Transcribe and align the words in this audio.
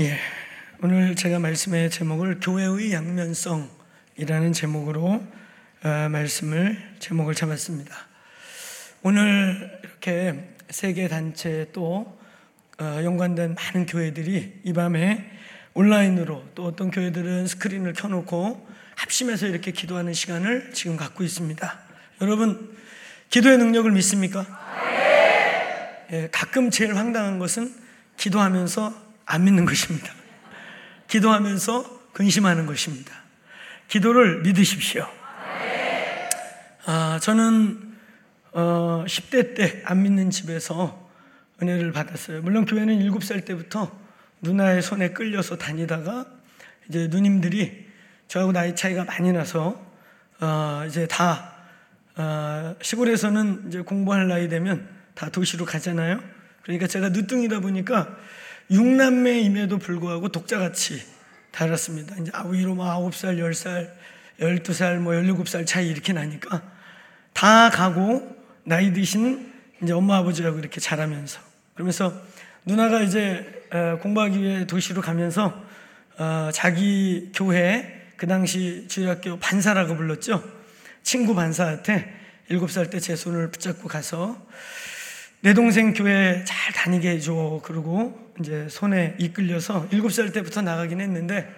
예, 0.00 0.16
오늘 0.82 1.14
제가 1.14 1.38
말씀의 1.40 1.90
제목을 1.90 2.40
교회의 2.40 2.90
양면성이라는 2.90 4.54
제목으로 4.54 5.22
어, 5.82 6.08
말씀을 6.08 6.94
제목을 7.00 7.34
잡았습니다. 7.34 7.94
오늘 9.02 9.78
이렇게 9.84 10.54
세계 10.70 11.06
단체 11.06 11.68
또 11.74 12.18
어, 12.80 12.84
연관된 13.04 13.54
많은 13.54 13.84
교회들이 13.84 14.60
이 14.64 14.72
밤에 14.72 15.30
온라인으로 15.74 16.46
또 16.54 16.64
어떤 16.64 16.90
교회들은 16.90 17.46
스크린을 17.46 17.92
켜놓고 17.92 18.66
합심해서 18.96 19.48
이렇게 19.48 19.70
기도하는 19.70 20.14
시간을 20.14 20.70
지금 20.72 20.96
갖고 20.96 21.24
있습니다. 21.24 21.78
여러분 22.22 22.74
기도의 23.28 23.58
능력을 23.58 23.90
믿습니까? 23.90 24.46
예, 26.10 26.30
가끔 26.32 26.70
제일 26.70 26.96
황당한 26.96 27.38
것은 27.38 27.70
기도하면서 28.16 29.09
안 29.30 29.44
믿는 29.44 29.64
것입니다. 29.64 30.12
기도하면서 31.08 32.00
근심하는 32.12 32.66
것입니다. 32.66 33.12
기도를 33.88 34.42
믿으십시오. 34.42 35.06
아, 36.86 37.18
저는 37.22 37.94
어, 38.52 39.04
10대 39.06 39.54
때 39.54 39.82
안 39.84 40.02
믿는 40.02 40.30
집에서 40.30 41.08
은혜를 41.62 41.92
받았어요. 41.92 42.42
물론 42.42 42.64
교회는 42.64 42.98
7살 42.98 43.44
때부터 43.44 43.96
누나의 44.40 44.82
손에 44.82 45.10
끌려서 45.10 45.56
다니다가 45.58 46.26
이제 46.88 47.06
누님들이 47.08 47.86
저하고 48.26 48.52
나이 48.52 48.74
차이가 48.74 49.04
많이 49.04 49.32
나서 49.32 49.80
어, 50.40 50.84
이제 50.88 51.06
다 51.06 51.54
어, 52.16 52.74
시골에서는 52.82 53.64
이제 53.68 53.80
공부할 53.82 54.26
나이 54.26 54.48
되면 54.48 54.88
다 55.14 55.28
도시로 55.28 55.64
가잖아요. 55.64 56.20
그러니까 56.62 56.86
제가 56.86 57.10
늦둥이다 57.10 57.60
보니까 57.60 58.16
6남매임에도 58.70 59.80
불구하고 59.80 60.28
독자같이 60.28 61.02
달았습니다. 61.50 62.16
이제 62.16 62.30
위로 62.46 62.74
뭐 62.74 62.86
9살, 62.86 63.38
10살, 63.38 63.90
12살, 64.40 64.98
뭐 64.98 65.12
17살 65.12 65.66
차이 65.66 65.88
이렇게 65.88 66.12
나니까 66.12 66.62
다 67.32 67.70
가고 67.70 68.36
나이 68.64 68.92
드신 68.92 69.52
이제 69.82 69.92
엄마 69.92 70.18
아버지하고 70.18 70.58
이렇게 70.58 70.80
자라면서 70.80 71.40
그러면서 71.74 72.12
누나가 72.64 73.00
이제 73.02 73.64
어, 73.72 73.98
공부하기 74.00 74.40
위해 74.40 74.66
도시로 74.66 75.00
가면서 75.00 75.64
어, 76.18 76.50
자기 76.52 77.30
교회 77.34 78.12
그 78.16 78.26
당시 78.26 78.86
주일학교 78.88 79.38
반사라고 79.38 79.96
불렀죠. 79.96 80.44
친구 81.02 81.34
반사한테 81.34 82.20
7살 82.50 82.90
때 82.90 82.98
제 83.00 83.16
손을 83.16 83.50
붙잡고 83.50 83.88
가서 83.88 84.36
내 85.40 85.54
동생 85.54 85.94
교회 85.94 86.44
잘 86.44 86.72
다니게 86.74 87.10
해줘. 87.12 87.60
그러고 87.64 88.29
이제 88.40 88.68
손에 88.68 89.16
이끌려서 89.18 89.88
7살 89.90 90.32
때부터 90.32 90.62
나가긴 90.62 91.00
했는데 91.00 91.48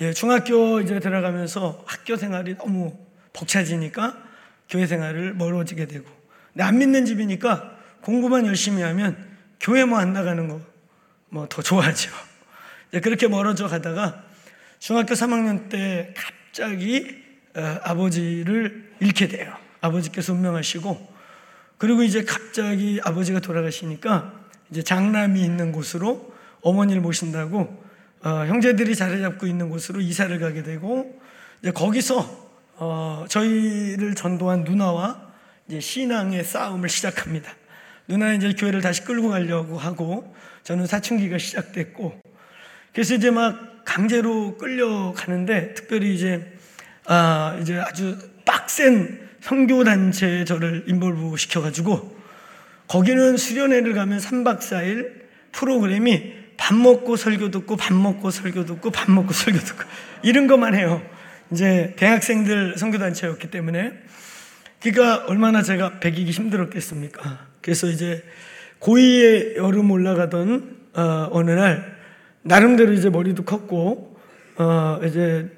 예, 0.00 0.12
중학교 0.12 0.80
이제 0.80 1.00
들어가면서 1.00 1.84
학교 1.86 2.16
생활이 2.16 2.56
너무 2.56 2.98
벅차지니까 3.32 4.22
교회 4.68 4.86
생활을 4.86 5.34
멀어지게 5.34 5.86
되고 5.86 6.04
근데 6.52 6.64
안 6.64 6.78
믿는 6.78 7.06
집이니까 7.06 7.76
공부만 8.02 8.46
열심히 8.46 8.82
하면 8.82 9.16
교회 9.60 9.84
뭐 9.84 9.98
안 9.98 10.12
나가는 10.12 10.48
거 10.48 10.76
뭐 11.30 11.46
더 11.48 11.62
좋아하죠. 11.62 12.10
그렇게 13.02 13.28
멀어져 13.28 13.66
가다가 13.68 14.24
중학교 14.78 15.14
3학년 15.14 15.68
때 15.68 16.14
갑자기 16.16 17.22
어, 17.54 17.78
아버지를 17.82 18.92
잃게 19.00 19.28
돼요. 19.28 19.54
아버지께서 19.80 20.32
운명하시고 20.32 21.14
그리고 21.78 22.02
이제 22.02 22.24
갑자기 22.24 23.00
아버지가 23.02 23.40
돌아가시니까 23.40 24.45
이제 24.70 24.82
장남이 24.82 25.40
있는 25.40 25.72
곳으로 25.72 26.34
어머니를 26.62 27.00
모신다고 27.00 27.84
어, 28.22 28.28
형제들이 28.46 28.96
자리 28.96 29.20
잡고 29.20 29.46
있는 29.46 29.68
곳으로 29.68 30.00
이사를 30.00 30.36
가게 30.40 30.62
되고 30.62 31.20
이제 31.62 31.70
거기서 31.70 32.46
어, 32.76 33.24
저희를 33.28 34.14
전도한 34.14 34.64
누나와 34.64 35.32
이제 35.68 35.80
신앙의 35.80 36.44
싸움을 36.44 36.88
시작합니다. 36.88 37.50
누나는 38.08 38.36
이제 38.36 38.52
교회를 38.52 38.80
다시 38.80 39.04
끌고 39.04 39.30
가려고 39.30 39.78
하고 39.78 40.34
저는 40.62 40.86
사춘기가 40.86 41.38
시작됐고 41.38 42.20
그래서 42.92 43.14
이제 43.14 43.30
막 43.30 43.84
강제로 43.84 44.56
끌려가는데 44.56 45.74
특별히 45.74 46.14
이제 46.14 46.52
아 47.06 47.56
이제 47.60 47.78
아주 47.78 48.18
빡센 48.44 49.28
선교단체에 49.40 50.44
저를 50.44 50.84
인볼브 50.88 51.36
시켜가지고 51.36 52.15
거기는 52.88 53.36
수련회를 53.36 53.94
가면 53.94 54.18
3박 54.18 54.58
4일 54.58 55.12
프로그램이 55.52 56.34
밥 56.56 56.74
먹고 56.74 57.16
설교 57.16 57.50
듣고 57.50 57.76
밥 57.76 57.94
먹고 57.94 58.30
설교 58.30 58.64
듣고 58.64 58.90
밥 58.90 59.10
먹고 59.10 59.32
설교 59.32 59.58
듣고 59.58 59.84
이런 60.22 60.46
것만 60.46 60.74
해요. 60.74 61.02
이제 61.52 61.94
대학생들 61.96 62.76
선교단체였기 62.78 63.50
때문에 63.50 63.92
그러니까 64.80 65.24
얼마나 65.26 65.62
제가 65.62 66.00
배기기 66.00 66.30
힘들었겠습니까? 66.30 67.46
그래서 67.60 67.86
이제 67.88 68.22
고2에 68.80 69.56
여름 69.56 69.90
올라가던 69.90 70.76
어, 70.94 71.42
느 71.44 71.54
날 71.54 71.96
나름대로 72.42 72.92
이제 72.92 73.10
머리도 73.10 73.44
컸고 73.44 74.18
어, 74.56 75.00
이제 75.04 75.50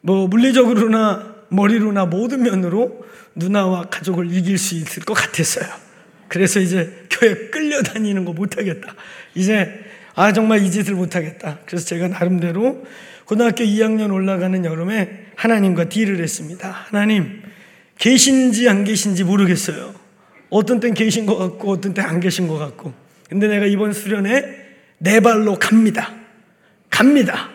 뭐 0.00 0.26
물리적으로나 0.26 1.34
머리로나 1.48 2.06
모든 2.06 2.42
면으로 2.42 3.04
누나와 3.36 3.84
가족을 3.84 4.30
이길 4.32 4.58
수 4.58 4.74
있을 4.74 5.04
것 5.04 5.14
같았어요. 5.14 5.83
그래서 6.34 6.58
이제 6.58 6.92
교회 7.10 7.32
끌려다니는 7.48 8.24
거 8.24 8.32
못하겠다. 8.32 8.92
이제 9.36 9.72
아 10.16 10.32
정말 10.32 10.64
이 10.64 10.70
짓을 10.72 10.96
못하겠다. 10.96 11.60
그래서 11.64 11.86
제가 11.86 12.08
나름대로 12.08 12.84
고등학교 13.24 13.62
2학년 13.62 14.12
올라가는 14.12 14.64
여름에 14.64 15.26
하나님과 15.36 15.90
딜을 15.90 16.20
했습니다. 16.20 16.68
하나님 16.68 17.40
계신지 17.98 18.68
안 18.68 18.82
계신지 18.82 19.22
모르겠어요. 19.22 19.94
어떤 20.50 20.80
땐 20.80 20.92
계신 20.94 21.24
것 21.24 21.36
같고 21.38 21.70
어떤 21.70 21.94
땐 21.94 22.04
안 22.04 22.18
계신 22.18 22.48
것 22.48 22.58
같고. 22.58 22.92
근데 23.28 23.46
내가 23.46 23.66
이번 23.66 23.92
수련회 23.92 24.42
내 24.98 25.20
발로 25.20 25.56
갑니다. 25.60 26.12
갑니다. 26.90 27.48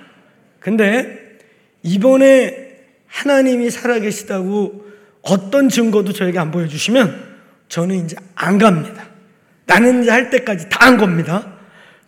근데 0.61 1.37
이번에 1.83 2.77
하나님이 3.07 3.71
살아계시다고 3.71 4.85
어떤 5.23 5.67
증거도 5.67 6.13
저에게 6.13 6.39
안 6.39 6.51
보여주시면 6.51 7.28
저는 7.69 8.05
이제 8.05 8.15
안 8.35 8.57
갑니다. 8.57 9.07
나는 9.65 10.01
이제 10.01 10.11
할 10.11 10.29
때까지 10.29 10.67
다 10.69 10.79
한 10.89 10.97
겁니다. 10.97 11.53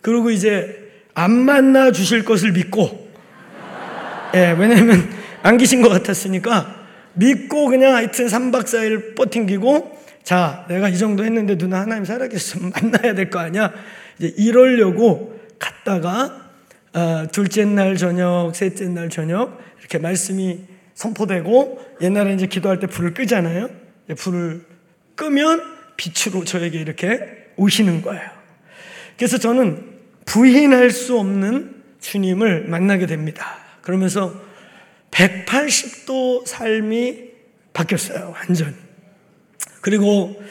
그리고 0.02 0.32
이제 0.32 0.92
안 1.14 1.32
만나 1.32 1.92
주실 1.92 2.26
것을 2.26 2.52
믿고, 2.54 3.10
예, 4.34 4.56
왜냐면 4.58 5.08
안 5.44 5.58
계신 5.58 5.82
것 5.84 5.90
같았으니까 5.90 6.88
믿고 7.14 7.68
그냥 7.68 7.94
하여튼 7.96 8.26
3박 8.28 8.64
4일 8.64 9.16
버팅기고, 9.16 10.00
자, 10.24 10.66
내가 10.70 10.90
이 10.90 10.98
정도 10.98 11.24
했는데 11.24 11.58
누나 11.58 11.82
하나님 11.82 12.06
살아계시면 12.06 12.72
만나야 12.82 13.14
될 13.14 13.30
거 13.30 13.40
아니야? 13.40 13.72
이제 14.18 14.34
이러려고 14.38 15.40
갔다가, 15.60 16.50
어, 16.94 17.26
둘째 17.32 17.66
날 17.66 17.98
저녁, 17.98 18.54
셋째 18.56 18.88
날 18.88 19.10
저녁, 19.10 19.60
이렇게 19.80 20.00
말씀이 20.00 20.62
선포되고 20.96 21.98
옛날에 22.02 22.34
이제 22.34 22.48
기도할 22.48 22.80
때 22.80 22.88
불을 22.88 23.14
끄잖아요. 23.14 23.70
불을 24.18 24.71
끄면 25.22 25.62
빛으로 25.98 26.44
저에게 26.44 26.80
이렇게 26.80 27.20
오시는 27.56 28.02
거예요. 28.02 28.28
그래서 29.18 29.38
저는 29.38 30.00
부인할 30.26 30.90
수 30.90 31.20
없는 31.20 31.76
주님을 32.00 32.66
만나게 32.68 33.06
됩니다. 33.06 33.60
그러면서 33.84 34.34
180도 35.12 36.48
삶이 36.48 37.30
바뀌었어요. 37.74 38.34
완전. 38.36 38.76
그리고 39.82 40.42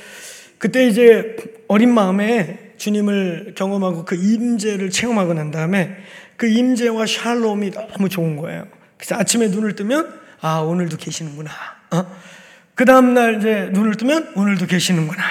그때 0.59 0.87
이제 0.87 1.37
어린 1.67 1.93
마음에 1.93 2.75
주님을 2.77 3.55
경험하고 3.57 4.05
그 4.05 4.15
임재를 4.15 4.91
체험하고 4.91 5.35
난 5.35 5.51
다음에 5.51 5.97
그 6.37 6.47
임재와 6.47 7.07
샬롬이 7.07 7.73
너무 7.73 8.09
좋은 8.09 8.37
거예요. 8.37 8.69
그래서 8.97 9.17
아침에 9.17 9.49
눈을 9.49 9.75
뜨면 9.75 10.21
아, 10.41 10.59
오늘도 10.59 10.97
계시는구나. 10.97 11.51
어? 11.91 12.07
그 12.81 12.87
다음날 12.87 13.37
이제 13.37 13.69
눈을 13.73 13.97
뜨면 13.97 14.33
오늘도 14.35 14.65
계시는구나. 14.65 15.23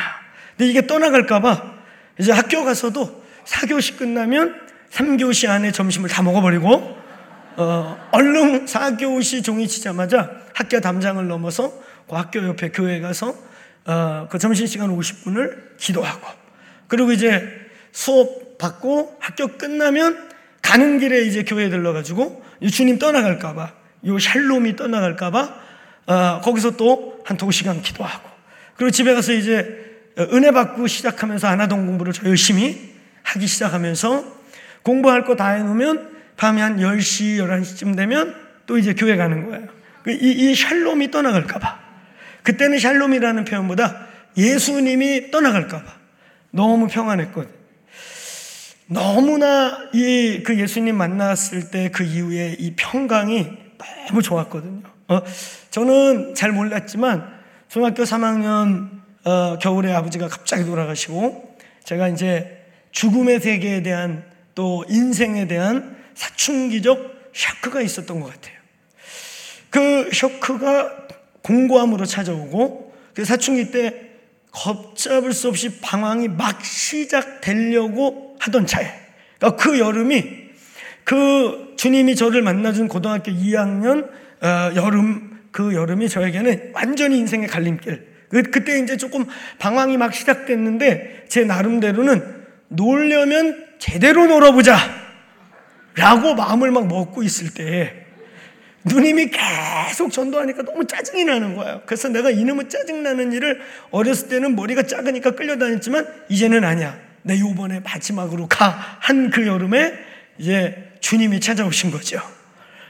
근데 0.55 0.69
이게 0.69 0.85
떠나갈까봐 0.85 1.79
이제 2.19 2.31
학교 2.31 2.63
가서도 2.63 3.23
4교시 3.43 3.97
끝나면 3.97 4.53
3교시 4.91 5.49
안에 5.49 5.71
점심을 5.71 6.09
다 6.09 6.21
먹어버리고 6.21 6.95
어, 7.57 8.09
얼른 8.11 8.65
4교시 8.65 9.43
종이 9.43 9.67
치자마자 9.67 10.29
학교 10.53 10.79
담장을 10.79 11.27
넘어서 11.27 11.73
그 12.07 12.15
학교 12.15 12.47
옆에 12.49 12.69
교회 12.69 12.99
가서 12.99 13.33
어, 13.85 14.27
그 14.29 14.37
점심시간 14.37 14.95
50분을 14.95 15.75
기도하고 15.77 16.27
그리고 16.87 17.11
이제 17.11 17.49
수업 17.91 18.59
받고 18.59 19.17
학교 19.19 19.57
끝나면 19.57 20.29
가는 20.61 20.99
길에 20.99 21.23
이제 21.23 21.43
교회 21.45 21.71
들러가지고 21.71 22.45
주님 22.71 22.99
떠나갈까봐 22.99 23.73
요 24.05 24.19
샬롬이 24.19 24.75
떠나갈까봐 24.75 25.68
어, 26.09 26.41
거기서 26.41 26.71
또 26.77 27.09
한 27.25 27.37
두 27.37 27.51
시간 27.51 27.81
기도하고 27.81 28.27
그리고 28.75 28.89
집에 28.91 29.13
가서 29.13 29.33
이제 29.33 29.85
은혜 30.33 30.51
받고 30.51 30.87
시작하면서 30.87 31.47
아나동 31.47 31.85
공부를 31.85 32.11
저 32.13 32.25
열심히 32.27 32.91
하기 33.23 33.45
시작하면서 33.45 34.25
공부할 34.83 35.25
거 35.25 35.35
다 35.35 35.49
해놓으면 35.49 36.09
밤에 36.37 36.61
한 36.61 36.77
10시, 36.77 37.37
11시쯤 37.37 37.95
되면 37.95 38.35
또 38.65 38.77
이제 38.77 38.93
교회 38.93 39.15
가는 39.17 39.45
거예요. 39.49 39.67
그 40.03 40.11
이, 40.11 40.17
이 40.51 40.55
샬롬이 40.55 41.11
떠나갈까봐. 41.11 41.79
그때는 42.43 42.79
샬롬이라는 42.79 43.45
표현보다 43.45 44.07
예수님이 44.37 45.29
떠나갈까봐. 45.31 45.85
너무 46.51 46.87
평안했거든. 46.87 47.49
너무나 48.87 49.77
이 49.93 50.41
그 50.43 50.57
예수님 50.59 50.95
만났을 50.97 51.69
때 51.69 51.89
그 51.93 52.03
이후에 52.03 52.55
이 52.57 52.73
평강이 52.75 53.47
너무 54.07 54.21
좋았거든요. 54.21 54.81
어, 55.09 55.23
저는 55.71 56.35
잘 56.35 56.51
몰랐지만 56.51 57.27
중학교 57.67 58.03
3학년 58.03 58.89
어, 59.25 59.57
겨울에 59.59 59.91
아버지가 59.91 60.27
갑자기 60.27 60.63
돌아가시고 60.63 61.57
제가 61.83 62.09
이제 62.09 62.63
죽음의 62.91 63.39
세계에 63.39 63.81
대한 63.81 64.23
또 64.53 64.85
인생에 64.87 65.47
대한 65.47 65.97
사춘기적 66.13 67.31
샤크가 67.33 67.81
있었던 67.81 68.19
것 68.19 68.31
같아요. 68.31 68.55
그 69.71 70.09
쇼크가 70.13 71.07
공고함으로 71.41 72.05
찾아오고 72.05 72.93
그 73.15 73.25
사춘기 73.25 73.71
때 73.71 74.09
걷잡을 74.51 75.33
수 75.33 75.47
없이 75.47 75.79
방황이 75.81 76.27
막 76.27 76.63
시작되려고 76.63 78.37
하던 78.39 78.67
차에 78.67 78.91
그러니까 79.39 79.63
그 79.63 79.79
여름이 79.79 80.49
그 81.03 81.73
주님이 81.77 82.15
저를 82.15 82.43
만나준 82.43 82.87
고등학교 82.87 83.31
2학년 83.31 84.09
어, 84.41 84.71
여름 84.75 85.39
그 85.51 85.73
여름이 85.73 86.09
저에게는 86.09 86.71
완전히 86.73 87.17
인생의 87.17 87.47
갈림길 87.47 88.07
그, 88.29 88.43
그때 88.43 88.79
이제 88.79 88.97
조금 88.97 89.25
방황이 89.57 89.97
막 89.97 90.13
시작됐는데 90.13 91.25
제 91.27 91.43
나름대로는 91.43 92.45
놀려면 92.69 93.65
제대로 93.79 94.27
놀아보자 94.27 94.77
라고 95.95 96.35
마음을 96.35 96.71
막 96.71 96.87
먹고 96.87 97.23
있을 97.23 97.53
때 97.53 98.05
누님이 98.85 99.29
계속 99.29 100.11
전도하니까 100.11 100.63
너무 100.63 100.85
짜증이 100.85 101.25
나는 101.25 101.55
거예요. 101.55 101.81
그래서 101.85 102.07
내가 102.07 102.29
이놈의 102.29 102.69
짜증나는 102.69 103.33
일을 103.33 103.59
어렸을 103.91 104.29
때는 104.29 104.55
머리가 104.55 104.83
작으니까 104.83 105.31
끌려다녔지만 105.31 106.07
이제는 106.29 106.63
아니야. 106.63 106.97
내 107.23 107.37
요번에 107.39 107.81
마지막으로 107.81 108.47
가. 108.47 108.69
한 109.01 109.31
그 109.31 109.45
여름에 109.45 109.93
이제 110.37 110.91
주님이 111.01 111.41
찾아오신 111.41 111.91
거죠. 111.91 112.21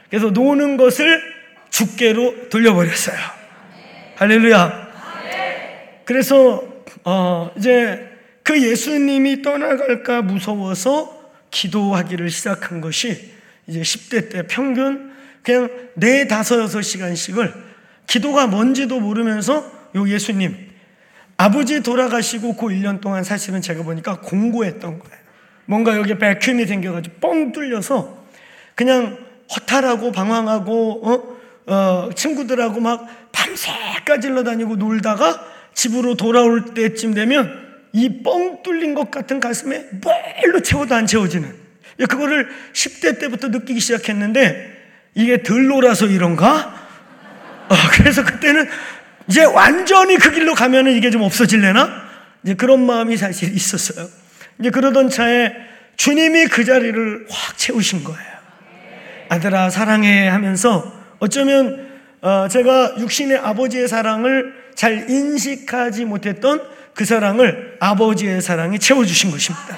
그래서 0.09 0.29
노는 0.29 0.77
것을 0.77 1.21
죽게로 1.69 2.49
돌려버렸어요. 2.49 3.17
할렐루야. 4.15 4.89
그래서 6.05 6.63
어 7.03 7.51
이제 7.57 8.09
그 8.43 8.61
예수님이 8.61 9.41
떠나갈까 9.41 10.23
무서워서 10.23 11.31
기도하기를 11.51 12.29
시작한 12.29 12.81
것이 12.81 13.31
이제 13.67 13.81
10대 13.81 14.31
때 14.31 14.47
평균 14.47 15.13
그냥 15.43 15.69
네 15.93 16.27
다섯 16.27 16.59
여섯 16.59 16.81
시간씩을 16.81 17.53
기도가 18.07 18.47
뭔지도 18.47 18.99
모르면서 18.99 19.71
요 19.95 20.09
예수님 20.09 20.69
아버지 21.37 21.81
돌아가시고 21.81 22.55
그 22.55 22.67
1년 22.67 22.99
동안 22.99 23.23
사실은 23.23 23.61
제가 23.61 23.83
보니까 23.83 24.19
공고했던 24.19 24.99
거예요. 24.99 25.19
뭔가 25.65 25.95
여기에 25.95 26.17
백큐이 26.17 26.65
생겨가지고 26.65 27.15
뻥 27.21 27.51
뚫려서 27.51 28.25
그냥 28.75 29.17
허탈하고 29.55 30.11
방황하고 30.11 31.07
어? 31.07 31.38
어, 31.69 32.09
친구들하고 32.15 32.79
막 32.79 33.07
밤새 33.31 33.71
까질러 34.05 34.43
다니고 34.43 34.75
놀다가 34.75 35.45
집으로 35.73 36.15
돌아올 36.15 36.73
때쯤 36.73 37.13
되면 37.13 37.69
이 37.93 38.21
뻥 38.23 38.61
뚫린 38.63 38.93
것 38.93 39.09
같은 39.11 39.39
가슴에 39.39 39.85
뭘로 40.01 40.61
채워도 40.61 40.93
안 40.95 41.07
채워지는 41.07 41.53
그거를 42.07 42.47
10대 42.73 43.19
때부터 43.19 43.47
느끼기 43.49 43.79
시작했는데 43.79 44.77
이게 45.15 45.43
덜 45.43 45.67
놀아서 45.67 46.05
이런가? 46.05 46.75
어, 47.69 47.75
그래서 47.93 48.23
그때는 48.23 48.67
이제 49.27 49.43
완전히 49.43 50.17
그 50.17 50.31
길로 50.31 50.53
가면은 50.55 50.93
이게 50.95 51.09
좀 51.11 51.21
없어질래나? 51.23 52.09
이제 52.43 52.53
그런 52.53 52.85
마음이 52.85 53.17
사실 53.17 53.53
있었어요. 53.53 54.07
이제 54.59 54.69
그러던 54.69 55.09
차에 55.09 55.53
주님이 55.97 56.47
그 56.47 56.63
자리를 56.63 57.27
확 57.29 57.57
채우신 57.57 58.03
거예요. 58.03 58.29
아들아, 59.29 59.69
사랑해 59.69 60.27
하면서 60.27 60.98
어쩌면 61.19 61.87
어, 62.21 62.47
제가 62.49 62.95
육신의 62.99 63.37
아버지의 63.37 63.87
사랑을 63.87 64.53
잘 64.75 65.09
인식하지 65.09 66.05
못했던 66.05 66.61
그 66.93 67.05
사랑을 67.05 67.77
아버지의 67.79 68.41
사랑이 68.41 68.79
채워주신 68.79 69.31
것입니다. 69.31 69.77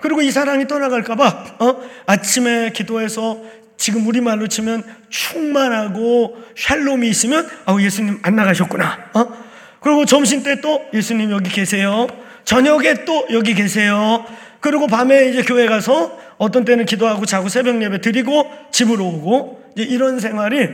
그리고 0.00 0.20
이 0.20 0.30
사랑이 0.30 0.66
떠나갈까봐 0.68 1.56
어? 1.60 1.76
아침에 2.06 2.70
기도해서 2.72 3.40
지금 3.78 4.06
우리말로 4.06 4.46
치면 4.46 4.82
충만하고 5.08 6.36
샬롬이 6.56 7.08
있으면 7.08 7.48
아 7.64 7.76
예수님 7.80 8.20
안 8.22 8.36
나가셨구나. 8.36 9.10
어? 9.14 9.44
그리고 9.80 10.04
점심 10.04 10.42
때 10.42 10.60
또 10.60 10.82
예수님 10.92 11.30
여기 11.30 11.50
계세요. 11.50 12.06
저녁에 12.44 13.04
또 13.04 13.26
여기 13.32 13.54
계세요. 13.54 14.24
그리고 14.64 14.86
밤에 14.86 15.28
이제 15.28 15.42
교회 15.42 15.66
가서 15.66 16.18
어떤 16.38 16.64
때는 16.64 16.86
기도하고 16.86 17.26
자고 17.26 17.50
새벽 17.50 17.82
예배 17.82 18.00
드리고 18.00 18.50
집으로 18.72 19.04
오고 19.04 19.74
이런 19.76 20.20
생활이 20.20 20.70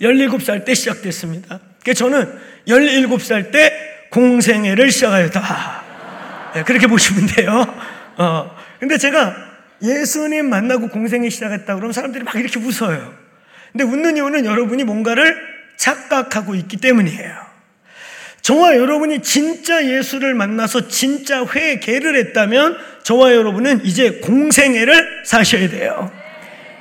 17살 0.00 0.64
때 0.64 0.72
시작됐습니다. 0.72 1.58
그래서 1.82 1.98
저는 2.04 2.32
17살 2.68 3.50
때 3.50 3.72
공생애를 4.12 4.92
시작하였다. 4.92 5.82
네, 6.54 6.62
그렇게 6.62 6.86
보시면 6.86 7.26
돼요. 7.26 7.66
어, 8.18 8.56
근데 8.78 8.96
제가 8.98 9.34
예수님 9.82 10.48
만나고 10.48 10.86
공생애 10.86 11.28
시작했다 11.28 11.74
그러면 11.74 11.92
사람들이 11.92 12.22
막 12.22 12.36
이렇게 12.36 12.60
웃어요. 12.60 13.14
근데 13.72 13.82
웃는 13.82 14.16
이유는 14.16 14.44
여러분이 14.44 14.84
뭔가를 14.84 15.36
착각하고 15.76 16.54
있기 16.54 16.76
때문이에요. 16.76 17.51
저와 18.42 18.76
여러분이 18.76 19.22
진짜 19.22 19.86
예수를 19.86 20.34
만나서 20.34 20.88
진짜 20.88 21.46
회개를 21.46 22.16
했다면 22.16 22.76
저와 23.04 23.34
여러분은 23.34 23.84
이제 23.84 24.20
공생애를 24.22 25.22
사셔야 25.24 25.68
돼요. 25.68 26.10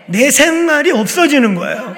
내 0.07 0.31
생활이 0.31 0.91
없어지는 0.91 1.55
거예요. 1.55 1.95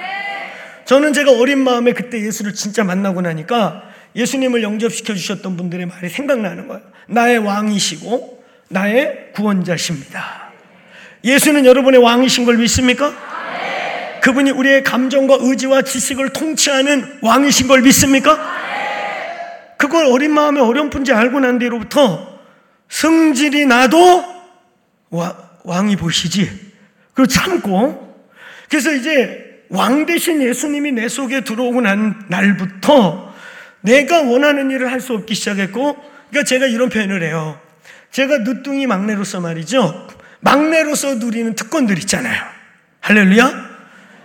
저는 0.86 1.14
제가 1.14 1.32
어린 1.32 1.60
마음에 1.60 1.94
그때 1.94 2.22
예수를 2.22 2.54
진짜 2.54 2.84
만나고 2.84 3.22
나니까 3.22 3.84
예수님을 4.16 4.62
영접시켜 4.64 5.16
주셨던 5.16 5.56
분들의 5.56 5.86
말이 5.86 6.10
생각나는 6.10 6.68
거예요. 6.68 6.82
나의 7.08 7.38
왕이시고 7.40 8.44
나의 8.68 9.32
구원자십니다. 9.34 10.52
예수는 11.24 11.66
여러분의 11.66 12.02
왕이신 12.02 12.44
걸 12.44 12.58
믿습니까? 12.58 13.14
그분이 14.22 14.52
우리의 14.52 14.84
감정과 14.84 15.38
의지와 15.40 15.84
지식을 15.84 16.30
통치하는 16.30 17.20
왕이신 17.22 17.68
걸 17.68 17.82
믿습니까? 17.82 18.63
그걸 19.78 20.06
어린 20.06 20.32
마음에 20.32 20.60
어렴풋이 20.60 21.12
알고 21.12 21.40
난 21.40 21.60
뒤로부터 21.60 22.40
성질이 22.90 23.66
나도 23.66 24.24
와, 25.10 25.38
왕이 25.64 25.96
보시지. 25.96 26.74
그리고 27.14 27.28
참고. 27.28 28.26
그래서 28.70 28.92
이제 28.92 29.64
왕 29.70 30.06
대신 30.06 30.42
예수님이 30.42 30.92
내 30.92 31.08
속에 31.08 31.42
들어오고 31.42 31.82
난 31.82 32.26
날부터 32.30 33.34
내가 33.82 34.22
원하는 34.22 34.72
일을 34.72 34.92
할 34.92 35.02
수 35.02 35.14
없기 35.14 35.36
시작했고, 35.36 35.96
그러니까 36.30 36.48
제가 36.48 36.66
이런 36.68 36.90
표현을 36.90 37.22
해요. 37.24 37.60
제가 38.12 38.40
늦둥이 38.40 38.88
막내로서 38.88 39.42
말이죠. 39.42 40.08
막내로서 40.40 41.16
누리는 41.16 41.56
특권들 41.56 41.98
있잖아요. 42.00 42.42
할렐루야? 43.02 43.70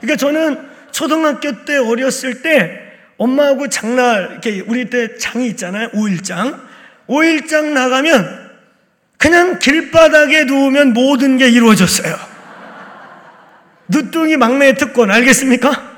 그러니까 0.00 0.17
저는 0.17 0.69
초등학교 0.90 1.64
때 1.64 1.76
어렸을 1.76 2.43
때 2.43 2.88
엄마하고 3.19 3.69
장날, 3.69 4.31
이렇게 4.31 4.63
우리 4.67 4.89
때 4.89 5.17
장이 5.17 5.49
있잖아요. 5.49 5.91
5일장. 5.91 6.61
5일장 7.09 7.73
나가면 7.73 8.49
그냥 9.19 9.59
길바닥에 9.59 10.45
누우면 10.45 10.93
모든 10.93 11.37
게 11.37 11.49
이루어졌어요. 11.49 12.17
늦둥이 13.89 14.37
막내의 14.37 14.77
특권, 14.77 15.11
알겠습니까? 15.11 15.97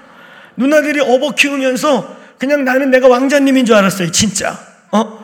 누나들이 0.56 1.00
업어 1.00 1.34
키우면서 1.34 2.16
그냥 2.38 2.64
나는 2.64 2.90
내가 2.90 3.08
왕자님인 3.08 3.66
줄 3.66 3.74
알았어요, 3.74 4.10
진짜. 4.10 4.58
어? 4.90 5.20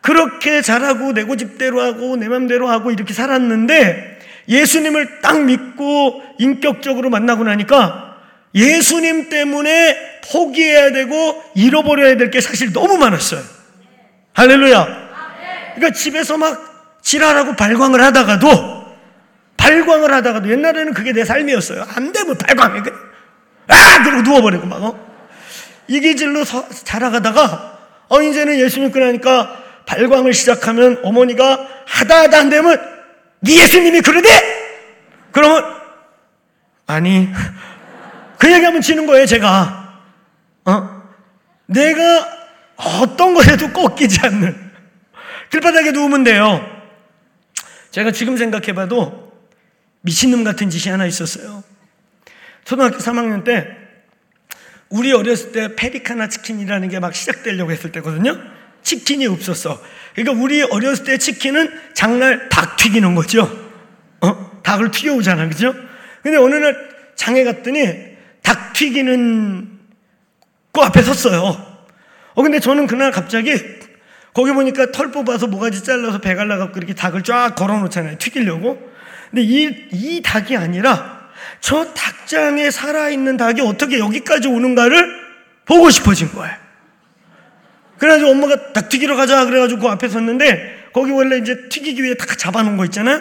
그렇게 0.00 0.62
잘하고 0.62 1.12
내 1.12 1.24
고집대로 1.24 1.80
하고 1.80 2.16
내 2.16 2.28
맘대로 2.28 2.68
하고 2.68 2.90
이렇게 2.90 3.12
살았는데 3.12 4.18
예수님을 4.48 5.20
딱 5.20 5.42
믿고 5.44 6.22
인격적으로 6.38 7.10
만나고 7.10 7.44
나니까 7.44 8.09
예수님 8.54 9.28
때문에 9.28 10.20
포기해야 10.32 10.92
되고 10.92 11.42
잃어버려야 11.54 12.16
될 12.16 12.30
게 12.30 12.40
사실 12.40 12.72
너무 12.72 12.96
많았어요. 12.98 13.40
할렐루야. 14.34 15.10
그러니까 15.74 15.96
집에서 15.96 16.36
막 16.36 16.98
지랄하고 17.02 17.56
발광을 17.56 18.02
하다가도 18.02 18.80
발광을 19.56 20.12
하다가도 20.14 20.50
옛날에는 20.50 20.94
그게 20.94 21.12
내 21.12 21.24
삶이었어요. 21.24 21.86
안 21.94 22.12
되면 22.12 22.36
발광해. 22.36 22.82
아! 23.68 24.02
그러고 24.02 24.22
누워버리고 24.22 24.66
막, 24.66 24.82
어? 24.82 25.10
이 25.86 26.00
기질로 26.00 26.44
서, 26.44 26.66
자라가다가, 26.68 27.78
어, 28.08 28.22
이제는 28.22 28.58
예수 28.58 28.80
믿고 28.80 28.98
나니까 28.98 29.56
발광을 29.86 30.32
시작하면 30.34 31.00
어머니가 31.04 31.68
하다 31.86 32.22
하다 32.22 32.38
안 32.38 32.50
되면 32.50 32.80
네 33.40 33.56
예수님이 33.62 34.00
그러대? 34.00 34.28
그러면 35.32 35.64
아니 36.86 37.28
그 38.40 38.50
얘기하면 38.50 38.80
지는 38.80 39.06
거예요 39.06 39.26
제가. 39.26 40.00
어? 40.64 41.02
내가 41.66 42.26
어떤 42.76 43.34
거에도 43.34 43.70
꺾이지 43.70 44.18
않는. 44.22 44.70
길바닥에 45.50 45.92
누우면 45.92 46.24
돼요. 46.24 46.66
제가 47.90 48.12
지금 48.12 48.38
생각해봐도 48.38 49.30
미친놈 50.00 50.42
같은 50.42 50.70
짓이 50.70 50.90
하나 50.90 51.04
있었어요. 51.04 51.62
초등학교 52.64 52.96
3학년 52.96 53.44
때 53.44 53.66
우리 54.88 55.12
어렸을 55.12 55.52
때 55.52 55.76
페리카나 55.76 56.28
치킨이라는 56.28 56.88
게 56.88 56.98
막 56.98 57.14
시작되려고 57.14 57.70
했을 57.70 57.92
때거든요. 57.92 58.40
치킨이 58.82 59.26
없었어. 59.26 59.82
그러니까 60.14 60.42
우리 60.42 60.62
어렸을 60.62 61.04
때 61.04 61.18
치킨은 61.18 61.78
장날 61.92 62.48
닭 62.48 62.78
튀기는 62.78 63.14
거죠. 63.14 63.42
어? 64.22 64.60
닭을 64.62 64.92
튀겨오잖아 64.92 65.46
그죠? 65.50 65.74
근데 66.22 66.38
어느 66.38 66.54
날 66.54 66.88
장에 67.16 67.44
갔더니 67.44 68.09
닭 68.42 68.72
튀기는 68.72 69.78
그 70.72 70.80
앞에 70.80 71.02
섰어요. 71.02 71.70
어, 72.34 72.42
근데 72.42 72.60
저는 72.60 72.86
그날 72.86 73.10
갑자기 73.10 73.54
거기 74.32 74.52
보니까 74.52 74.92
털 74.92 75.10
뽑아서 75.10 75.46
모가지 75.48 75.82
잘라서 75.82 76.18
배 76.18 76.34
갈라갖고 76.34 76.78
이렇게 76.78 76.94
닭을 76.94 77.22
쫙 77.22 77.54
걸어 77.56 77.78
놓잖아요. 77.80 78.18
튀기려고. 78.18 78.90
근데 79.30 79.42
이, 79.42 79.88
이 79.92 80.22
닭이 80.22 80.56
아니라 80.56 81.28
저 81.60 81.92
닭장에 81.92 82.70
살아있는 82.70 83.36
닭이 83.36 83.60
어떻게 83.62 83.98
여기까지 83.98 84.48
오는가를 84.48 85.20
보고 85.64 85.90
싶어진 85.90 86.32
거예요. 86.32 86.54
그래가지고 87.98 88.30
엄마가 88.30 88.72
닭 88.72 88.88
튀기러 88.88 89.14
가자 89.14 89.44
그래가지고 89.44 89.82
그 89.82 89.88
앞에 89.88 90.08
섰는데 90.08 90.88
거기 90.92 91.12
원래 91.12 91.36
이제 91.38 91.68
튀기기 91.68 92.02
위해 92.02 92.14
딱 92.14 92.38
잡아놓은 92.38 92.76
거 92.76 92.84
있잖아요. 92.86 93.20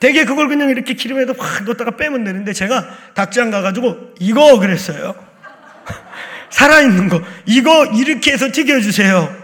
대개 0.00 0.24
그걸 0.24 0.48
그냥 0.48 0.70
이렇게 0.70 0.94
기름에다 0.94 1.34
확 1.38 1.64
넣었다가 1.64 1.92
빼면 1.92 2.24
되는데 2.24 2.52
제가 2.52 2.88
닭장 3.14 3.50
가가지고 3.50 4.14
이거 4.18 4.58
그랬어요. 4.58 5.14
살아있는 6.50 7.08
거. 7.08 7.20
이거 7.46 7.84
이렇게 7.86 8.32
해서 8.32 8.50
튀겨주세요. 8.50 9.38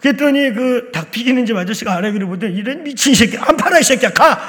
그랬더니 0.00 0.54
그 0.54 0.90
닭 0.92 1.10
튀기는 1.10 1.44
집 1.44 1.56
아저씨가 1.56 1.92
아래위로 1.94 2.28
보더니 2.28 2.54
이런 2.54 2.82
미친 2.84 3.14
새끼. 3.14 3.36
안 3.36 3.56
팔아, 3.56 3.80
이 3.80 3.82
새끼야. 3.82 4.10
가! 4.10 4.40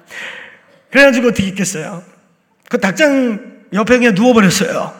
그래가지고 0.90 1.28
어떻게 1.28 1.48
했겠어요? 1.48 2.02
그 2.68 2.78
닭장 2.80 3.64
옆에 3.72 3.98
그냥 3.98 4.14
누워버렸어요. 4.14 4.98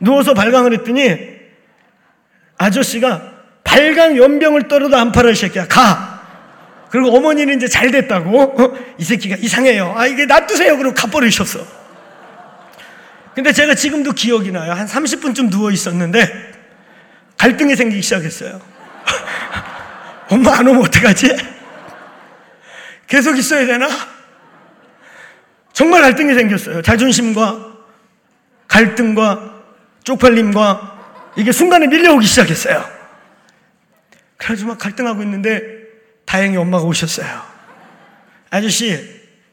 누워서 0.00 0.34
발광을 0.34 0.72
했더니 0.74 1.16
아저씨가 2.58 3.32
발광 3.64 4.16
연병을 4.16 4.68
떨어도 4.68 4.96
안 4.96 5.12
팔아, 5.12 5.30
이 5.30 5.34
새끼야. 5.34 5.68
가! 5.68 6.11
그리고 6.92 7.16
어머니는 7.16 7.56
이제 7.56 7.68
잘 7.68 7.90
됐다고 7.90 8.38
어? 8.42 8.78
이 8.98 9.04
새끼가 9.04 9.36
이상해요. 9.36 9.94
아 9.96 10.06
이게 10.06 10.26
놔두세요. 10.26 10.76
그리고 10.76 10.92
가버리셨어. 10.92 11.66
근데 13.34 13.50
제가 13.50 13.74
지금도 13.74 14.12
기억이 14.12 14.52
나요. 14.52 14.72
한 14.72 14.86
30분쯤 14.86 15.50
누워 15.50 15.70
있었는데 15.70 16.52
갈등이 17.38 17.76
생기기 17.76 18.02
시작했어요. 18.02 18.60
엄마 20.28 20.58
안 20.58 20.68
오면 20.68 20.82
어떡하지? 20.82 21.34
계속 23.06 23.38
있어야 23.38 23.64
되나? 23.64 23.88
정말 25.72 26.02
갈등이 26.02 26.34
생겼어요. 26.34 26.82
자존심과 26.82 27.72
갈등과 28.68 29.62
쪽팔림과 30.04 31.32
이게 31.36 31.52
순간에 31.52 31.86
밀려오기 31.86 32.26
시작했어요. 32.26 32.86
그래가지고 34.36 34.68
막 34.68 34.78
갈등하고 34.78 35.22
있는데 35.22 35.81
다행히 36.24 36.56
엄마가 36.56 36.84
오셨어요. 36.84 37.42
아저씨, 38.50 38.98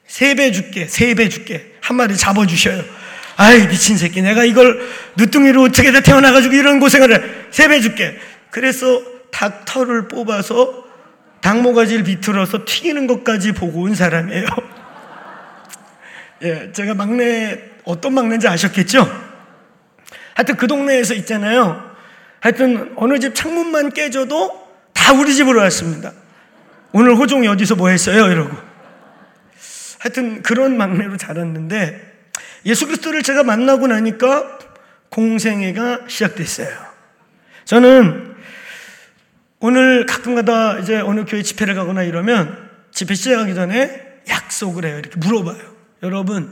세배 0.07 0.51
줄게, 0.51 0.87
세배 0.87 1.29
줄게. 1.29 1.75
한 1.81 1.95
마리 1.97 2.17
잡아주셔요. 2.17 2.83
아이, 3.37 3.67
미친 3.67 3.97
새끼. 3.97 4.21
내가 4.21 4.43
이걸 4.43 4.85
늦둥이로 5.15 5.63
어떻게 5.63 5.91
다 5.91 6.01
태어나가지고 6.01 6.53
이런 6.55 6.79
고생을 6.79 7.13
해. 7.13 7.21
세배 7.51 7.79
줄게. 7.79 8.17
그래서 8.49 9.01
닭털을 9.31 10.07
뽑아서 10.07 10.83
닭모가지를 11.41 12.03
비틀어서 12.03 12.65
튀기는 12.65 13.07
것까지 13.07 13.53
보고 13.53 13.81
온 13.81 13.95
사람이에요. 13.95 14.45
예, 16.43 16.71
제가 16.73 16.95
막내, 16.95 17.61
어떤 17.85 18.13
막내인지 18.13 18.47
아셨겠죠? 18.47 19.29
하여튼 20.33 20.57
그 20.57 20.67
동네에서 20.67 21.13
있잖아요. 21.15 21.89
하여튼 22.39 22.93
어느 22.95 23.19
집 23.19 23.35
창문만 23.35 23.91
깨져도 23.91 24.67
다 24.93 25.13
우리 25.13 25.33
집으로 25.33 25.59
왔습니다. 25.61 26.13
오늘 26.91 27.15
호종이 27.15 27.47
어디서 27.47 27.75
뭐 27.75 27.89
했어요? 27.89 28.31
이러고. 28.31 28.55
하여튼 29.99 30.41
그런 30.41 30.77
막내로 30.77 31.17
자랐는데 31.17 32.09
예수 32.65 32.85
그리스도를 32.87 33.21
제가 33.21 33.43
만나고 33.43 33.87
나니까 33.87 34.59
공생애가 35.09 36.01
시작됐어요. 36.07 36.69
저는 37.65 38.35
오늘 39.59 40.05
가끔가다 40.05 40.79
이제 40.79 40.99
어느 40.99 41.25
교회 41.25 41.41
집회를 41.41 41.75
가거나 41.75 42.03
이러면 42.03 42.69
집회 42.91 43.13
시작하기 43.13 43.53
전에 43.53 44.21
약속을 44.29 44.85
해요. 44.85 44.99
이렇게 44.99 45.17
물어봐요. 45.17 45.57
여러분, 46.03 46.49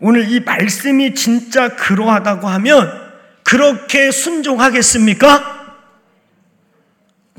오늘 0.00 0.30
이 0.30 0.40
말씀이 0.40 1.14
진짜 1.14 1.76
그러하다고 1.76 2.48
하면 2.48 3.06
그렇게 3.44 4.10
순종하겠습니까? 4.10 5.56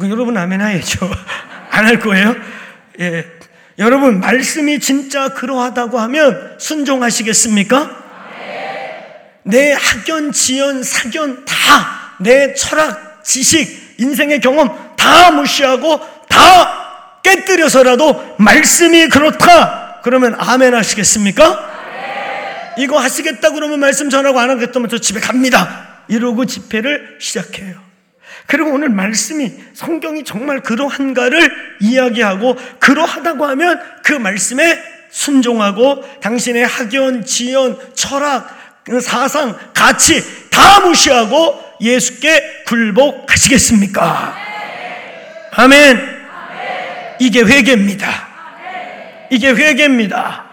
여러분 0.02 0.38
아멘 0.38 0.62
하야죠. 0.62 1.10
안 1.78 1.86
할 1.86 2.00
거예요? 2.00 2.36
예. 3.00 3.26
여러분, 3.80 4.20
말씀이 4.20 4.80
진짜 4.80 5.30
그러하다고 5.30 6.00
하면 6.00 6.56
순종하시겠습니까? 6.60 8.06
내 9.44 9.74
학연, 9.74 10.32
지연, 10.32 10.84
사견 10.84 11.46
다, 11.46 12.16
내 12.20 12.54
철학, 12.56 13.24
지식, 13.24 13.96
인생의 14.00 14.42
경험 14.42 14.96
다 14.98 15.32
무시하고 15.32 16.00
다 16.28 17.20
깨뜨려서라도 17.24 18.36
말씀이 18.40 19.08
그렇다. 19.10 20.02
그러면 20.04 20.36
아멘 20.38 20.74
하시겠습니까? 20.74 21.76
이거 22.78 23.00
하시겠다 23.00 23.52
그러면 23.52 23.80
말씀 23.80 24.10
전하고 24.10 24.40
안 24.40 24.50
하겠다면 24.50 24.90
저 24.90 24.98
집에 24.98 25.20
갑니다. 25.20 26.04
이러고 26.08 26.46
집회를 26.46 27.18
시작해요. 27.20 27.87
그리고 28.48 28.72
오늘 28.72 28.90
말씀이 28.90 29.52
성경이 29.74 30.24
정말 30.24 30.62
그러한가를 30.62 31.52
이야기하고 31.82 32.56
그러하다고 32.80 33.46
하면 33.46 33.80
그 34.04 34.14
말씀에 34.14 34.82
순종하고 35.10 36.04
당신의 36.22 36.66
학연, 36.66 37.26
지연, 37.26 37.78
철학, 37.94 38.84
그 38.84 39.02
사상, 39.02 39.58
가치 39.74 40.24
다 40.50 40.80
무시하고 40.80 41.62
예수께 41.82 42.64
굴복하시겠습니까? 42.66 44.36
아멘. 45.52 46.18
이게 47.20 47.42
회개입니다. 47.42 48.28
이게 49.30 49.50
회개입니다. 49.50 50.46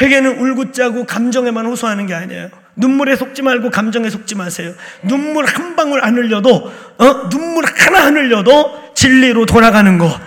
회개는 0.00 0.38
울고 0.38 0.72
짜고 0.72 1.04
감정에만 1.04 1.66
호소하는 1.66 2.06
게 2.06 2.14
아니에요. 2.14 2.59
눈물에 2.80 3.14
속지 3.16 3.42
말고 3.42 3.70
감정에 3.70 4.10
속지 4.10 4.34
마세요. 4.34 4.72
눈물 5.02 5.44
한 5.46 5.76
방울 5.76 6.02
안 6.02 6.16
흘려도, 6.16 6.72
어? 6.98 7.28
눈물 7.28 7.64
하나 7.64 8.04
안 8.06 8.16
흘려도 8.16 8.92
진리로 8.94 9.46
돌아가는 9.46 9.98
거. 9.98 10.18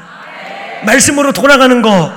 말씀으로 0.85 1.31
돌아가는 1.33 1.81
거. 1.81 2.11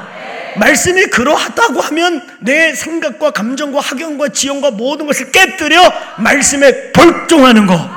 말씀이 0.56 1.06
그러하다고 1.06 1.80
하면 1.80 2.26
내 2.40 2.74
생각과 2.74 3.30
감정과 3.32 3.80
학연과 3.80 4.28
지연과 4.28 4.70
모든 4.70 5.06
것을 5.06 5.30
깨뜨려 5.30 5.92
말씀에 6.18 6.92
벌종하는 6.92 7.66
거. 7.66 7.90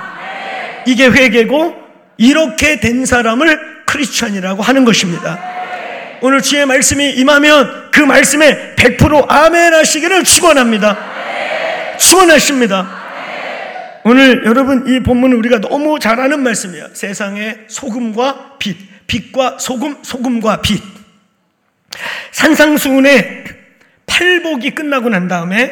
이게 0.86 1.08
회개고 1.08 1.76
이렇게 2.18 2.80
된 2.80 3.06
사람을 3.06 3.86
크리스천이라고 3.86 4.62
하는 4.62 4.86
것입니다. 4.86 5.40
오늘 6.22 6.42
주의 6.42 6.66
말씀이 6.66 7.12
임하면 7.12 7.92
그 7.92 8.02
말씀에 8.02 8.76
100% 8.76 9.26
아멘 9.30 9.74
하시기를 9.74 10.24
축원합니다. 10.26 11.19
축원하십니다. 12.00 13.10
오늘 14.04 14.44
여러분 14.46 14.88
이 14.88 15.02
본문은 15.02 15.38
우리가 15.38 15.60
너무 15.60 16.00
잘 16.00 16.20
아는 16.20 16.42
말씀이에요. 16.42 16.90
세상의 16.94 17.66
소금과 17.68 18.58
빛, 18.58 18.78
빛과 19.08 19.58
소금, 19.60 19.98
소금과 20.04 20.62
빛. 20.62 20.82
산상수훈의 22.32 23.46
팔복이 24.06 24.72
끝나고 24.72 25.10
난 25.10 25.28
다음에 25.28 25.72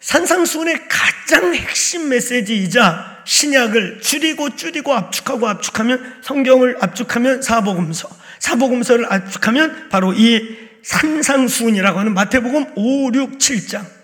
산상수훈의 0.00 0.88
가장 0.88 1.54
핵심 1.54 2.08
메시지이자 2.08 3.22
신약을 3.24 4.00
줄이고 4.00 4.56
줄이고 4.56 4.92
압축하고 4.94 5.48
압축하면 5.48 6.20
성경을 6.22 6.78
압축하면 6.80 7.42
사복음서, 7.42 8.08
사복음서를 8.40 9.12
압축하면 9.12 9.88
바로 9.90 10.12
이 10.12 10.58
산상수훈이라고 10.82 12.00
하는 12.00 12.14
마태복음 12.14 12.72
5, 12.74 13.10
6, 13.14 13.38
7장. 13.38 14.01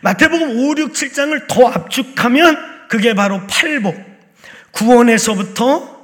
마태복음 0.00 0.58
5, 0.58 0.74
6, 0.76 0.92
7장을 0.92 1.46
더 1.48 1.68
압축하면 1.68 2.58
그게 2.88 3.14
바로 3.14 3.40
팔복. 3.48 3.96
구원에서부터 4.72 5.94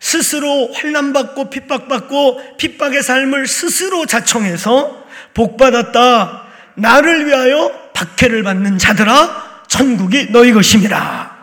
스스로 0.00 0.72
환난받고 0.72 1.50
핍박받고 1.50 2.56
핍박의 2.56 3.02
삶을 3.02 3.46
스스로 3.46 4.06
자청해서 4.06 5.04
복 5.34 5.56
받았다. 5.56 6.46
나를 6.74 7.26
위하여 7.26 7.70
박해를 7.92 8.42
받는 8.42 8.78
자들아 8.78 9.64
천국이 9.68 10.32
너희 10.32 10.52
것임이라. 10.52 11.36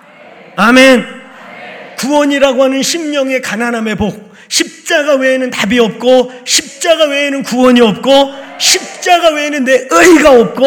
아멘. 0.55 1.05
구원이라고 1.97 2.63
하는 2.63 2.83
심령의 2.83 3.41
가난함의 3.41 3.95
복. 3.95 4.29
십자가 4.49 5.15
외에는 5.15 5.51
답이 5.51 5.79
없고 5.79 6.31
십자가 6.43 7.05
외에는 7.05 7.43
구원이 7.43 7.79
없고 7.81 8.33
십자가 8.57 9.29
외에는 9.29 9.63
내 9.63 9.87
의가 9.89 10.31
없고 10.31 10.65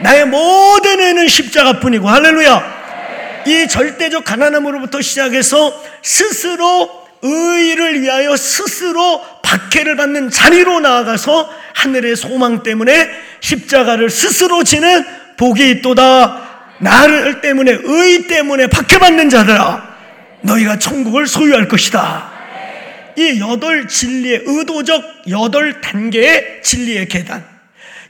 나의 0.00 0.26
모든 0.26 1.00
애는 1.00 1.28
십자가뿐이고 1.28 2.08
할렐루야. 2.08 2.82
이 3.46 3.68
절대적 3.68 4.24
가난함으로부터 4.24 5.00
시작해서 5.00 5.82
스스로 6.02 7.02
의를 7.22 8.00
위하여 8.00 8.36
스스로 8.36 9.22
박해를 9.42 9.96
받는 9.96 10.30
자리로 10.30 10.80
나아가서 10.80 11.48
하늘의 11.74 12.16
소망 12.16 12.62
때문에 12.62 13.08
십자가를 13.40 14.10
스스로 14.10 14.64
지는 14.64 15.04
복이 15.36 15.70
있도다. 15.70 16.50
나를 16.78 17.40
때문에 17.40 17.78
의 17.84 18.26
때문에 18.26 18.66
박해받는 18.66 19.30
자들아 19.30 19.92
너희가 20.40 20.78
천국을 20.78 21.26
소유할 21.26 21.68
것이다. 21.68 22.30
이 23.16 23.40
여덟 23.40 23.86
진리의 23.86 24.42
의도적 24.46 25.04
여덟 25.30 25.80
단계의 25.80 26.62
진리의 26.62 27.08
계단. 27.08 27.44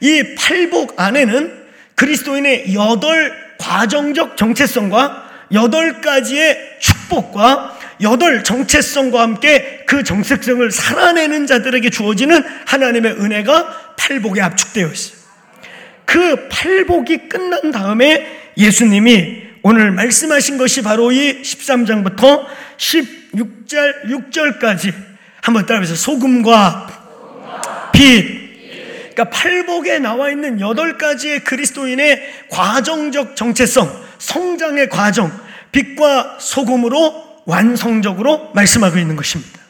이 0.00 0.34
팔복 0.36 0.94
안에는 0.96 1.61
그리스도인의 2.02 2.74
여덟 2.74 3.32
과정적 3.58 4.36
정체성과 4.36 5.30
여덟 5.52 6.00
가지의 6.00 6.78
축복과 6.80 7.78
여덟 8.00 8.42
정체성과 8.42 9.20
함께 9.20 9.84
그 9.86 10.02
정체성을 10.02 10.68
살아내는 10.72 11.46
자들에게 11.46 11.90
주어지는 11.90 12.42
하나님의 12.66 13.12
은혜가 13.12 13.94
팔복에 13.96 14.40
압축되어 14.40 14.88
있어요. 14.88 15.16
그 16.04 16.48
팔복이 16.48 17.28
끝난 17.28 17.70
다음에 17.70 18.50
예수님이 18.56 19.42
오늘 19.62 19.92
말씀하신 19.92 20.58
것이 20.58 20.82
바로 20.82 21.12
이 21.12 21.40
13장부터 21.42 22.46
16절, 22.78 24.06
6절까지 24.06 24.92
한번 25.40 25.66
따라해서 25.66 25.94
소금과 25.94 27.90
빛. 27.92 28.41
그러니까 29.14 29.30
팔복에 29.30 29.98
나와 29.98 30.30
있는 30.30 30.60
여덟 30.60 30.96
가지의 30.98 31.40
그리스도인의 31.40 32.46
과정적 32.48 33.36
정체성, 33.36 33.88
성장의 34.18 34.88
과정, 34.88 35.30
빛과 35.70 36.38
소금으로 36.40 37.42
완성적으로 37.44 38.50
말씀하고 38.54 38.98
있는 38.98 39.16
것입니다. 39.16 39.60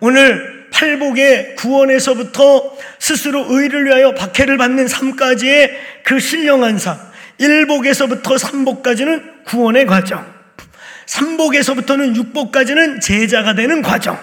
오늘 0.00 0.68
팔복의 0.72 1.56
구원에서부터 1.56 2.76
스스로 2.98 3.46
의를 3.48 3.86
위하여 3.86 4.14
박해를 4.14 4.56
받는 4.56 4.88
삶까지의 4.88 5.78
그 6.04 6.18
신령한 6.18 6.78
삶, 6.78 6.96
일복에서부터 7.38 8.38
삼복까지는 8.38 9.44
구원의 9.44 9.86
과정, 9.86 10.24
삼복에서부터는 11.06 12.16
육복까지는 12.16 13.00
제자가 13.00 13.54
되는 13.54 13.82
과정, 13.82 14.18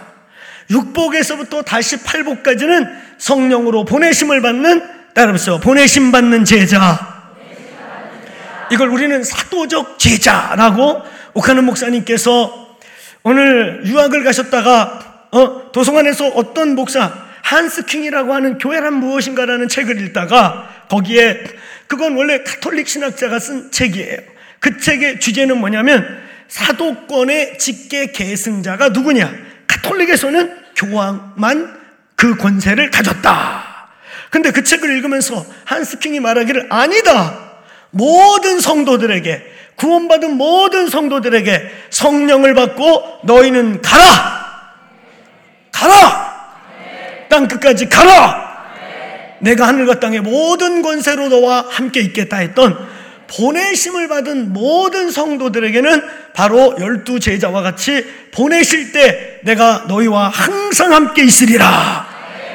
육복에서부터 0.69 1.61
다시 1.63 1.97
팔복까지는 2.03 2.87
성령으로 3.17 3.85
보내심을 3.85 4.41
받는 4.41 4.83
따라서 5.13 5.59
보내심 5.59 6.11
받는 6.11 6.45
제자. 6.45 7.17
이걸 8.71 8.89
우리는 8.89 9.23
사도적 9.23 9.97
제자라고 9.97 11.01
옥하는 11.33 11.63
목사님께서 11.65 12.77
오늘 13.23 13.81
유학을 13.85 14.23
가셨다가 14.23 15.27
어, 15.31 15.71
도성안에서 15.71 16.27
어떤 16.29 16.75
목사 16.75 17.13
한스킹이라고 17.41 18.33
하는 18.33 18.57
교회란 18.57 18.93
무엇인가라는 18.95 19.67
책을 19.67 20.01
읽다가 20.01 20.85
거기에 20.89 21.43
그건 21.87 22.15
원래 22.15 22.43
카톨릭 22.43 22.87
신학자가 22.87 23.39
쓴 23.39 23.71
책이에요. 23.71 24.17
그 24.59 24.77
책의 24.77 25.19
주제는 25.19 25.57
뭐냐면 25.57 26.05
사도권의 26.47 27.57
직계 27.57 28.11
계승자가 28.11 28.89
누구냐? 28.89 29.31
카톨릭에서는 29.67 30.57
교황만 30.75 31.79
그 32.15 32.35
권세를 32.35 32.89
가졌다. 32.91 33.77
근데 34.29 34.51
그 34.51 34.63
책을 34.63 34.89
읽으면서 34.97 35.45
한스킹이 35.65 36.19
말하기를 36.19 36.67
아니다. 36.69 37.47
모든 37.91 38.59
성도들에게 38.59 39.55
구원받은 39.75 40.37
모든 40.37 40.89
성도들에게 40.89 41.71
성령을 41.91 42.53
받고 42.55 43.21
너희는 43.23 43.81
가라! 43.81 44.73
가라! 45.71 46.27
땅 47.29 47.47
끝까지 47.47 47.87
가라! 47.87 48.47
내가 49.39 49.67
하늘과 49.67 49.99
땅의 49.99 50.21
모든 50.21 50.81
권세로 50.81 51.29
너와 51.29 51.67
함께 51.69 51.99
있겠다 52.01 52.37
했던 52.37 52.96
보내심을 53.27 54.07
받은 54.07 54.53
모든 54.53 55.11
성도들에게는 55.11 56.01
바로 56.33 56.75
열두 56.79 57.19
제자와 57.19 57.61
같이 57.61 58.05
보내실 58.31 58.91
때 58.91 59.39
내가 59.43 59.85
너희와 59.87 60.29
항상 60.29 60.93
함께 60.93 61.23
있으리라 61.23 62.07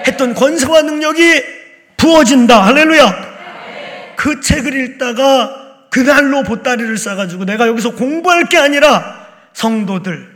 했던 0.06 0.34
권세와 0.34 0.82
능력이 0.82 1.42
부어진다. 1.96 2.64
할렐루야. 2.66 3.32
그 4.16 4.40
책을 4.40 4.74
읽다가 4.74 5.86
그날로 5.90 6.42
보따리를 6.42 6.96
싸가지고 6.96 7.44
내가 7.44 7.68
여기서 7.68 7.92
공부할 7.92 8.46
게 8.46 8.58
아니라 8.58 9.26
성도들, 9.52 10.28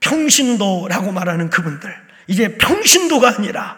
평신도라고 0.00 1.12
말하는 1.12 1.50
그분들. 1.50 1.94
이제 2.26 2.56
평신도가 2.56 3.34
아니라 3.38 3.76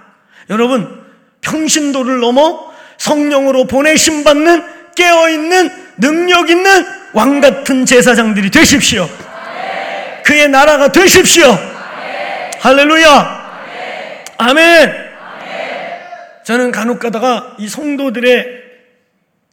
여러분, 0.51 1.03
평신도를 1.41 2.21
넘어 2.21 2.73
성령으로 2.99 3.67
보내심 3.67 4.25
받는 4.25 4.63
깨어있는 4.95 5.82
능력 5.99 6.51
있는 6.51 6.87
왕 7.13 7.41
같은 7.41 7.85
제사장들이 7.85 8.51
되십시오. 8.51 9.09
그의 10.25 10.49
나라가 10.49 10.91
되십시오. 10.91 11.59
할렐루야. 12.61 13.43
아멘. 14.39 15.13
저는 16.45 16.73
간혹 16.73 16.99
가다가 16.99 17.57
이 17.59 17.69
성도들의 17.69 18.47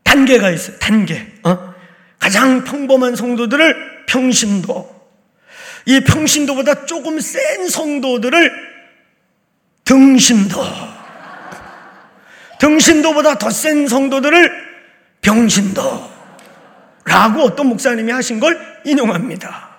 단계가 0.04 0.50
있어요. 0.50 0.78
단계. 0.80 1.26
어? 1.44 1.74
가장 2.18 2.64
평범한 2.64 3.16
성도들을 3.16 4.06
평신도, 4.08 5.00
이 5.86 6.02
평신도보다 6.02 6.86
조금 6.86 7.20
센 7.20 7.68
성도들을 7.70 8.52
등신도, 9.86 10.64
등신도보다 12.60 13.38
더 13.38 13.50
센 13.50 13.88
성도들을 13.88 14.52
병신도, 15.22 16.19
라고 17.10 17.42
어떤 17.42 17.68
목사님이 17.68 18.12
하신 18.12 18.40
걸 18.40 18.60
인용합니다. 18.86 19.70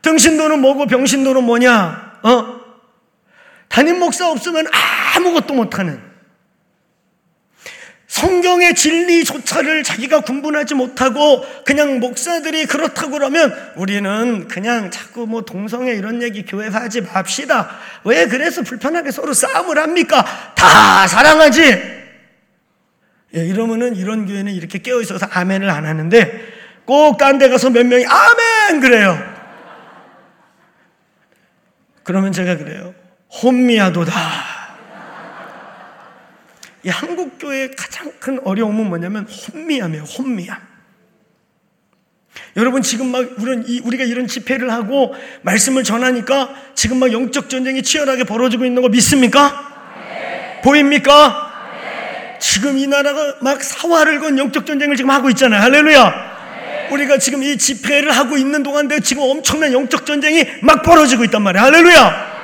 등신도는 0.00 0.60
뭐고 0.60 0.86
병신도는 0.86 1.44
뭐냐? 1.44 2.18
어? 2.22 2.60
담임 3.68 3.98
목사 3.98 4.30
없으면 4.30 4.66
아무것도 5.16 5.52
못하는 5.52 6.00
성경의 8.06 8.74
진리조차를 8.74 9.82
자기가 9.82 10.20
군분하지 10.20 10.74
못하고 10.74 11.44
그냥 11.66 12.00
목사들이 12.00 12.64
그렇다고 12.64 13.10
그러면 13.10 13.54
우리는 13.74 14.48
그냥 14.48 14.90
자꾸 14.90 15.26
뭐 15.26 15.42
동성애 15.42 15.92
이런 15.92 16.22
얘기 16.22 16.46
교회에서 16.46 16.78
하지 16.78 17.02
맙시다. 17.02 17.68
왜 18.04 18.26
그래서 18.26 18.62
불편하게 18.62 19.10
서로 19.10 19.34
싸움을 19.34 19.78
합니까? 19.78 20.24
다 20.54 21.06
사랑하지. 21.06 22.05
예, 23.34 23.44
이러면은 23.44 23.96
이런 23.96 24.26
교회는 24.26 24.52
이렇게 24.52 24.78
깨어 24.78 25.00
있어서 25.00 25.26
아멘을 25.30 25.68
안 25.68 25.84
하는데 25.84 26.54
꼭 26.84 27.18
딴 27.18 27.38
데 27.38 27.48
가서 27.48 27.70
몇 27.70 27.84
명이 27.84 28.04
아멘 28.06 28.80
그래요. 28.80 29.18
그러면 32.04 32.32
제가 32.32 32.56
그래요. 32.56 32.94
혼미하도다. 33.42 34.12
이 36.84 36.88
한국 36.88 37.38
교회의 37.38 37.72
가장 37.74 38.12
큰 38.20 38.38
어려움은 38.44 38.86
뭐냐면 38.86 39.26
혼미함이에요. 39.26 40.04
혼미함. 40.04 40.56
여러분 42.56 42.82
지금 42.82 43.10
막 43.10 43.26
우리가 43.84 44.04
이런 44.04 44.28
집회를 44.28 44.70
하고 44.70 45.14
말씀을 45.42 45.82
전하니까 45.82 46.54
지금 46.74 46.98
막 46.98 47.12
영적 47.12 47.50
전쟁이 47.50 47.82
치열하게 47.82 48.24
벌어지고 48.24 48.64
있는 48.64 48.82
거 48.82 48.88
믿습니까? 48.88 49.94
네. 50.08 50.60
보입니까? 50.62 51.45
네. 52.36 52.38
지금 52.38 52.78
이 52.78 52.86
나라가 52.86 53.36
막 53.40 53.62
사활을 53.62 54.20
건 54.20 54.38
영적 54.38 54.66
전쟁을 54.66 54.96
지금 54.96 55.10
하고 55.10 55.30
있잖아요. 55.30 55.60
할렐루야. 55.62 56.04
네. 56.04 56.88
우리가 56.90 57.18
지금 57.18 57.42
이 57.42 57.56
집회를 57.56 58.12
하고 58.12 58.36
있는 58.36 58.62
동안에 58.62 59.00
지금 59.00 59.22
엄청난 59.24 59.72
영적 59.72 60.06
전쟁이 60.06 60.44
막 60.62 60.82
벌어지고 60.82 61.24
있단 61.24 61.42
말이에요. 61.42 61.64
할렐루야. 61.64 62.36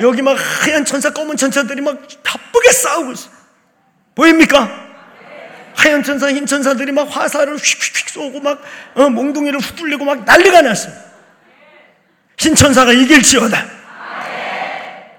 여기 0.00 0.22
막 0.22 0.36
하얀 0.62 0.84
천사, 0.84 1.10
검은 1.10 1.36
천사들이 1.36 1.80
막 1.80 1.98
바쁘게 2.22 2.72
싸우고 2.72 3.12
있어요. 3.12 3.32
보입니까? 4.14 4.84
하얀 5.76 6.02
천사, 6.02 6.30
흰 6.32 6.46
천사들이 6.46 6.92
막 6.92 7.04
화살을 7.04 7.56
휙휙 7.56 8.08
쏘고 8.08 8.40
막 8.40 8.62
어, 8.94 9.08
몽둥이를 9.10 9.58
휘둘리고 9.60 10.04
막 10.04 10.24
난리가 10.24 10.62
났어요. 10.62 10.94
흰 12.38 12.54
천사가 12.54 12.92
이길지어다. 12.92 13.64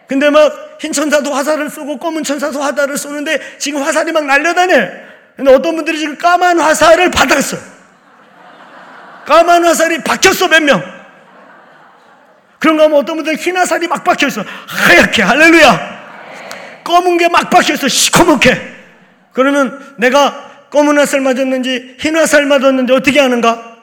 근데 0.08 0.30
막 0.30 0.65
흰 0.80 0.92
천사도 0.92 1.34
화살을 1.34 1.70
쏘고 1.70 1.98
검은 1.98 2.24
천사도 2.24 2.62
화살을 2.62 2.98
쏘는데 2.98 3.58
지금 3.58 3.82
화살이 3.82 4.12
막 4.12 4.26
날려다녀. 4.26 4.88
근데 5.36 5.54
어떤 5.54 5.76
분들이 5.76 5.98
지금 6.00 6.18
까만 6.18 6.60
화살을 6.60 7.12
받았어. 7.12 7.58
까만 9.26 9.66
화살이 9.66 10.02
박혔어, 10.04 10.48
몇 10.48 10.62
명. 10.62 10.84
그런가 12.60 12.86
하면 12.86 13.00
어떤 13.00 13.18
분들은 13.18 13.38
흰 13.38 13.58
화살이 13.58 13.88
막 13.88 14.04
박혀있어. 14.04 14.44
하얗게, 14.68 15.22
할렐루야. 15.24 15.96
검은 16.84 17.18
게 17.18 17.28
막 17.28 17.50
박혀있어, 17.50 17.88
시커멓게. 17.88 18.76
그러면 19.34 19.96
내가 19.98 20.68
검은 20.70 20.98
화살 20.98 21.22
맞았는지 21.22 21.98
흰 22.00 22.16
화살 22.16 22.46
맞았는지 22.46 22.94
어떻게 22.94 23.20
하는가? 23.20 23.76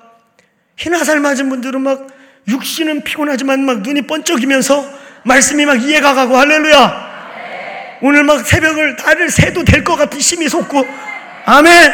흰 0.76 0.94
화살 0.94 1.20
맞은 1.20 1.48
분들은 1.48 1.81
막 1.81 2.07
육신은 2.48 3.05
피곤하지만 3.05 3.64
막 3.64 3.83
눈이 3.83 4.02
번쩍이면서 4.02 5.01
말씀이 5.24 5.64
막 5.66 5.80
이해가 5.82 6.14
가고 6.14 6.37
할렐루야. 6.37 7.12
오늘 8.00 8.24
막 8.24 8.44
새벽을 8.44 8.96
달을 8.96 9.30
새도 9.30 9.64
될 9.64 9.85
것 9.85 9.96
같은 9.96 10.18
힘이 10.18 10.48
솟고 10.48 10.87
아멘. 11.44 11.92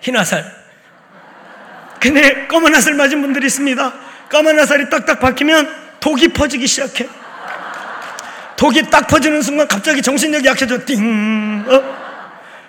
흰 0.00 0.16
화살. 0.16 0.44
근데 2.00 2.46
검은 2.46 2.74
화살 2.74 2.94
맞은 2.94 3.20
분들이 3.20 3.46
있습니다. 3.46 3.92
까만 4.30 4.58
화살이 4.58 4.88
딱딱 4.88 5.20
박히면 5.20 5.68
독이 6.00 6.28
퍼지기 6.28 6.66
시작해. 6.66 7.06
독이 8.56 8.88
딱 8.90 9.06
퍼지는 9.06 9.42
순간 9.42 9.68
갑자기 9.68 10.00
정신력이 10.00 10.46
약해져. 10.46 10.78
띵. 10.84 11.64
어? 11.68 12.00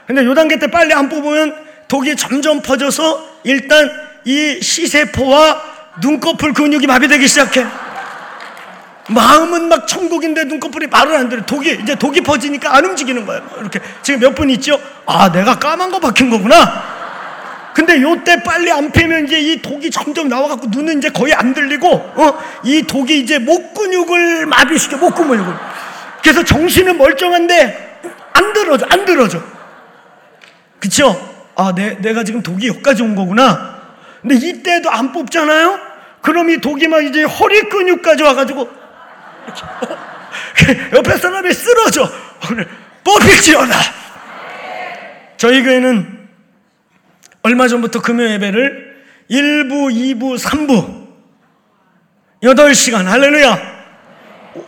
근데 0.08 0.26
요 0.26 0.34
단계 0.34 0.58
때 0.60 0.67
빨리 0.67 0.94
안 0.94 1.08
뽑으면 1.08 1.56
독이 1.88 2.15
점점 2.17 2.62
퍼져서 2.62 3.39
일단 3.44 3.89
이 4.26 4.60
시세포와 4.62 5.62
눈꺼풀 6.02 6.54
근육이 6.54 6.88
마비되기 6.88 7.28
시작해. 7.28 7.65
마음은 9.10 9.68
막 9.68 9.88
천국인데 9.88 10.44
눈꺼풀이 10.46 10.88
말을 10.88 11.16
안 11.16 11.30
들어. 11.30 11.46
독이, 11.46 11.80
이제 11.82 11.96
독이 11.96 12.22
퍼지니까 12.22 12.76
안 12.76 12.86
움직이는 12.86 13.26
거예요. 13.26 13.42
이렇게. 13.60 13.80
지금 14.04 14.20
몇 14.20 14.36
분 14.36 14.50
있죠? 14.52 14.80
아, 15.06 15.32
내가 15.32 15.58
까만 15.60 15.92
거 15.92 16.00
박힌 16.00 16.30
거구나. 16.30 17.02
근데 17.74 18.02
요때 18.02 18.44
빨리 18.44 18.70
안 18.72 18.92
패면 18.92 19.26
이제 19.26 19.40
이 19.40 19.62
독이 19.62 19.90
점점 19.90 20.28
나와갖고 20.28 20.68
눈은 20.70 20.98
이제 20.98 21.10
거의 21.10 21.34
안 21.34 21.54
들리고, 21.54 21.88
어? 21.90 22.40
이 22.64 22.84
독이 22.84 23.20
이제 23.20 23.40
목 23.40 23.74
근육을 23.74 24.46
마비시켜, 24.46 24.98
목 24.98 25.16
근육을. 25.16 25.54
그래서 26.22 26.44
정신은 26.44 26.98
멀쩡한데 26.98 28.00
안 28.34 28.54
들어져, 28.54 28.86
안 28.90 29.06
들어져. 29.06 29.42
그쵸? 30.80 31.16
아, 31.56 31.74
내, 31.76 31.98
내가 32.00 32.24
지금 32.24 32.42
독이 32.44 32.68
여기까지 32.68 33.04
온 33.04 33.16
거구나. 33.16 33.80
근데 34.22 34.36
이때도 34.36 34.90
안 34.92 35.12
뽑잖아요? 35.12 35.80
그럼 36.22 36.50
이 36.50 36.60
독이 36.62 36.88
막 36.88 37.04
이제 37.04 37.24
허리 37.24 37.62
근육까지 37.70 38.24
와가지고 38.24 38.81
옆에 40.93 41.17
사람이 41.17 41.54
쓰러져. 41.54 42.10
오늘 42.49 42.67
뽑힐지어다. 43.04 43.75
저희 45.38 45.63
교회는 45.63 46.30
얼마 47.43 47.67
전부터 47.67 48.01
금요 48.01 48.30
예배를 48.30 48.91
1부, 49.30 50.19
2부, 50.19 50.38
3부 50.38 51.08
8시간 52.43 53.06
할렐루야. 53.06 53.82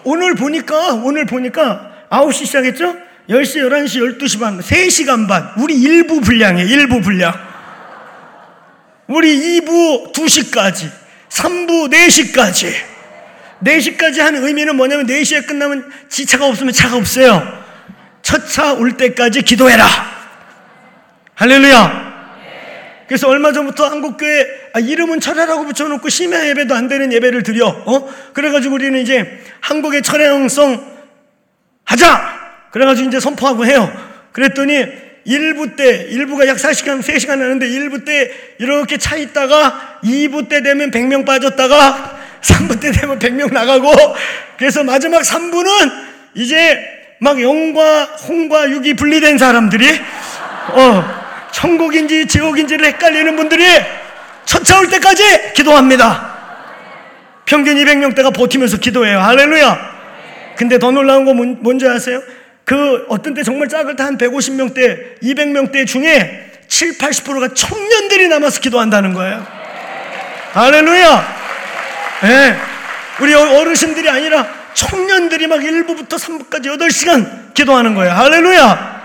오늘 0.04 0.36
보니까 0.36 0.94
오늘 0.94 1.26
보니까 1.26 2.08
9시 2.10 2.46
시작했죠? 2.46 2.96
10시, 3.30 3.62
11시, 3.70 4.20
12시 4.20 4.40
반, 4.40 4.60
3시간 4.60 5.28
반. 5.28 5.52
우리 5.58 5.76
1부 5.76 6.24
분량이에요, 6.24 6.68
1부 6.68 7.04
분량. 7.04 7.34
우리 9.08 9.62
2부 9.62 10.14
2시까지, 10.14 10.92
3부 11.30 11.90
4시까지. 11.92 12.93
4시까지 13.64 14.20
하는 14.20 14.46
의미는 14.46 14.76
뭐냐면 14.76 15.06
4시에 15.08 15.48
끝나면 15.48 15.92
지차가 16.10 16.48
없으면 16.48 16.74
차가 16.74 16.98
없어요. 16.98 17.64
첫 18.22 18.48
차 18.48 18.74
올 18.74 18.98
때까지 18.98 19.42
기도해라. 19.42 19.86
할렐루야. 21.36 22.14
그래서 23.08 23.28
얼마 23.28 23.52
전부터 23.52 23.86
한국교회 23.86 24.72
아, 24.74 24.80
이름은 24.80 25.20
철야라고 25.20 25.66
붙여놓고 25.66 26.10
심야 26.10 26.48
예배도 26.48 26.74
안 26.74 26.88
되는 26.88 27.12
예배를 27.12 27.44
드려. 27.44 27.68
어? 27.68 28.10
그래가지고 28.34 28.76
우리는 28.76 29.00
이제 29.00 29.40
한국의 29.62 30.02
철야형성 30.02 30.94
하자. 31.86 32.40
그래가지고 32.72 33.10
이제 33.10 33.20
선포하고 33.20 33.66
해요. 33.66 33.92
그랬더니 34.32 34.86
1부 35.28 35.76
때, 35.76 36.08
1부가 36.10 36.48
약 36.48 36.58
4시간, 36.58 37.02
3시간 37.02 37.40
하는데 37.40 37.66
1부 37.68 38.04
때 38.04 38.32
이렇게 38.58 38.98
차 38.98 39.16
있다가 39.16 40.00
2부 40.04 40.50
때 40.50 40.64
되면 40.64 40.90
100명 40.92 41.26
빠졌다가 41.26 42.23
3부 42.44 42.80
때 42.80 42.92
되면 42.92 43.20
100명 43.20 43.54
나가고 43.54 43.92
그래서 44.58 44.84
마지막 44.84 45.22
3부는 45.22 45.92
이제 46.36 46.78
막 47.20 47.42
영과 47.42 48.04
홍과 48.04 48.70
육이 48.70 48.96
분리된 48.96 49.38
사람들이 49.38 49.88
어, 50.70 51.24
천국인지 51.52 52.28
지옥인지를 52.28 52.86
헷갈리는 52.86 53.36
분들이 53.36 53.66
첫차 54.46 54.80
올 54.80 54.90
때까지 54.90 55.54
기도합니다. 55.54 56.34
평균 57.46 57.76
200명대가 57.76 58.34
버티면서 58.34 58.78
기도해요. 58.78 59.20
할렐루야. 59.20 59.94
근데 60.56 60.80
더 60.80 60.92
놀라운 60.92 61.26
거 61.26 61.34
뭔지 61.34 61.88
아세요? 61.88 62.22
그 62.66 63.06
어떤 63.10 63.34
때 63.34 63.44
정말 63.44 63.68
작을 63.68 63.96
때한 63.96 64.18
150명대, 64.18 65.22
200명대 65.22 65.86
중에 65.86 66.52
7, 66.68 66.98
80%가 66.98 67.54
청년들이 67.54 68.28
남아서 68.30 68.62
기도한다는 68.62 69.14
거예요. 69.14 69.46
할렐루야! 70.54 71.43
예. 72.24 72.28
네. 72.28 72.56
우리 73.20 73.34
어르신들이 73.34 74.10
아니라 74.10 74.48
청년들이 74.74 75.48
막 75.48 75.60
1부부터 75.60 76.14
3부까지 76.14 76.66
8시간 76.66 77.54
기도하는 77.54 77.94
거예요. 77.94 78.12
할렐루야! 78.12 79.04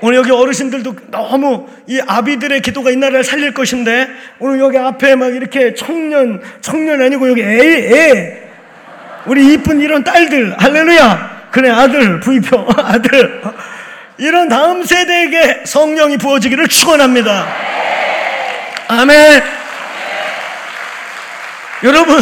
오늘 0.00 0.18
여기 0.18 0.30
어르신들도 0.30 0.94
너무 1.10 1.68
이 1.86 2.00
아비들의 2.06 2.60
기도가 2.62 2.90
이 2.90 2.96
나라를 2.96 3.24
살릴 3.24 3.52
것인데 3.52 4.08
오늘 4.38 4.60
여기 4.60 4.78
앞에 4.78 5.16
막 5.16 5.34
이렇게 5.34 5.74
청년, 5.74 6.40
청년 6.60 7.02
아니고 7.02 7.28
여기 7.30 7.42
애, 7.42 7.48
애. 7.92 8.42
우리 9.26 9.54
이쁜 9.54 9.80
이런 9.80 10.04
딸들, 10.04 10.54
할렐루야! 10.58 11.48
그래 11.50 11.70
아들 11.70 12.20
부이표 12.20 12.66
아들 12.76 13.42
이런 14.18 14.48
다음 14.48 14.84
세대에게 14.84 15.62
성령이 15.64 16.18
부어지기를 16.18 16.68
축원합니다. 16.68 17.46
아멘. 18.88 19.65
여러분, 21.84 22.20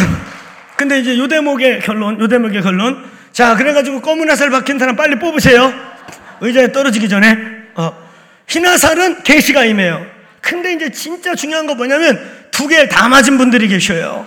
근데 0.77 0.99
이제 1.01 1.17
요 1.17 1.29
대목의 1.29 1.81
결론, 1.81 2.21
요 2.21 2.29
대목의 2.29 2.63
결론. 2.63 3.05
자, 3.33 3.57
그래가지고 3.57 4.01
검은 4.01 4.29
화살 4.29 4.51
박힌 4.51 4.79
사람 4.79 4.97
빨리 4.97 5.19
뽑으세요. 5.19 5.73
의자에 6.41 6.73
떨어지기 6.73 7.09
전에. 7.09 7.39
어. 7.77 8.05
흰 8.49 8.67
화살은 8.67 9.23
계시가 9.23 9.65
임해요. 9.65 10.05
근데 10.41 10.73
이제 10.75 10.91
진짜 10.91 11.35
중요한 11.35 11.67
거 11.67 11.75
뭐냐면 11.75 12.49
두 12.51 12.69
개 12.69 12.87
다 12.89 13.09
맞은 13.09 13.39
분들이 13.39 13.69
계셔요. 13.69 14.27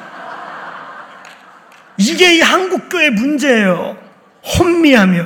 이게 1.97 2.35
이 2.37 2.41
한국교의 2.41 3.11
문제예요. 3.11 3.97
혼미하며 4.59 5.25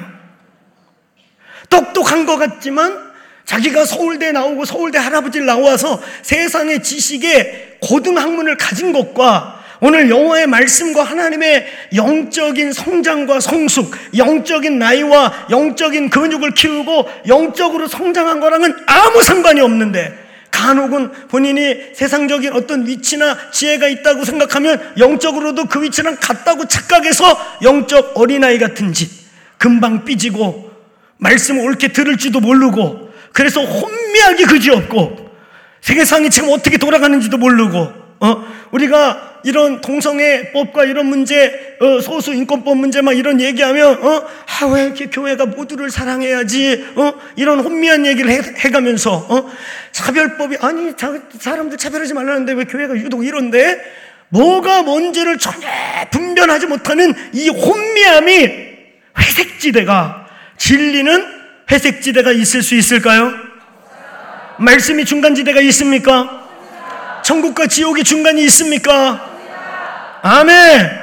똑똑한 1.70 2.26
것 2.26 2.38
같지만 2.38 3.12
자기가 3.46 3.86
서울대 3.86 4.32
나오고 4.32 4.66
서울대 4.66 4.98
할아버지를 4.98 5.46
나와서 5.46 6.02
세상의 6.22 6.84
지식에 6.84 7.78
고등학문을 7.82 8.58
가진 8.58 8.94
것과 8.94 9.61
오늘 9.84 10.12
영화의 10.12 10.46
말씀과 10.46 11.04
하나님의 11.04 11.66
영적인 11.96 12.72
성장과 12.72 13.40
성숙, 13.40 13.92
영적인 14.16 14.78
나이와 14.78 15.48
영적인 15.50 16.12
근육을 16.12 16.52
키우고 16.52 17.10
영적으로 17.28 17.88
성장한 17.88 18.40
거랑은 18.40 18.76
아무 18.86 19.24
상관이 19.24 19.60
없는데 19.60 20.16
간혹은 20.52 21.12
본인이 21.30 21.76
세상적인 21.96 22.54
어떤 22.54 22.86
위치나 22.86 23.36
지혜가 23.52 23.88
있다고 23.88 24.24
생각하면 24.24 24.94
영적으로도 25.00 25.66
그 25.66 25.82
위치랑 25.82 26.18
같다고 26.22 26.68
착각해서 26.68 27.58
영적 27.64 28.12
어린아이 28.16 28.60
같은 28.60 28.94
짓, 28.94 29.10
금방 29.58 30.06
삐지고 30.06 30.70
말씀 31.18 31.58
을 31.58 31.64
옳게 31.64 31.88
들을지도 31.88 32.40
모르고 32.40 33.10
그래서 33.32 33.64
혼미하기 33.64 34.44
그지없고 34.46 35.32
세계상이 35.82 36.30
지금 36.30 36.50
어떻게 36.52 36.78
돌아가는지도 36.78 37.38
모르고 37.38 38.01
어? 38.22 38.46
우리가 38.72 39.40
이런 39.44 39.82
동성애법과 39.82 40.86
이런 40.86 41.08
문제, 41.08 41.76
어, 41.80 42.00
소수 42.00 42.34
인권법 42.34 42.78
문제 42.78 43.02
막 43.02 43.14
이런 43.14 43.42
얘기하면, 43.42 44.04
어, 44.04 44.28
아, 44.46 44.66
왜 44.68 44.86
이렇게 44.86 45.08
교회가 45.08 45.48
모두를 45.48 45.90
사랑해야지, 45.90 46.94
어, 46.96 47.14
이런 47.36 47.60
혼미한 47.60 48.06
얘기를 48.06 48.30
해, 48.30 48.40
해가면서, 48.60 49.12
어, 49.28 49.52
차별법이, 49.92 50.58
아니, 50.62 50.96
자, 50.96 51.20
사람들 51.40 51.80
차별하지 51.80 52.14
말라는데 52.14 52.54
왜 52.54 52.66
교회가 52.66 52.96
유독 52.96 53.26
이런데? 53.26 53.82
뭐가 54.30 54.84
뭔지를 54.84 55.38
전혀 55.40 55.68
분별하지 56.12 56.68
못하는 56.68 57.14
이 57.34 57.50
혼미함이 57.50 58.50
회색지대가, 59.18 60.28
진리는 60.58 61.26
회색지대가 61.72 62.32
있을 62.32 62.62
수 62.62 62.76
있을까요? 62.76 63.34
말씀이 64.60 65.06
중간지대가 65.06 65.60
있습니까? 65.62 66.41
천국과 67.24 67.68
지옥이 67.68 68.04
중간이 68.04 68.44
있습니까? 68.46 69.30
아멘. 70.22 71.02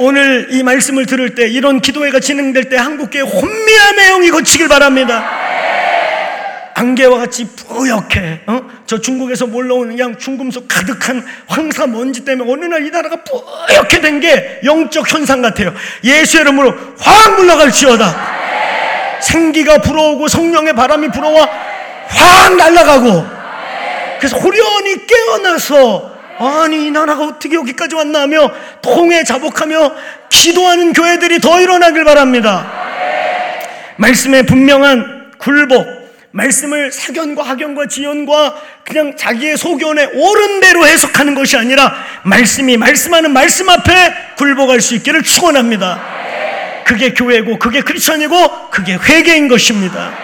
오늘 0.00 0.48
이 0.50 0.62
말씀을 0.62 1.06
들을 1.06 1.34
때 1.34 1.46
이런 1.48 1.80
기도회가 1.80 2.18
진행될 2.20 2.68
때 2.68 2.76
한국교회 2.76 3.22
혼미함의 3.22 4.08
영이 4.08 4.30
거치길 4.30 4.68
바랍니다. 4.68 5.24
안개와 6.76 7.18
같이 7.18 7.46
뿌옇게 7.68 8.40
어? 8.46 8.60
저 8.86 9.00
중국에서 9.00 9.46
몰러오는 9.46 9.96
그냥 9.96 10.18
중금속 10.18 10.66
가득한 10.66 11.24
황사 11.46 11.86
먼지 11.86 12.24
때문에 12.24 12.50
어느 12.52 12.64
날 12.64 12.84
이 12.84 12.90
나라가 12.90 13.16
뿌옇게 13.22 14.00
된 14.00 14.20
게 14.20 14.60
영적 14.64 15.12
현상 15.12 15.40
같아요. 15.40 15.72
예수 16.02 16.40
이름으로 16.40 16.74
확 16.98 17.36
물러갈 17.36 17.70
지어다. 17.70 18.34
생기가 19.20 19.78
불어오고 19.78 20.26
성령의 20.26 20.74
바람이 20.74 21.08
불어와 21.12 21.48
확 22.08 22.56
날아가고 22.56 23.33
그래서 24.24 24.38
호련히 24.38 25.06
깨어나서 25.06 26.14
아니 26.38 26.86
이 26.86 26.90
나라가 26.90 27.24
어떻게 27.26 27.56
여기까지 27.56 27.94
왔나 27.94 28.22
하며 28.22 28.50
통해 28.80 29.22
자복하며 29.22 29.92
기도하는 30.30 30.94
교회들이 30.94 31.40
더 31.40 31.60
일어나길 31.60 32.04
바랍니다. 32.04 32.72
말씀의 33.96 34.46
분명한 34.46 35.32
굴복 35.36 35.86
말씀을 36.30 36.90
사견과 36.90 37.42
학연과 37.42 37.86
지연과 37.86 38.62
그냥 38.82 39.14
자기의 39.14 39.58
소견에 39.58 40.06
옳은 40.06 40.60
대로 40.60 40.86
해석하는 40.86 41.34
것이 41.34 41.58
아니라 41.58 41.94
말씀이 42.22 42.78
말씀하는 42.78 43.30
말씀 43.30 43.68
앞에 43.68 43.92
굴복할 44.38 44.80
수 44.80 44.94
있기를 44.94 45.22
축원합니다. 45.22 46.00
그게 46.86 47.12
교회고 47.12 47.58
그게 47.58 47.82
크리스천이고 47.82 48.70
그게 48.70 48.94
회개인 48.94 49.48
것입니다. 49.48 50.14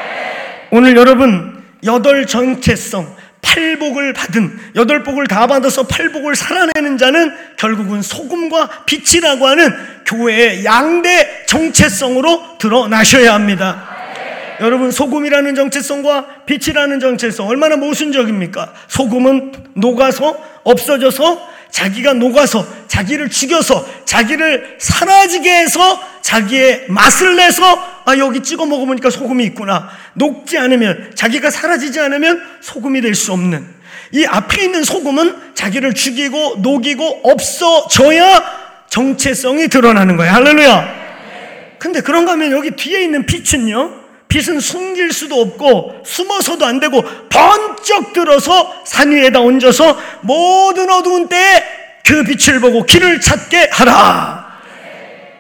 오늘 0.70 0.96
여러분 0.96 1.62
여덟 1.84 2.26
정체성 2.26 3.19
팔복을 3.42 4.12
받은 4.12 4.58
여덟 4.76 5.02
복을 5.02 5.26
다 5.26 5.46
받아서 5.46 5.86
팔복을 5.86 6.34
살아내는 6.34 6.98
자는 6.98 7.32
결국은 7.56 8.02
소금과 8.02 8.84
빛이라고 8.86 9.46
하는 9.46 9.74
교회의 10.04 10.64
양대 10.64 11.44
정체성으로 11.46 12.58
드러나셔야 12.58 13.34
합니다. 13.34 13.88
여러분 14.60 14.90
소금이라는 14.90 15.54
정체성과 15.54 16.44
빛이라는 16.44 17.00
정체성 17.00 17.48
얼마나 17.48 17.76
모순적입니까? 17.76 18.72
소금은 18.88 19.52
녹아서 19.74 20.36
없어져서 20.64 21.48
자기가 21.70 22.14
녹아서 22.14 22.66
자기를 22.88 23.30
죽여서 23.30 23.86
자기를 24.04 24.76
사라지게 24.78 25.50
해서 25.50 26.00
자기의 26.20 26.86
맛을 26.88 27.36
내서 27.36 27.64
아 28.10 28.18
여기 28.18 28.42
찍어 28.42 28.66
먹어보니까 28.66 29.08
소금이 29.08 29.44
있구나. 29.44 29.88
녹지 30.14 30.58
않으면 30.58 31.12
자기가 31.14 31.50
사라지지 31.50 32.00
않으면 32.00 32.42
소금이 32.60 33.00
될 33.00 33.14
수 33.14 33.32
없는. 33.32 33.64
이 34.12 34.24
앞에 34.24 34.64
있는 34.64 34.82
소금은 34.82 35.54
자기를 35.54 35.94
죽이고 35.94 36.56
녹이고 36.58 37.20
없어져야 37.22 38.42
정체성이 38.88 39.68
드러나는 39.68 40.16
거예요 40.16 40.32
할렐루야. 40.32 41.00
근데 41.78 42.00
그런가 42.00 42.32
하면 42.32 42.50
여기 42.50 42.72
뒤에 42.72 43.02
있는 43.02 43.26
빛은요? 43.26 44.00
빛은 44.28 44.60
숨길 44.60 45.12
수도 45.12 45.40
없고 45.40 46.02
숨어서도 46.04 46.64
안 46.64 46.80
되고 46.80 47.02
번쩍 47.28 48.12
들어서 48.12 48.82
산 48.84 49.12
위에다 49.12 49.40
얹어서 49.40 49.98
모든 50.22 50.90
어두운 50.90 51.28
때에 51.28 51.62
그 52.04 52.24
빛을 52.24 52.60
보고 52.60 52.84
길을 52.84 53.20
찾게 53.20 53.70
하라. 53.72 54.50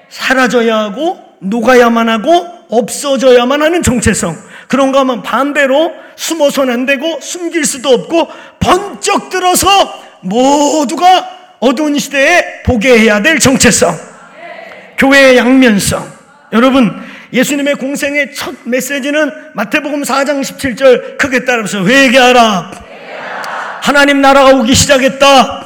사라져야 0.08 0.76
하고 0.78 1.18
녹아야만 1.40 2.08
하고 2.08 2.59
없어져야만 2.70 3.62
하는 3.62 3.82
정체성. 3.82 4.36
그런가 4.68 5.00
하면 5.00 5.22
반대로 5.22 5.92
숨어서는 6.16 6.72
안 6.72 6.86
되고 6.86 7.18
숨길 7.20 7.64
수도 7.64 7.90
없고 7.90 8.28
번쩍 8.60 9.30
들어서 9.30 9.68
모두가 10.20 11.56
어두운 11.60 11.98
시대에 11.98 12.62
보게 12.64 12.98
해야 12.98 13.20
될 13.20 13.38
정체성. 13.38 13.94
교회의 14.98 15.36
양면성. 15.36 16.20
여러분, 16.52 16.92
예수님의 17.32 17.76
공생의 17.76 18.34
첫 18.34 18.54
메시지는 18.64 19.30
마태복음 19.54 20.02
4장 20.02 20.40
17절 20.40 21.16
크게 21.18 21.44
따라서 21.44 21.84
회개하라. 21.84 22.70
하나님 23.82 24.20
나라가 24.20 24.50
오기 24.56 24.74
시작했다. 24.74 25.59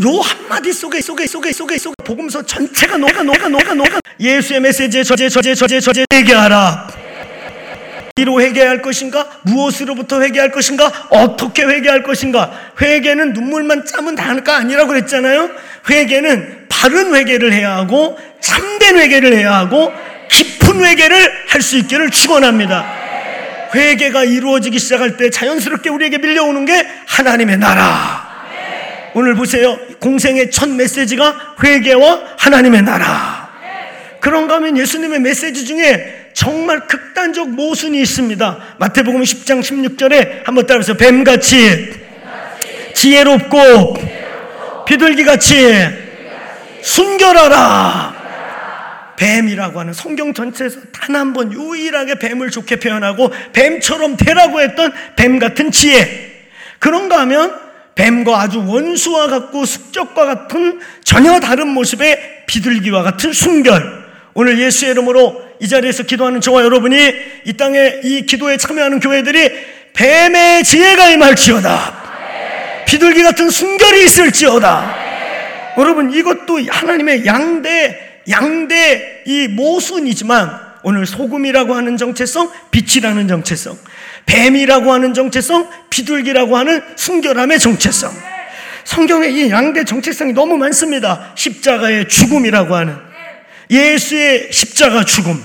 요 0.00 0.20
한마디 0.20 0.72
속에 0.72 1.02
속에 1.02 1.26
속에 1.26 1.52
속에 1.52 1.76
속에 1.76 1.94
복음서 2.02 2.40
전체가 2.46 2.96
녹아 2.96 3.22
녹아 3.22 3.48
녹아 3.48 3.74
녹아 3.74 4.00
예수의 4.18 4.60
메시지에 4.60 5.02
저제 5.04 5.28
저제 5.28 5.54
저제 5.54 5.80
저제 5.80 6.06
회개하라. 6.14 6.88
이로 8.16 8.40
회개할 8.40 8.80
것인가? 8.80 9.26
무엇으로부터 9.42 10.22
회개할 10.22 10.50
것인가? 10.50 10.90
어떻게 11.10 11.64
회개할 11.64 12.02
것인가? 12.04 12.72
회개는 12.80 13.34
눈물만 13.34 13.84
짜면 13.84 14.14
다가 14.14 14.56
아니라고 14.56 14.88
그랬잖아요. 14.88 15.50
회개는 15.90 16.68
바른 16.70 17.14
회개를 17.14 17.52
해야 17.52 17.76
하고 17.76 18.18
참된 18.40 18.96
회개를 18.96 19.34
해야 19.34 19.56
하고 19.56 19.92
깊은 20.30 20.82
회개를 20.82 21.32
할 21.48 21.60
수 21.60 21.76
있기를 21.76 22.10
축원합니다. 22.10 23.70
회개가 23.74 24.24
이루어지기 24.24 24.78
시작할 24.78 25.18
때 25.18 25.28
자연스럽게 25.28 25.90
우리에게 25.90 26.16
밀려오는 26.16 26.64
게 26.64 26.86
하나님의 27.06 27.58
나라. 27.58 28.31
오늘 29.14 29.34
보세요. 29.34 29.78
공생의 30.00 30.50
첫 30.50 30.68
메시지가 30.70 31.56
회개와 31.62 32.22
하나님의 32.38 32.82
나라. 32.82 33.50
그런가 34.20 34.54
하면 34.56 34.76
예수님의 34.78 35.20
메시지 35.20 35.66
중에 35.66 36.30
정말 36.32 36.86
극단적 36.86 37.50
모순이 37.50 38.00
있습니다. 38.00 38.58
마태복음 38.78 39.22
10장 39.22 39.60
16절에 39.60 40.44
한번 40.44 40.66
따라서 40.66 40.94
뱀같이 40.94 41.92
지혜롭고 42.94 43.94
비둘기같이 44.86 45.88
순결하라. 46.82 48.22
뱀이라고 49.16 49.78
하는 49.80 49.92
성경 49.92 50.32
전체에서 50.32 50.80
단 50.92 51.14
한 51.16 51.32
번 51.32 51.52
유일하게 51.52 52.14
뱀을 52.16 52.50
좋게 52.50 52.76
표현하고 52.76 53.30
뱀처럼 53.52 54.16
되라고 54.16 54.60
했던 54.60 54.92
뱀 55.16 55.38
같은 55.38 55.70
지혜. 55.70 56.48
그런가 56.78 57.20
하면 57.20 57.54
뱀과 57.94 58.40
아주 58.40 58.64
원수와 58.66 59.28
같고 59.28 59.64
습적과 59.64 60.24
같은 60.24 60.80
전혀 61.04 61.40
다른 61.40 61.68
모습의 61.68 62.44
비둘기와 62.46 63.02
같은 63.02 63.32
순결. 63.32 64.02
오늘 64.34 64.58
예수의 64.60 64.92
이름으로 64.92 65.42
이 65.60 65.68
자리에서 65.68 66.04
기도하는 66.04 66.40
저와 66.40 66.62
여러분이 66.64 66.96
이 67.44 67.52
땅에 67.56 68.00
이 68.02 68.24
기도에 68.24 68.56
참여하는 68.56 69.00
교회들이 69.00 69.50
뱀의 69.92 70.64
지혜가 70.64 71.10
임할지어다. 71.10 72.02
비둘기 72.86 73.22
같은 73.22 73.50
순결이 73.50 74.04
있을지어다. 74.04 74.96
여러분 75.78 76.12
이것도 76.12 76.60
하나님의 76.68 77.26
양대 77.26 78.20
양대 78.30 79.22
이 79.26 79.48
모순이지만 79.48 80.72
오늘 80.84 81.06
소금이라고 81.06 81.74
하는 81.74 81.96
정체성, 81.96 82.50
빛이라는 82.70 83.28
정체성. 83.28 83.76
뱀이라고 84.26 84.92
하는 84.92 85.14
정체성, 85.14 85.68
비둘기라고 85.90 86.56
하는 86.56 86.82
순결함의 86.96 87.58
정체성. 87.58 88.12
성경에 88.84 89.28
이 89.28 89.50
양대 89.50 89.84
정체성이 89.84 90.32
너무 90.32 90.56
많습니다. 90.56 91.32
십자가의 91.34 92.08
죽음이라고 92.08 92.74
하는 92.74 92.96
예수의 93.70 94.48
십자가 94.50 95.04
죽음. 95.04 95.42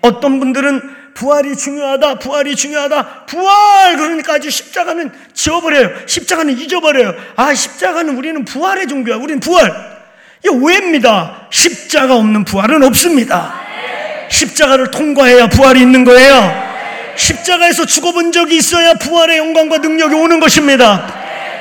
어떤 0.00 0.38
분들은 0.40 0.98
부활이 1.14 1.56
중요하다, 1.56 2.20
부활이 2.20 2.54
중요하다, 2.54 3.26
부활! 3.26 3.96
그러니까 3.96 4.34
아주 4.34 4.50
십자가는 4.50 5.10
지워버려요. 5.34 5.90
십자가는 6.06 6.56
잊어버려요. 6.56 7.12
아, 7.34 7.52
십자가는 7.52 8.16
우리는 8.16 8.44
부활의 8.44 8.86
종교야. 8.86 9.16
우리는 9.16 9.40
부활. 9.40 9.98
이게 10.44 10.48
오해입니다. 10.54 11.48
십자가 11.50 12.14
없는 12.14 12.44
부활은 12.44 12.84
없습니다. 12.84 13.60
십자가를 14.30 14.92
통과해야 14.92 15.48
부활이 15.48 15.80
있는 15.80 16.04
거예요. 16.04 16.67
십자가에서 17.18 17.84
죽어본 17.84 18.32
적이 18.32 18.56
있어야 18.56 18.94
부활의 18.94 19.38
영광과 19.38 19.78
능력이 19.78 20.14
오는 20.14 20.40
것입니다. 20.40 21.12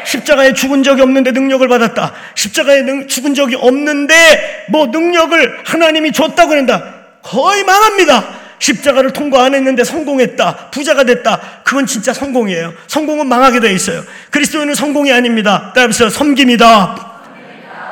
십자가에 0.05 0.53
죽은 0.53 0.83
적이 0.83 1.01
없는데 1.01 1.31
능력을 1.31 1.67
받았다. 1.67 2.13
십자가에 2.35 2.83
능, 2.83 3.07
죽은 3.07 3.33
적이 3.33 3.55
없는데 3.55 4.67
뭐 4.69 4.85
능력을 4.87 5.59
하나님이 5.65 6.13
줬다고 6.13 6.53
한다. 6.53 6.81
거의 7.23 7.63
망합니다. 7.63 8.23
십자가를 8.59 9.11
통과 9.11 9.43
안 9.43 9.53
했는데 9.53 9.83
성공했다. 9.83 10.69
부자가 10.71 11.03
됐다. 11.03 11.39
그건 11.63 11.85
진짜 11.85 12.13
성공이에요. 12.13 12.73
성공은 12.87 13.27
망하게 13.27 13.59
돼 13.59 13.73
있어요. 13.73 14.03
그리스도인은 14.31 14.75
성공이 14.75 15.11
아닙니다. 15.11 15.73
따라서 15.75 16.09
섬김이다. 16.09 17.13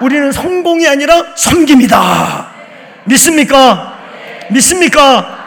우리는 0.01 0.31
성공이 0.31 0.87
아니라 0.87 1.25
섬김이다. 1.35 2.51
믿습니까? 3.05 3.99
믿습니까? 4.49 5.44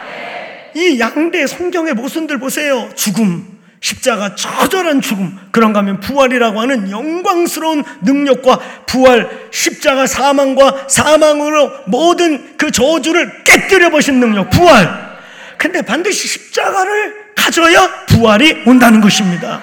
이 0.79 1.01
양대 1.01 1.45
성경의 1.49 1.95
모순들 1.95 2.39
보세요. 2.39 2.89
죽음, 2.95 3.45
십자가, 3.81 4.37
처절한 4.37 5.01
죽음. 5.01 5.37
그런가 5.51 5.81
하면 5.81 5.99
부활이라고 5.99 6.61
하는 6.61 6.89
영광스러운 6.89 7.83
능력과 8.03 8.61
부활, 8.87 9.29
십자가 9.51 10.07
사망과 10.07 10.87
사망으로 10.89 11.73
모든 11.87 12.57
그 12.57 12.71
저주를 12.71 13.43
깨뜨려 13.43 13.91
보신 13.91 14.21
능력, 14.21 14.51
부활. 14.51 15.19
근데 15.57 15.83
반드시 15.83 16.29
십자가를 16.29 17.33
가져야 17.35 18.05
부활이 18.07 18.63
온다는 18.67 19.01
것입니다. 19.01 19.61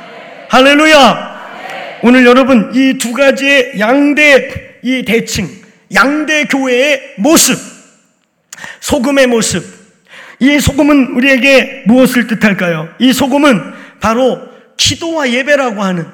할렐루야! 0.49 1.35
오늘 2.03 2.25
여러분 2.25 2.71
이 2.75 2.97
두 2.97 3.13
가지의 3.13 3.79
양대 3.79 4.79
이 4.83 5.05
대칭, 5.05 5.47
양대 5.93 6.43
교회의 6.43 7.15
모습, 7.19 7.57
소금의 8.81 9.27
모습. 9.27 9.84
이 10.39 10.59
소금은 10.59 11.15
우리에게 11.15 11.83
무엇을 11.85 12.27
뜻할까요? 12.27 12.89
이 12.99 13.13
소금은 13.13 13.61
바로 13.99 14.39
기도와 14.77 15.31
예배라고 15.31 15.81
하는 15.81 16.05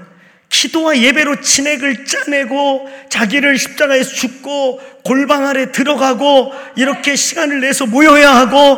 기도와 0.50 0.98
예배로 0.98 1.42
진액을 1.42 2.06
짜내고 2.06 2.90
자기를 3.10 3.58
십자가에 3.58 4.04
죽고 4.04 4.82
골방 5.04 5.48
아래 5.48 5.72
들어가고 5.72 6.54
이렇게 6.76 7.16
시간을 7.16 7.62
내서 7.62 7.86
모여야 7.86 8.36
하고 8.36 8.78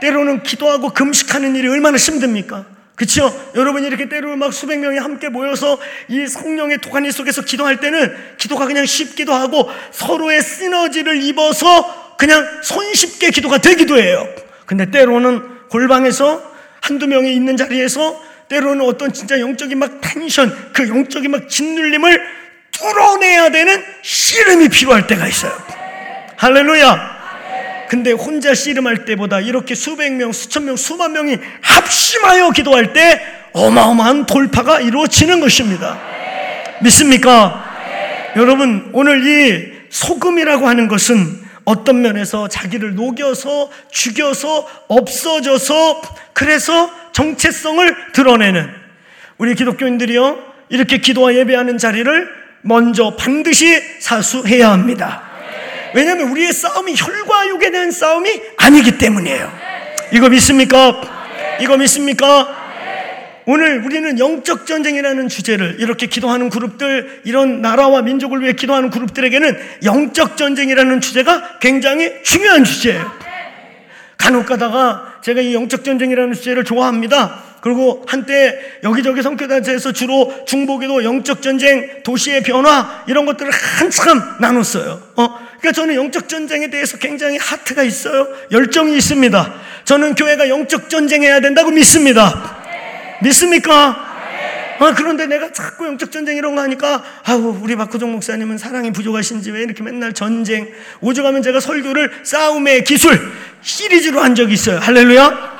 때로는 0.00 0.42
기도하고 0.42 0.90
금식하는 0.90 1.56
일이 1.56 1.68
얼마나 1.68 1.96
힘듭니까? 1.96 2.66
그렇죠? 2.94 3.30
여러분 3.54 3.84
이렇게 3.84 4.08
때로 4.08 4.36
막 4.36 4.52
수백 4.52 4.78
명이 4.78 4.98
함께 4.98 5.28
모여서 5.28 5.78
이 6.08 6.26
성령의 6.26 6.78
도가니 6.78 7.12
속에서 7.12 7.42
기도할 7.42 7.80
때는 7.80 8.14
기도가 8.38 8.66
그냥 8.66 8.86
쉽기도 8.86 9.34
하고 9.34 9.70
서로의 9.92 10.42
시너지를 10.42 11.22
입어서 11.22 12.16
그냥 12.16 12.46
손쉽게 12.62 13.30
기도가 13.30 13.58
되기도 13.58 13.98
해요. 13.98 14.26
근데 14.66 14.90
때로는 14.90 15.68
골방에서 15.68 16.42
한두 16.80 17.06
명이 17.06 17.34
있는 17.34 17.56
자리에서 17.56 18.20
때로는 18.48 18.84
어떤 18.84 19.12
진짜 19.12 19.40
영적인 19.40 19.78
막 19.78 20.00
텐션, 20.00 20.70
그 20.72 20.88
영적인 20.88 21.30
막 21.30 21.48
짓눌림을 21.48 22.22
뚫어내야 22.72 23.50
되는 23.50 23.82
씨름이 24.02 24.68
필요할 24.68 25.06
때가 25.06 25.26
있어요. 25.26 25.52
할렐루야. 26.36 27.16
근데 27.88 28.12
혼자 28.12 28.54
씨름할 28.54 29.04
때보다 29.04 29.40
이렇게 29.40 29.74
수백 29.74 30.12
명, 30.12 30.32
수천 30.32 30.64
명, 30.64 30.76
수만 30.76 31.12
명이 31.12 31.38
합심하여 31.62 32.50
기도할 32.50 32.92
때 32.92 33.22
어마어마한 33.52 34.26
돌파가 34.26 34.80
이루어지는 34.80 35.40
것입니다. 35.40 35.98
믿습니까? 36.82 37.64
여러분, 38.36 38.90
오늘 38.92 39.26
이 39.26 39.72
소금이라고 39.88 40.68
하는 40.68 40.88
것은 40.88 41.45
어떤 41.66 42.00
면에서 42.00 42.48
자기를 42.48 42.94
녹여서 42.94 43.70
죽여서 43.90 44.66
없어져서 44.88 46.00
그래서 46.32 46.90
정체성을 47.12 48.12
드러내는 48.12 48.70
우리 49.36 49.54
기독교인들이요 49.54 50.38
이렇게 50.68 50.98
기도와 50.98 51.34
예배하는 51.34 51.76
자리를 51.76 52.28
먼저 52.62 53.16
반드시 53.16 53.82
사수해야 54.00 54.70
합니다. 54.70 55.22
왜냐하면 55.92 56.28
우리의 56.30 56.52
싸움이 56.52 56.94
혈과 56.96 57.48
육에 57.48 57.70
대한 57.72 57.90
싸움이 57.90 58.30
아니기 58.58 58.98
때문이에요. 58.98 59.52
이거 60.12 60.28
믿습니까? 60.28 61.00
이거 61.60 61.76
믿습니까? 61.76 62.65
오늘 63.48 63.84
우리는 63.84 64.18
영적 64.18 64.66
전쟁이라는 64.66 65.28
주제를 65.28 65.76
이렇게 65.78 66.06
기도하는 66.06 66.50
그룹들, 66.50 67.22
이런 67.24 67.62
나라와 67.62 68.02
민족을 68.02 68.42
위해 68.42 68.54
기도하는 68.54 68.90
그룹들에게는 68.90 69.56
영적 69.84 70.36
전쟁이라는 70.36 71.00
주제가 71.00 71.58
굉장히 71.60 72.12
중요한 72.24 72.64
주제예요. 72.64 73.08
간혹 74.18 74.46
가다가 74.46 75.20
제가 75.22 75.40
이 75.40 75.54
영적 75.54 75.84
전쟁이라는 75.84 76.34
주제를 76.34 76.64
좋아합니다. 76.64 77.44
그리고 77.60 78.04
한때 78.08 78.58
여기저기 78.82 79.22
성교단체에서 79.22 79.92
주로 79.92 80.44
중보기도 80.46 81.04
영적 81.04 81.40
전쟁, 81.40 82.02
도시의 82.02 82.42
변화 82.42 83.04
이런 83.06 83.26
것들을 83.26 83.50
한참 83.52 84.22
나눴어요. 84.40 85.02
어? 85.16 85.38
그러니까 85.60 85.72
저는 85.72 85.94
영적 85.94 86.28
전쟁에 86.28 86.68
대해서 86.68 86.96
굉장히 86.98 87.38
하트가 87.38 87.84
있어요. 87.84 88.26
열정이 88.50 88.96
있습니다. 88.96 89.54
저는 89.84 90.16
교회가 90.16 90.48
영적 90.48 90.90
전쟁해야 90.90 91.38
된다고 91.40 91.70
믿습니다. 91.70 92.65
믿습니까? 93.22 94.14
아, 94.78 94.94
그런데 94.94 95.26
내가 95.26 95.52
자꾸 95.52 95.86
영적 95.86 96.12
전쟁 96.12 96.36
이런 96.36 96.54
거 96.54 96.60
하니까, 96.62 97.02
아우, 97.24 97.58
우리 97.62 97.76
박호종 97.76 98.12
목사님은 98.12 98.58
사랑이 98.58 98.92
부족하신지 98.92 99.50
왜 99.50 99.62
이렇게 99.62 99.82
맨날 99.82 100.12
전쟁. 100.12 100.70
오죽하면 101.00 101.42
제가 101.42 101.60
설교를 101.60 102.20
싸움의 102.22 102.84
기술 102.84 103.18
시리즈로 103.62 104.20
한 104.20 104.34
적이 104.34 104.52
있어요. 104.52 104.78
할렐루야? 104.78 105.56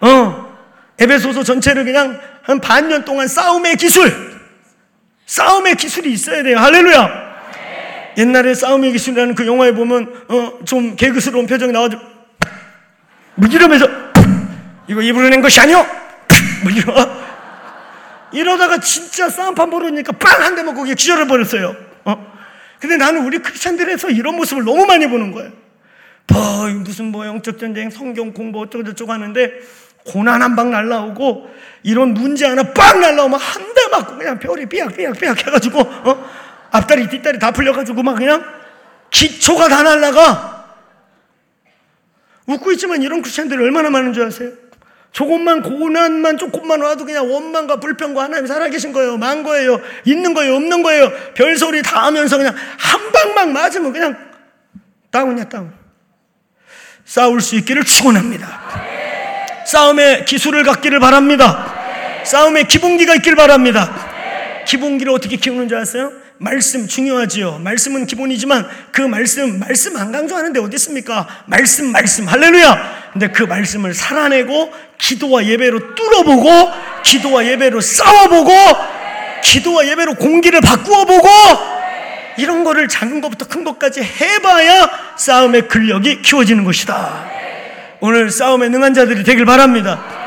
어. 0.00 0.46
에베소서 0.98 1.42
전체를 1.44 1.84
그냥 1.84 2.18
한 2.42 2.60
반년 2.60 3.04
동안 3.04 3.28
싸움의 3.28 3.76
기술. 3.76 4.12
싸움의 5.26 5.76
기술이 5.76 6.10
있어야 6.12 6.42
돼요. 6.42 6.58
할렐루야? 6.58 7.26
옛날에 8.18 8.54
싸움의 8.54 8.92
기술이라는 8.92 9.34
그 9.34 9.46
영화에 9.46 9.72
보면, 9.72 10.24
어, 10.28 10.58
좀 10.64 10.96
개그스러운 10.96 11.46
표정이 11.46 11.72
나와가지고, 11.72 12.02
뭐 13.34 13.48
이러면서, 13.48 13.86
이거 14.88 15.02
입으로 15.02 15.28
낸 15.28 15.42
것이 15.42 15.60
아니오! 15.60 16.05
뭐 16.66 16.72
이러 16.72 16.94
이러다가 18.32 18.78
진짜 18.80 19.30
싸움판 19.30 19.70
벌어니까 19.70 20.12
빵 20.12 20.42
한 20.42 20.56
대 20.56 20.62
먹고 20.64 20.80
그냥 20.82 20.96
기절해 20.96 21.26
버렸어요. 21.28 21.76
어? 22.04 22.32
근데 22.80 22.96
나는 22.96 23.24
우리 23.24 23.38
크리스천들에서 23.38 24.10
이런 24.10 24.34
모습을 24.36 24.64
너무 24.64 24.84
많이 24.86 25.06
보는 25.06 25.30
거예요. 25.32 25.52
뭐 26.32 26.66
무슨 26.68 27.06
뭐 27.12 27.24
영적 27.24 27.58
전쟁, 27.58 27.88
성경 27.90 28.32
공부 28.32 28.60
어쩌고 28.62 28.84
저쩌고 28.84 29.12
하는데 29.12 29.52
고난 30.04 30.42
한 30.42 30.56
방 30.56 30.70
날라오고 30.70 31.48
이런 31.84 32.14
문제 32.14 32.46
하나 32.46 32.62
빵 32.72 33.00
날라오면 33.00 33.38
한 33.38 33.62
대 33.76 33.88
맞고 33.92 34.16
그냥 34.18 34.38
별이 34.40 34.66
삐약삐약삐약 34.66 35.46
해가지고 35.46 35.80
어? 35.80 36.30
앞다리 36.72 37.08
뒷다리 37.08 37.38
다 37.38 37.50
풀려가지고 37.52 38.02
막 38.02 38.16
그냥 38.16 38.42
기초가 39.10 39.68
다 39.68 39.82
날라가 39.82 40.74
웃고 42.46 42.72
있지만 42.72 43.02
이런 43.02 43.22
크리스천들이 43.22 43.62
얼마나 43.62 43.90
많은 43.90 44.12
줄 44.12 44.24
아세요? 44.26 44.50
조금만 45.16 45.62
고난만 45.62 46.36
조금만 46.36 46.82
와도 46.82 47.06
그냥 47.06 47.32
원망과 47.32 47.80
불평과 47.80 48.24
하나님 48.24 48.46
살아계신 48.46 48.92
거예요. 48.92 49.16
만 49.16 49.42
거예요. 49.44 49.80
있는 50.04 50.34
거예요. 50.34 50.56
없는 50.56 50.82
거예요. 50.82 51.10
별소리 51.32 51.82
다 51.82 52.04
하면서 52.04 52.36
그냥 52.36 52.54
한 52.54 53.12
방만 53.12 53.50
맞으면 53.54 53.94
그냥 53.94 54.14
다운이야 55.10 55.44
다운. 55.44 55.72
싸울 57.06 57.40
수 57.40 57.56
있기를 57.56 57.84
축원합니다. 57.84 58.60
싸움의 59.64 60.26
기술을 60.26 60.64
갖기를 60.64 61.00
바랍니다. 61.00 62.22
싸움의 62.22 62.68
기본기가 62.68 63.14
있기를 63.14 63.36
바랍니다. 63.36 64.64
기본기를 64.66 65.14
어떻게 65.14 65.36
키우는 65.36 65.68
줄 65.68 65.78
아세요? 65.78 66.12
말씀 66.38 66.86
중요하지요. 66.86 67.58
말씀은 67.58 68.06
기본이지만 68.06 68.68
그 68.92 69.00
말씀, 69.00 69.58
말씀 69.58 69.96
안 69.96 70.12
강조하는데 70.12 70.60
어디 70.60 70.74
있습니까? 70.76 71.26
말씀, 71.46 71.90
말씀. 71.90 72.28
할렐루야! 72.28 73.10
근데 73.12 73.28
그 73.28 73.44
말씀을 73.44 73.94
살아내고 73.94 74.72
기도와 74.98 75.46
예배로 75.46 75.94
뚫어보고 75.94 76.50
기도와 77.02 77.46
예배로 77.46 77.80
싸워보고 77.80 78.52
기도와 79.42 79.86
예배로 79.86 80.14
공기를 80.14 80.60
바꾸어보고 80.60 81.28
이런 82.36 82.64
거를 82.64 82.88
작은 82.88 83.22
것부터 83.22 83.46
큰 83.46 83.64
것까지 83.64 84.02
해봐야 84.02 84.90
싸움의 85.16 85.68
근력이 85.68 86.20
키워지는 86.20 86.64
것이다. 86.64 87.30
오늘 88.00 88.30
싸움에 88.30 88.68
능한 88.68 88.92
자들이 88.92 89.24
되길 89.24 89.46
바랍니다. 89.46 90.25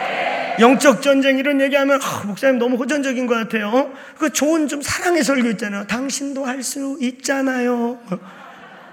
영적 0.60 1.02
전쟁 1.02 1.38
이런 1.38 1.62
얘기하면 1.62 2.00
아, 2.02 2.24
목사님 2.26 2.58
너무 2.60 2.76
호전적인 2.78 3.26
것 3.28 3.36
같아요. 3.36 3.68
어? 3.70 3.94
그 4.18 4.32
좋은 4.32 4.68
좀 4.68 4.82
사랑의 4.82 5.24
설교 5.24 5.50
있잖아요. 5.52 5.88
당신도 5.88 6.46
할 6.46 6.60
수 6.64 6.98
있잖아요. 7.00 7.98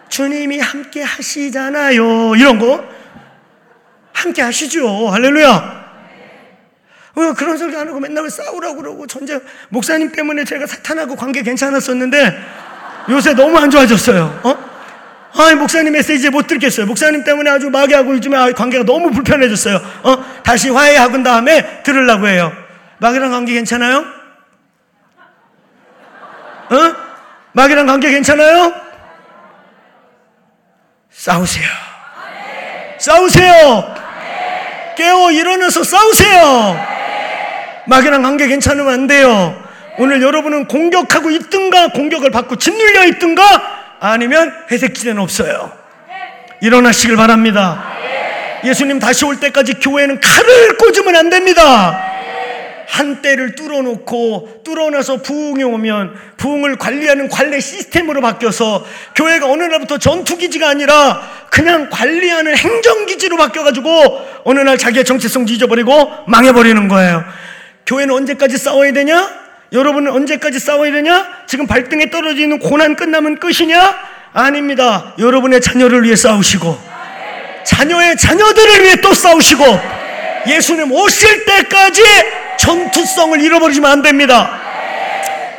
주님이 0.08 0.60
함께 0.60 1.02
하시잖아요. 1.02 2.36
이런 2.36 2.58
거 2.58 2.84
함께 4.12 4.42
하시죠. 4.42 5.08
할렐루야. 5.08 5.86
어, 7.16 7.32
그런 7.32 7.56
소리 7.56 7.74
안 7.76 7.88
하고 7.88 7.98
맨날 7.98 8.28
싸우라고 8.30 8.76
그러고 8.76 9.06
전쟁 9.06 9.40
목사님 9.70 10.12
때문에 10.12 10.44
제가 10.44 10.66
사탄하고 10.66 11.16
관계 11.16 11.42
괜찮았었는데 11.42 12.38
요새 13.10 13.34
너무 13.34 13.56
안 13.58 13.70
좋아졌어요. 13.70 14.40
어? 14.44 14.65
아, 15.38 15.54
목사님 15.54 15.92
메시지 15.92 16.30
못 16.30 16.46
듣겠어요. 16.46 16.86
목사님 16.86 17.22
때문에 17.22 17.50
아주 17.50 17.68
마귀하고 17.68 18.14
요즘에 18.14 18.52
관계가 18.52 18.84
너무 18.84 19.10
불편해졌어요. 19.10 19.76
어? 20.02 20.24
다시 20.42 20.70
화해하고 20.70 21.22
다음에 21.22 21.82
들으려고 21.82 22.26
해요. 22.26 22.52
마귀랑 22.98 23.30
관계 23.30 23.52
괜찮아요? 23.52 23.98
어? 26.70 26.96
마귀랑 27.52 27.86
관계 27.86 28.10
괜찮아요? 28.10 28.72
싸우세요. 31.10 31.68
싸우세요. 32.98 33.94
깨워 34.96 35.30
일어나서 35.30 35.84
싸우세요. 35.84 36.86
마귀랑 37.86 38.22
관계 38.22 38.48
괜찮으면 38.48 38.92
안 38.92 39.06
돼요. 39.06 39.62
오늘 39.98 40.22
여러분은 40.22 40.66
공격하고 40.66 41.30
있든가 41.30 41.88
공격을 41.88 42.30
받고 42.30 42.56
짓눌려 42.56 43.06
있든가 43.06 43.75
아니면 44.00 44.52
회색지대는 44.70 45.20
없어요. 45.20 45.72
일어나시길 46.60 47.16
바랍니다. 47.16 47.92
예수님 48.64 48.98
다시 48.98 49.24
올 49.24 49.38
때까지 49.38 49.74
교회는 49.74 50.20
칼을 50.20 50.76
꽂으면 50.78 51.16
안 51.16 51.30
됩니다. 51.30 52.02
한 52.88 53.20
때를 53.20 53.54
뚫어놓고 53.56 54.62
뚫어놔서 54.64 55.22
부흥이 55.22 55.64
오면 55.64 56.14
부흥을 56.36 56.76
관리하는 56.76 57.28
관례 57.28 57.58
시스템으로 57.60 58.20
바뀌어서 58.20 58.86
교회가 59.14 59.50
어느 59.50 59.64
날부터 59.64 59.98
전투기지가 59.98 60.68
아니라 60.68 61.20
그냥 61.50 61.90
관리하는 61.90 62.56
행정기지로 62.56 63.36
바뀌어가지고 63.36 64.42
어느 64.44 64.60
날 64.60 64.78
자기의 64.78 65.04
정체성 65.04 65.46
잊어버리고 65.48 66.10
망해버리는 66.28 66.88
거예요. 66.88 67.24
교회는 67.86 68.14
언제까지 68.14 68.56
싸워야 68.56 68.92
되냐? 68.92 69.45
여러분은 69.72 70.12
언제까지 70.12 70.58
싸워야 70.58 70.92
되냐? 70.92 71.26
지금 71.46 71.66
발등에 71.66 72.10
떨어지는 72.10 72.58
고난 72.58 72.96
끝나면 72.96 73.38
끝이냐? 73.38 73.96
아닙니다. 74.32 75.14
여러분의 75.18 75.60
자녀를 75.60 76.04
위해 76.04 76.14
싸우시고, 76.14 76.78
자녀의 77.64 78.16
자녀들을 78.16 78.84
위해 78.84 78.96
또 79.00 79.12
싸우시고, 79.12 79.64
예수님 80.46 80.92
오실 80.92 81.44
때까지 81.44 82.02
전투성을 82.58 83.40
잃어버리시면 83.40 83.90
안 83.90 84.02
됩니다. 84.02 84.60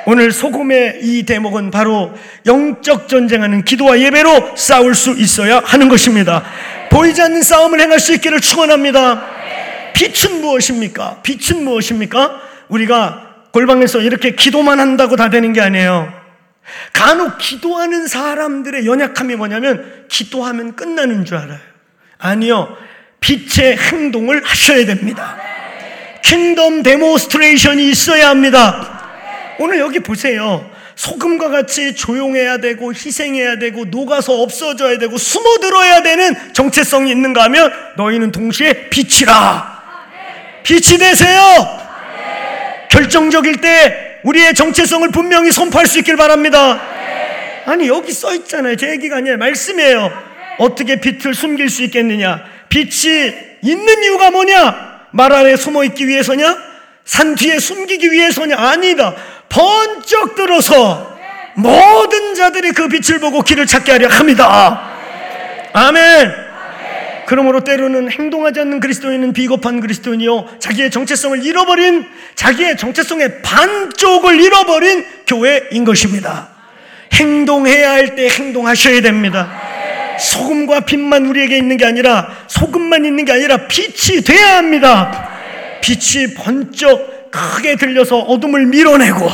오늘 0.05 0.31
소금의 0.31 0.99
이 1.01 1.23
대목은 1.23 1.69
바로 1.69 2.13
영적 2.45 3.09
전쟁하는 3.09 3.65
기도와 3.65 3.99
예배로 3.99 4.55
싸울 4.55 4.95
수 4.95 5.11
있어야 5.11 5.61
하는 5.65 5.89
것입니다. 5.89 6.45
보이지 6.89 7.21
않는 7.21 7.41
싸움을 7.41 7.81
행할 7.81 7.99
수 7.99 8.13
있기를 8.13 8.39
축원합니다. 8.39 9.25
빛은 9.91 10.39
무엇입니까? 10.39 11.17
빛은 11.23 11.65
무엇입니까? 11.65 12.39
우리가 12.69 13.26
골방에서 13.51 14.01
이렇게 14.01 14.31
기도만 14.31 14.79
한다고 14.79 15.15
다 15.15 15.29
되는 15.29 15.53
게 15.53 15.61
아니에요. 15.61 16.13
간혹 16.93 17.37
기도하는 17.37 18.07
사람들의 18.07 18.85
연약함이 18.85 19.35
뭐냐면 19.35 20.05
기도하면 20.09 20.75
끝나는 20.75 21.25
줄 21.25 21.37
알아요. 21.37 21.59
아니요. 22.17 22.75
빛의 23.19 23.77
행동을 23.77 24.43
하셔야 24.43 24.85
됩니다. 24.85 25.37
kingdom 26.23 26.83
demonstration이 26.83 27.89
있어야 27.89 28.29
합니다. 28.29 29.55
오늘 29.59 29.79
여기 29.79 29.99
보세요. 29.99 30.69
소금과 30.95 31.49
같이 31.49 31.95
조용해야 31.95 32.57
되고 32.57 32.91
희생해야 32.91 33.59
되고 33.59 33.85
녹아서 33.85 34.41
없어져야 34.41 34.97
되고 34.97 35.17
숨어들어야 35.17 36.01
되는 36.01 36.53
정체성이 36.53 37.11
있는가 37.11 37.43
하면 37.43 37.71
너희는 37.95 38.31
동시에 38.31 38.89
빛이라. 38.89 39.77
빛이 40.63 40.97
되세요. 40.97 41.86
결정적일 42.89 43.61
때 43.61 44.19
우리의 44.23 44.53
정체성을 44.53 45.09
분명히 45.09 45.51
선포할 45.51 45.87
수 45.87 45.99
있길 45.99 46.15
바랍니다. 46.15 46.79
아니 47.65 47.87
여기 47.87 48.11
써 48.11 48.33
있잖아요. 48.33 48.75
제 48.75 48.91
얘기가 48.91 49.17
아니라 49.17 49.37
말씀이에요. 49.37 50.11
어떻게 50.59 50.99
빛을 50.99 51.33
숨길 51.33 51.69
수 51.69 51.83
있겠느냐? 51.83 52.43
빛이 52.69 53.33
있는 53.61 54.03
이유가 54.03 54.31
뭐냐? 54.31 55.07
말 55.11 55.33
아래 55.33 55.55
숨어 55.55 55.83
있기 55.85 56.07
위해서냐? 56.07 56.57
산 57.05 57.35
뒤에 57.35 57.59
숨기기 57.59 58.11
위해서냐? 58.11 58.55
아니다. 58.57 59.15
번쩍 59.49 60.35
들어서 60.35 61.17
모든 61.55 62.35
자들이 62.35 62.71
그 62.71 62.87
빛을 62.87 63.19
보고 63.19 63.41
길을 63.41 63.65
찾게 63.65 63.91
하려 63.91 64.07
합니다. 64.07 64.91
아멘. 65.73 66.46
그러므로 67.27 67.65
때로는 67.65 68.09
행동하지 68.09 68.61
않는 68.61 68.79
그리스도인은 68.79 69.33
비겁한 69.33 69.81
그리스도인이요. 69.81 70.59
자기의 70.59 70.89
정체성을 70.89 71.43
잃어버린, 71.43 72.05
자기의 72.35 72.77
정체성의 72.77 73.41
반쪽을 73.41 74.39
잃어버린 74.39 75.05
교회인 75.27 75.83
것입니다. 75.83 76.47
행동해야 77.11 77.91
할 77.91 78.15
때 78.15 78.29
행동하셔야 78.29 79.01
됩니다. 79.01 79.51
소금과 80.17 80.81
빛만 80.85 81.25
우리에게 81.25 81.57
있는 81.57 81.75
게 81.75 81.85
아니라, 81.85 82.29
소금만 82.47 83.03
있는 83.03 83.25
게 83.25 83.33
아니라 83.33 83.67
빛이 83.67 84.21
돼야 84.23 84.59
합니다. 84.59 85.29
빛이 85.81 86.33
번쩍 86.33 87.29
크게 87.29 87.75
들려서 87.75 88.19
어둠을 88.19 88.67
밀어내고 88.67 89.29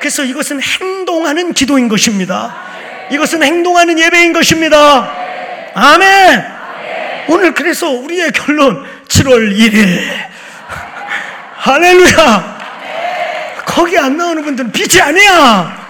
그래서 0.00 0.24
이것은 0.24 0.62
행동하는 0.62 1.52
기도인 1.52 1.88
것입니다. 1.88 2.56
이것은 3.10 3.42
행동하는 3.42 3.98
예배인 3.98 4.32
것입니다. 4.32 5.12
아멘. 5.74 6.51
오늘 7.32 7.54
그래서 7.54 7.88
우리의 7.88 8.30
결론 8.32 8.84
7월 9.08 9.56
1일 9.56 10.32
할렐루야. 11.56 12.58
거기 13.64 13.96
안 13.96 14.18
나오는 14.18 14.42
분들은 14.44 14.70
빛이 14.70 15.00
아니야. 15.00 15.80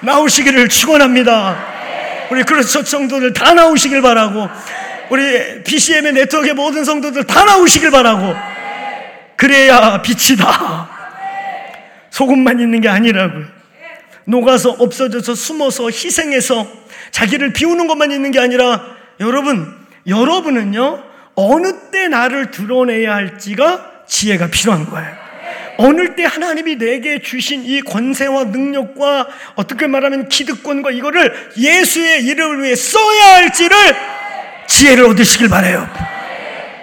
나오시기를 0.00 0.68
축원합니다. 0.68 2.28
우리 2.30 2.42
그래서 2.44 2.82
성도들 2.82 3.34
다 3.34 3.52
나오시길 3.52 4.00
바라고 4.00 4.48
우리 5.10 5.62
BCM의 5.64 6.12
네트워크의 6.14 6.54
모든 6.54 6.84
성도들 6.84 7.24
다 7.24 7.44
나오시길 7.44 7.90
바라고 7.90 8.34
그래야 9.36 10.00
빛이다. 10.00 10.88
소금만 12.10 12.58
있는 12.60 12.80
게 12.80 12.88
아니라고요. 12.88 13.44
녹아서 14.24 14.70
없어져서 14.70 15.34
숨어서 15.34 15.90
희생해서 15.90 16.66
자기를 17.10 17.52
비우는 17.52 17.86
것만 17.86 18.12
있는 18.12 18.30
게 18.30 18.40
아니라 18.40 18.80
여러분, 19.20 19.77
여러분은요, 20.08 21.04
어느 21.34 21.72
때 21.92 22.08
나를 22.08 22.50
드러내야 22.50 23.14
할지가 23.14 24.04
지혜가 24.06 24.48
필요한 24.48 24.86
거예요. 24.86 25.28
어느 25.76 26.16
때 26.16 26.24
하나님이 26.24 26.76
내게 26.76 27.20
주신 27.20 27.62
이 27.64 27.80
권세와 27.82 28.44
능력과 28.44 29.28
어떻게 29.54 29.86
말하면 29.86 30.28
기득권과 30.28 30.90
이거를 30.90 31.32
예수의 31.56 32.24
이름을 32.24 32.64
위해 32.64 32.74
써야 32.74 33.36
할지를 33.36 33.76
지혜를 34.66 35.04
얻으시길 35.04 35.48
바래요. 35.48 35.88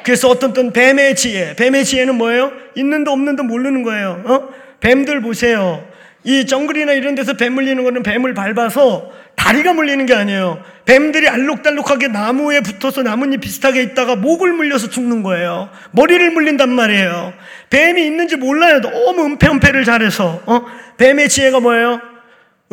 그래서 0.03 0.29
어떤 0.29 0.53
떤 0.53 0.71
뱀의 0.71 1.15
지혜, 1.15 1.55
뱀의 1.55 1.83
지혜는 1.83 2.15
뭐예요? 2.15 2.53
있는도 2.75 3.11
없는도 3.11 3.43
모르는 3.43 3.83
거예요. 3.83 4.23
어? 4.25 4.49
뱀들 4.79 5.21
보세요. 5.21 5.85
이 6.25 6.47
정글이나 6.47 6.93
이런 6.93 7.13
데서 7.13 7.33
뱀 7.33 7.53
물리는 7.53 7.81
거는 7.83 8.01
뱀을 8.01 8.33
밟아서 8.33 9.11
다리가 9.35 9.73
물리는 9.73 10.03
게 10.07 10.15
아니에요. 10.15 10.59
뱀들이 10.85 11.29
알록달록하게 11.29 12.07
나무에 12.07 12.61
붙어서 12.61 13.03
나뭇잎 13.03 13.41
비슷하게 13.41 13.83
있다가 13.83 14.15
목을 14.15 14.51
물려서 14.53 14.89
죽는 14.89 15.21
거예요. 15.21 15.69
머리를 15.91 16.31
물린단 16.31 16.69
말이에요. 16.69 17.33
뱀이 17.69 18.03
있는지 18.03 18.37
몰라요. 18.37 18.81
너무 18.81 19.23
은폐은폐를 19.23 19.85
잘해서. 19.85 20.41
어? 20.47 20.65
뱀의 20.97 21.29
지혜가 21.29 21.59
뭐예요? 21.59 22.01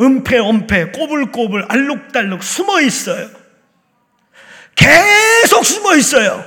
은폐, 0.01 0.39
엄폐, 0.39 0.85
꼬불꼬불, 0.85 1.65
알록달록 1.69 2.43
숨어 2.43 2.81
있어요. 2.81 3.27
계속 4.75 5.63
숨어 5.63 5.95
있어요. 5.95 6.43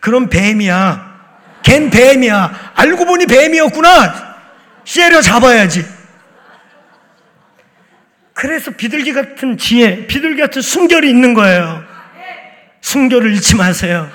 그럼 0.00 0.30
뱀이야. 0.30 1.10
걘 1.62 1.90
뱀이야. 1.90 2.72
알고 2.76 3.04
보니 3.04 3.26
뱀이었구나. 3.26 4.29
씨려 4.84 5.20
잡아야지. 5.20 5.84
그래서 8.34 8.70
비둘기 8.70 9.12
같은 9.12 9.58
지혜, 9.58 10.06
비둘기 10.06 10.40
같은 10.40 10.62
순결이 10.62 11.08
있는 11.08 11.34
거예요. 11.34 11.84
순결을 12.80 13.34
잃지 13.34 13.56
마세요. 13.56 14.10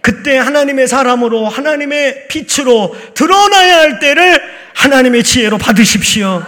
그때 0.00 0.38
하나님의 0.38 0.88
사람으로 0.88 1.46
하나님의 1.46 2.28
빛으로 2.28 2.96
드러나야 3.14 3.80
할 3.80 3.98
때를 3.98 4.40
하나님의 4.74 5.22
지혜로 5.22 5.58
받으십시오. 5.58 6.42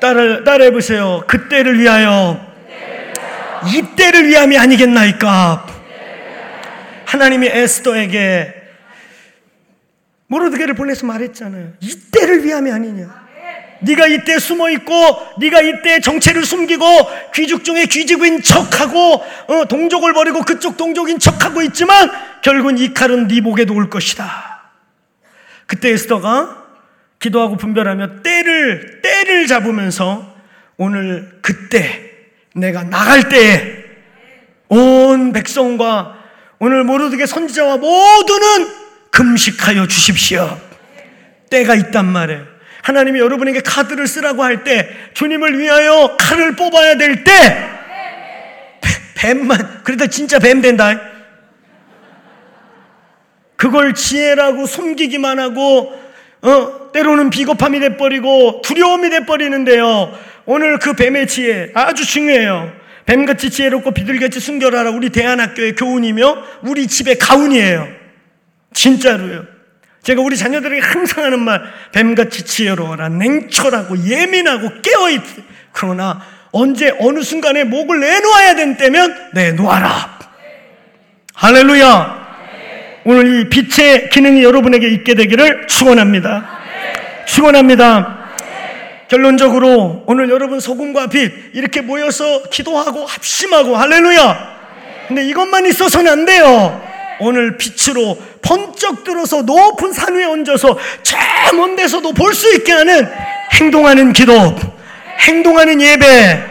따라, 0.00 0.44
따라 0.44 0.64
해 0.64 0.70
보세요. 0.70 1.24
그때를 1.26 1.78
위하여 1.78 2.40
이때를 3.66 4.28
위함이 4.28 4.56
아니겠나이까. 4.56 5.66
하나님이 7.04 7.48
에스더에게 7.48 8.54
모르드게를 10.28 10.74
보내서 10.74 11.06
말했잖아요. 11.06 11.72
이때를 11.80 12.44
위함이 12.44 12.70
아니냐. 12.70 13.28
네가 13.80 14.06
이때 14.08 14.38
숨어 14.38 14.70
있고 14.70 14.92
네가 15.38 15.60
이때 15.60 16.00
정체를 16.00 16.44
숨기고 16.44 16.84
귀족 17.34 17.64
중에 17.64 17.86
귀족인 17.86 18.42
척하고 18.42 19.22
어, 19.46 19.64
동족을 19.68 20.12
버리고 20.12 20.42
그쪽 20.42 20.76
동족인 20.76 21.18
척하고 21.18 21.62
있지만 21.62 22.10
결국은 22.42 22.76
이 22.78 22.92
칼은 22.92 23.28
네 23.28 23.40
목에도 23.40 23.74
올 23.74 23.88
것이다. 23.88 24.72
그때 25.66 25.90
에스더가 25.90 26.66
기도하고 27.20 27.56
분별하며 27.56 28.22
때를 28.22 29.00
때를 29.02 29.46
잡으면서 29.46 30.34
오늘 30.76 31.38
그때 31.40 32.10
내가 32.54 32.82
나갈 32.84 33.28
때에 33.28 33.84
온 34.68 35.32
백성과 35.32 36.16
오늘 36.58 36.84
모르드게 36.84 37.26
선지자와 37.26 37.76
모두는 37.76 38.87
금식하여 39.18 39.88
주십시오. 39.88 40.60
때가 41.50 41.74
있단 41.74 42.06
말이에요. 42.06 42.46
하나님이 42.82 43.18
여러분에게 43.18 43.62
카드를 43.62 44.06
쓰라고 44.06 44.44
할 44.44 44.62
때, 44.62 44.88
주님을 45.14 45.58
위하여 45.58 46.16
칼을 46.16 46.54
뽑아야 46.54 46.96
될 46.96 47.24
때, 47.24 47.32
뱀만, 49.16 49.82
그래도 49.82 50.06
진짜 50.06 50.38
뱀 50.38 50.60
된다. 50.60 51.00
그걸 53.56 53.92
지혜라고 53.92 54.66
숨기기만 54.66 55.40
하고, 55.40 55.92
어, 56.42 56.92
때로는 56.92 57.30
비겁함이 57.30 57.80
돼버리고, 57.80 58.62
두려움이 58.62 59.10
돼버리는데요. 59.10 60.16
오늘 60.46 60.78
그 60.78 60.92
뱀의 60.92 61.26
지혜 61.26 61.72
아주 61.74 62.06
중요해요. 62.06 62.72
뱀같이 63.04 63.50
지혜롭고 63.50 63.90
비둘같이 63.90 64.38
순결하라 64.38 64.90
우리 64.90 65.10
대안학교의 65.10 65.74
교훈이며 65.74 66.36
우리 66.62 66.86
집의 66.86 67.18
가훈이에요. 67.18 67.97
진짜로요. 68.78 69.44
제가 70.04 70.22
우리 70.22 70.36
자녀들에게 70.36 70.80
항상 70.80 71.24
하는 71.24 71.40
말, 71.40 71.60
뱀같이 71.92 72.44
지혜로워라. 72.44 73.08
냉철하고 73.08 74.06
예민하고 74.06 74.70
깨어있. 74.80 75.20
그러나 75.72 76.20
언제 76.52 76.94
어느 77.00 77.22
순간에 77.22 77.64
목을 77.64 77.98
내놓아야 77.98 78.54
된 78.54 78.76
때면 78.76 79.30
내놓아라. 79.34 80.18
할렐루야. 81.34 82.28
오늘 83.04 83.40
이 83.40 83.48
빛의 83.48 84.10
기능이 84.10 84.44
여러분에게 84.44 84.88
있게 84.88 85.14
되기를 85.14 85.66
축원합니다. 85.66 86.48
축원합니다. 87.26 88.18
결론적으로 89.08 90.04
오늘 90.06 90.30
여러분 90.30 90.60
소금과 90.60 91.08
빛 91.08 91.32
이렇게 91.54 91.80
모여서 91.80 92.44
기도하고 92.50 93.06
합심하고 93.06 93.76
할렐루야. 93.76 94.58
근데 95.08 95.24
이것만 95.26 95.66
있어서는 95.66 96.12
안 96.12 96.24
돼요. 96.26 96.97
오늘 97.20 97.56
빛으로 97.56 98.16
번쩍 98.42 99.04
들어서 99.04 99.42
높은 99.42 99.92
산 99.92 100.14
위에 100.14 100.24
얹어서 100.24 100.78
저 101.02 101.16
먼 101.54 101.76
데서도 101.76 102.12
볼 102.12 102.32
수 102.34 102.54
있게 102.56 102.72
하는 102.72 103.08
행동하는 103.54 104.12
기도, 104.12 104.54
행동하는 105.20 105.80
예배, 105.80 106.44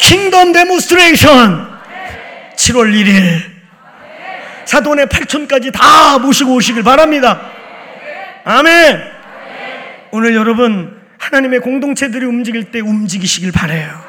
kingdom 0.00 0.52
demonstration 0.52 1.68
7월 2.56 2.92
1일 2.94 3.42
사돈의 4.64 5.06
8촌까지 5.06 5.72
다 5.72 6.18
모시고 6.18 6.54
오시길 6.54 6.82
바랍니다. 6.82 7.40
아멘. 8.44 9.02
오늘 10.12 10.34
여러분 10.34 10.96
하나님의 11.18 11.60
공동체들이 11.60 12.24
움직일 12.24 12.70
때 12.70 12.80
움직이시길 12.80 13.52
바래요. 13.52 14.07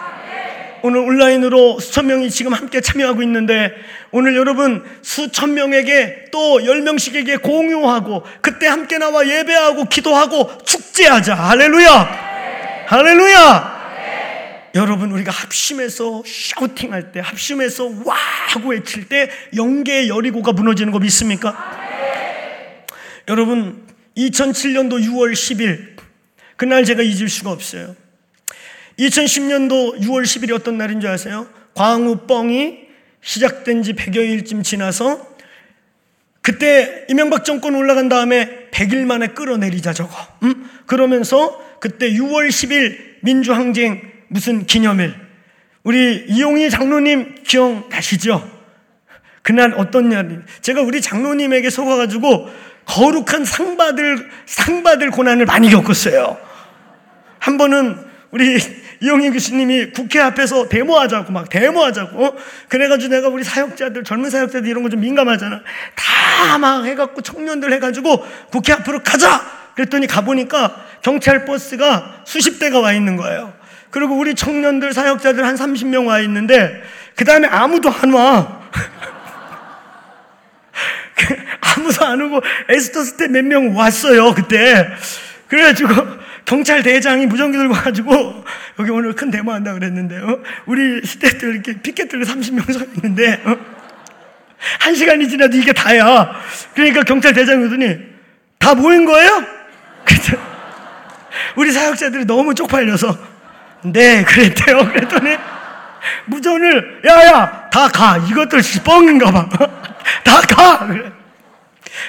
오늘 0.84 1.00
온라인으로 1.02 1.80
수천 1.80 2.08
명이 2.08 2.30
지금 2.30 2.54
함께 2.54 2.82
참여하고 2.82 3.22
있는데 3.24 3.74
오늘 4.12 4.36
여러분 4.36 4.84
수천 5.02 5.54
명에게 5.54 6.26
또 6.32 6.64
열 6.66 6.82
명씩에게 6.82 7.38
공유하고 7.38 8.24
그때 8.42 8.68
함께 8.68 8.98
나와 8.98 9.28
예배하고 9.28 9.86
기도하고 9.86 10.58
축제하자. 10.64 11.36
할렐루야. 11.36 12.86
할렐루야. 12.88 13.80
여러분 14.76 15.12
우리가 15.12 15.32
합심해서 15.32 16.22
샤우팅할 16.26 17.12
때 17.12 17.20
합심해서 17.20 17.86
와 18.06 18.16
하고 18.50 18.70
외칠 18.70 19.10
때 19.10 19.30
영계의 19.56 20.10
여리고가 20.10 20.52
무너지는 20.52 20.92
거 20.92 21.00
믿습니까? 21.00 21.58
여러분 23.28 23.88
2007년도 24.18 25.04
6월 25.06 25.34
10일 25.34 25.98
그날 26.56 26.84
제가 26.84 27.02
잊을 27.02 27.30
수가 27.30 27.52
없어요. 27.52 27.96
2010년도 29.00 30.02
6월 30.02 30.24
10일이 30.24 30.54
어떤 30.54 30.78
날인 30.78 31.00
줄 31.00 31.10
아세요? 31.10 31.48
광우 31.74 32.28
뻥이 32.28 32.80
시작된 33.22 33.84
지 33.84 33.94
100여일쯤 33.94 34.64
지나서 34.64 35.28
그때 36.42 37.06
이명박 37.10 37.46
정권 37.46 37.76
올라간 37.76 38.10
다음에 38.10 38.70
100일 38.72 39.06
만에 39.06 39.28
끌어내리자 39.28 39.94
저거. 39.94 40.16
음? 40.44 40.70
그러면서 40.86 41.60
그때 41.80 42.12
6월 42.12 42.50
10일 42.50 42.98
민주항쟁 43.22 44.02
무슨 44.28 44.66
기념일. 44.66 45.16
우리 45.84 46.26
이용희 46.28 46.70
장로님 46.70 47.44
기억나시죠? 47.44 48.60
그날 49.42 49.74
어떤 49.78 50.10
날, 50.10 50.46
제가 50.62 50.82
우리 50.82 51.02
장로님에게 51.02 51.70
속아가지고 51.70 52.50
거룩한 52.86 53.46
상 53.46 53.78
받을, 53.78 54.30
상 54.46 54.84
받을 54.84 55.12
고난을 55.12 55.46
많이 55.46 55.70
겪었어요. 55.70 56.38
한 57.40 57.58
번은 57.58 57.98
우리 58.32 58.60
이용희 59.02 59.32
교수님이 59.32 59.92
국회 59.92 60.20
앞에서 60.20 60.68
데모하자고 60.68 61.32
막 61.32 61.50
데모하자고 61.50 62.26
어? 62.26 62.36
그래가지고 62.68 63.14
내가 63.14 63.28
우리 63.30 63.44
사역자들 63.44 64.04
젊은 64.04 64.30
사역자들 64.30 64.68
이런 64.68 64.84
거 64.84 64.90
좀 64.90 65.00
민감하잖아. 65.02 65.62
다 65.96 66.58
막 66.58 66.84
해갖고 66.86 67.22
청년들 67.22 67.72
해가지고 67.74 68.26
국회 68.52 68.74
앞으로 68.74 69.02
가자! 69.04 69.42
그랬더니 69.76 70.08
가보니까 70.08 70.76
경찰 71.02 71.46
버스가 71.46 72.22
수십 72.26 72.60
대가 72.60 72.80
와 72.80 72.92
있는 72.94 73.16
거예요. 73.16 73.54
그리고 73.92 74.16
우리 74.18 74.36
청년들 74.36 74.94
사역자들 74.94 75.46
한 75.46 75.56
30명 75.56 76.08
와 76.08 76.20
있는데 76.20 76.82
그 77.16 77.24
다음에 77.26 77.48
아무도 77.48 77.90
안와. 77.90 78.60
아무도 81.62 82.06
안 82.06 82.22
오고 82.22 82.42
에스토스 82.70 83.18
때 83.18 83.28
몇 83.28 83.44
명 83.46 83.76
왔어요 83.76 84.34
그때. 84.34 84.88
그래가지고 85.48 85.90
경찰 86.46 86.82
대장이 86.84 87.26
무전기 87.26 87.58
들고 87.58 87.74
가지고 87.74 88.44
여기 88.80 88.92
오늘 88.92 89.14
큰 89.14 89.30
데모 89.30 89.52
한다 89.52 89.74
그랬는데요. 89.74 90.42
우리 90.66 91.06
시대들 91.06 91.54
이렇게 91.54 91.82
피켓 91.82 92.10
들고 92.10 92.26
30명 92.26 92.72
서 92.72 92.86
있는데 92.96 93.42
어? 93.46 93.58
한 94.80 94.96
시간이 94.96 95.30
지나도 95.30 95.58
이게 95.58 95.74
다야. 95.74 96.34
그러니까 96.74 97.04
경찰 97.04 97.34
대장이 97.34 97.66
오더니 97.66 97.98
다 98.58 98.76
모인 98.76 99.06
거예요? 99.06 99.46
그랬 100.06 100.22
우리 101.56 101.72
사역자들이 101.72 102.26
너무 102.26 102.54
쪽팔려서 102.56 103.18
네 103.84 104.24
그랬대요. 104.24 104.90
그랬더니 104.90 105.38
무전을 106.26 107.02
야야 107.06 107.70
다 107.70 107.88
가. 107.88 108.18
이것들 108.18 108.62
뻥인가 108.84 109.32
봐. 109.32 109.50
다 110.24 110.42
가. 110.42 110.88
그래. 110.88 111.19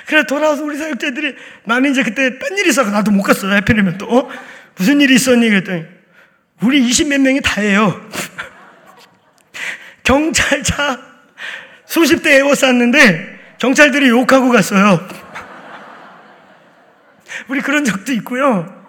그래 0.07 0.25
돌아와서 0.25 0.63
우리 0.65 0.77
사역자들이 0.77 1.35
나는 1.65 1.91
이제 1.91 2.03
그때 2.03 2.39
딴 2.39 2.57
일이 2.59 2.71
있어서 2.71 2.91
나도 2.91 3.11
못 3.11 3.23
갔어요. 3.23 3.55
해피리면 3.55 3.99
또 3.99 4.07
어? 4.07 4.31
무슨 4.77 5.01
일이 5.01 5.15
있었니? 5.15 5.49
그랬더니 5.49 5.85
우리 6.63 6.87
20 6.87 7.09
몇 7.09 7.21
명이 7.21 7.41
다예요. 7.43 8.09
경찰차 10.05 11.01
수십 11.87 12.23
대 12.23 12.37
에워쌌는데 12.37 13.57
경찰들이 13.59 14.09
욕하고 14.09 14.51
갔어요. 14.51 15.07
우리 17.49 17.61
그런 17.61 17.85
적도 17.85 18.13
있고요. 18.13 18.81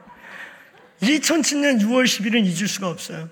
2007년 1.02 1.82
6월 1.82 2.06
10일은 2.06 2.46
잊을 2.46 2.68
수가 2.68 2.88
없어요. 2.88 3.30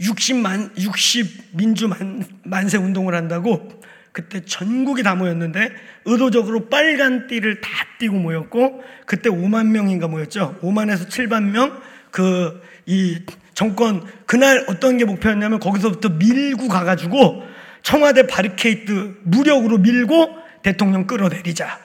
60만, 0.00 0.78
60 0.78 1.56
민주 1.56 1.88
만, 1.88 2.24
만세 2.42 2.78
운동을 2.78 3.14
한다고 3.14 3.79
그때 4.12 4.44
전국이 4.44 5.02
다 5.02 5.14
모였는데 5.14 5.70
의도적으로 6.04 6.68
빨간 6.68 7.26
띠를 7.26 7.60
다 7.60 7.70
띠고 7.98 8.16
모였고 8.16 8.82
그때 9.06 9.30
5만 9.30 9.66
명인가 9.68 10.08
모였죠. 10.08 10.58
5만에서 10.62 11.08
7만 11.08 11.50
명 11.50 11.80
그 12.10 12.60
이 12.86 13.18
정권 13.54 14.04
그날 14.26 14.64
어떤 14.68 14.98
게 14.98 15.04
목표였냐면 15.04 15.60
거기서부터 15.60 16.08
밀고 16.08 16.68
가가지고 16.68 17.44
청와대 17.82 18.26
바리케이트 18.26 19.16
무력으로 19.22 19.78
밀고 19.78 20.36
대통령 20.62 21.06
끌어내리자. 21.06 21.78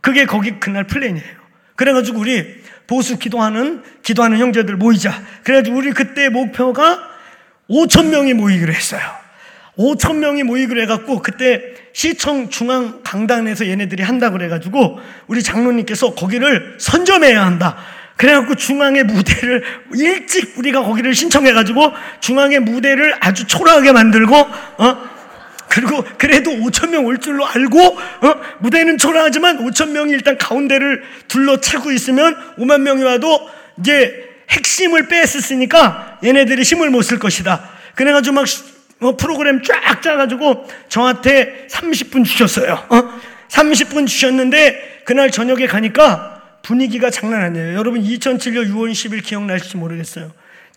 그게 0.00 0.26
거기 0.26 0.58
그날 0.58 0.86
플랜이에요. 0.86 1.40
그래가지고 1.76 2.18
우리 2.18 2.62
보수 2.86 3.18
기도하는 3.18 3.82
기도하는 4.02 4.38
형제들 4.38 4.76
모이자. 4.76 5.22
그래가지고 5.44 5.76
우리 5.76 5.92
그때 5.92 6.28
목표가 6.28 6.98
5천 7.68 8.08
명이 8.08 8.34
모이기로 8.34 8.72
했어요. 8.72 9.00
5천 9.80 10.16
명이 10.16 10.42
모이기로 10.42 10.82
해갖고 10.82 11.22
그때 11.22 11.62
시청 11.94 12.50
중앙 12.50 13.00
강단에서 13.02 13.66
얘네들이 13.66 14.02
한다 14.02 14.30
그래가지고 14.30 14.98
우리 15.26 15.42
장로님께서 15.42 16.14
거기를 16.14 16.76
선점해야 16.78 17.44
한다. 17.44 17.76
그래갖고 18.16 18.54
중앙의 18.56 19.04
무대를 19.04 19.64
일찍 19.94 20.58
우리가 20.58 20.82
거기를 20.82 21.14
신청해가지고 21.14 21.92
중앙의 22.20 22.60
무대를 22.60 23.16
아주 23.20 23.46
초라하게 23.46 23.92
만들고 23.92 24.36
어 24.36 25.10
그리고 25.70 26.04
그래도 26.18 26.50
5천 26.50 26.90
명 26.90 27.06
올 27.06 27.16
줄로 27.18 27.46
알고 27.46 27.80
어? 27.80 28.34
무대는 28.58 28.98
초라하지만 28.98 29.64
5천 29.64 29.90
명이 29.92 30.12
일단 30.12 30.36
가운데를 30.36 31.02
둘러차고 31.28 31.90
있으면 31.92 32.36
5만 32.58 32.82
명이 32.82 33.02
와도 33.04 33.48
이제 33.78 34.28
핵심을 34.50 35.08
뺐었으니까 35.08 36.18
얘네들이 36.22 36.62
힘을 36.62 36.90
못 36.90 37.02
쓸 37.02 37.18
것이다. 37.18 37.66
그래가지고 37.94 38.34
막 38.34 38.46
어, 39.00 39.16
프로그램 39.16 39.62
쫙 39.62 40.02
짜가지고 40.02 40.68
저한테 40.88 41.66
30분 41.70 42.24
주셨어요. 42.24 42.86
어? 42.88 43.20
30분 43.48 44.06
주셨는데 44.06 45.02
그날 45.04 45.30
저녁에 45.30 45.66
가니까 45.66 46.42
분위기가 46.62 47.10
장난 47.10 47.42
아니에요. 47.42 47.74
여러분 47.74 48.02
2007년 48.02 48.70
6월 48.70 48.92
10일 48.92 49.24
기억나실지 49.24 49.76
모르겠어요. 49.76 50.30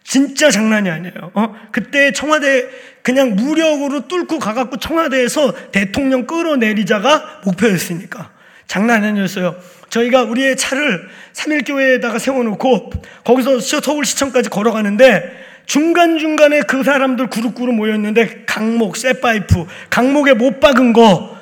진짜 0.03 0.49
장난이 0.51 0.89
아니에요. 0.89 1.31
어? 1.33 1.55
그때 1.71 2.11
청와대 2.11 2.67
그냥 3.01 3.35
무력으로 3.35 4.07
뚫고 4.07 4.39
가갖고 4.39 4.77
청와대에서 4.77 5.71
대통령 5.71 6.25
끌어내리자가 6.25 7.41
목표였으니까 7.45 8.31
장난 8.67 9.03
아니었어요. 9.03 9.55
저희가 9.89 10.23
우리의 10.23 10.57
차를 10.57 11.07
3일교회에다가 11.33 12.19
세워놓고 12.19 12.91
거기서 13.23 13.59
서울시청까지 13.59 14.49
걸어가는데 14.49 15.43
중간중간에 15.65 16.61
그 16.61 16.83
사람들 16.83 17.27
그룹그룹 17.27 17.75
모였는데 17.75 18.43
강목, 18.45 18.97
쇠파이프, 18.97 19.65
강목에 19.89 20.33
못 20.33 20.59
박은 20.59 20.93
거 20.93 21.37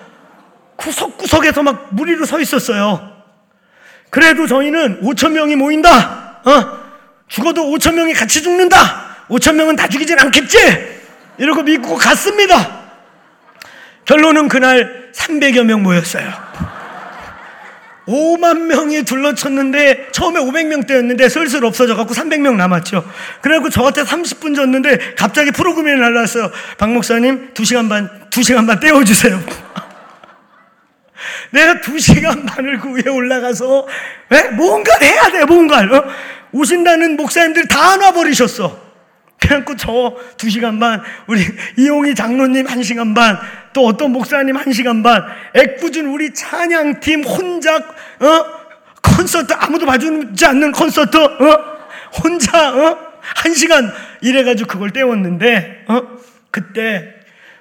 구석구석에서 0.75 1.63
막 1.63 1.89
무리로 1.91 2.25
서 2.25 2.39
있었어요. 2.39 3.11
그래도 4.09 4.47
저희는 4.47 5.01
5천 5.01 5.31
명이 5.31 5.55
모인다. 5.55 6.41
어? 6.43 6.81
죽어도 7.27 7.63
5천 7.63 7.93
명이 7.93 8.13
같이 8.13 8.41
죽는다. 8.41 9.25
5천 9.29 9.55
명은 9.55 9.75
다 9.75 9.87
죽이진 9.87 10.19
않겠지. 10.19 10.57
이러고 11.37 11.63
믿고 11.63 11.95
갔습니다. 11.95 12.81
결론은 14.05 14.47
그날 14.47 15.11
300여 15.13 15.63
명 15.63 15.83
모였어요. 15.83 16.29
5만 18.07 18.61
명이 18.61 19.03
둘러쳤는데 19.03 20.09
처음에 20.11 20.39
500명대였는데 20.39 21.29
슬슬 21.29 21.63
없어져 21.63 21.95
갖고 21.95 22.13
300명 22.13 22.55
남았죠. 22.55 23.09
그래갖고 23.41 23.69
저한테 23.69 24.03
30분 24.03 24.55
줬는데 24.55 25.15
갑자기 25.15 25.51
프로그램이 25.51 25.99
날라왔어요. 25.99 26.51
박 26.77 26.91
목사님 26.91 27.53
2시간 27.53 27.89
반 27.89 28.09
2시간 28.29 28.67
반 28.67 28.79
떼어 28.79 29.03
주세요. 29.03 29.39
내가 31.51 31.81
두 31.81 31.99
시간 31.99 32.45
반을 32.45 32.79
그 32.79 32.95
위에 32.95 33.09
올라가서 33.09 33.87
왜 34.29 34.43
뭔가를 34.49 35.07
해야 35.07 35.29
돼 35.29 35.45
뭔가를 35.45 35.93
어? 35.93 36.05
오신다는 36.53 37.17
목사님들이 37.17 37.67
다 37.67 37.97
놔버리셨어. 37.97 38.90
그래갖고 39.41 39.75
저 39.75 40.15
두 40.37 40.49
시간 40.49 40.79
반, 40.79 41.01
우리 41.27 41.41
이용희 41.77 42.15
장로님 42.15 42.65
한 42.65 42.81
시간 42.83 43.13
반, 43.13 43.37
또 43.73 43.85
어떤 43.85 44.11
목사님 44.11 44.55
한 44.55 44.73
시간 44.73 45.03
반, 45.03 45.23
애꿎은 45.55 46.07
우리 46.07 46.33
찬양팀 46.33 47.23
혼자, 47.23 47.77
어? 47.77 48.45
콘서트, 49.03 49.53
아무도 49.53 49.85
봐주지 49.85 50.45
않는 50.45 50.71
콘서트, 50.71 51.17
어? 51.17 51.77
혼자, 52.23 52.73
어? 52.73 52.97
한 53.21 53.53
시간 53.53 53.91
이래가지고 54.21 54.67
그걸 54.67 54.91
때웠는데, 54.91 55.85
어? 55.87 56.01
그때 56.49 57.13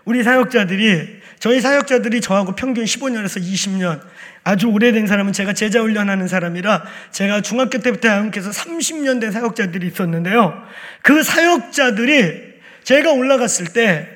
우리 0.04 0.22
사역자들이, 0.22 1.20
저희 1.38 1.60
사역자들이 1.60 2.20
저하고 2.20 2.54
평균 2.54 2.84
15년에서 2.84 3.42
20년, 3.42 4.00
아주 4.42 4.68
오래된 4.68 5.06
사람은 5.06 5.32
제가 5.32 5.52
제자 5.52 5.80
훈련하는 5.80 6.26
사람이라 6.28 6.82
제가 7.10 7.42
중학교 7.42 7.78
때부터 7.78 8.08
함께해서 8.08 8.50
30년 8.50 9.20
된 9.20 9.32
사역자들이 9.32 9.86
있었는데요. 9.86 10.62
그 11.02 11.22
사역자들이 11.22 12.50
제가 12.84 13.12
올라갔을 13.12 13.66
때 13.66 14.08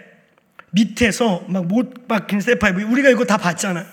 밑에서 0.70 1.44
막 1.48 1.64
못 1.64 2.08
박힌 2.08 2.40
세파이브 2.40 2.82
우리가 2.82 3.10
이거 3.10 3.24
다 3.24 3.36
봤잖아요. 3.36 3.84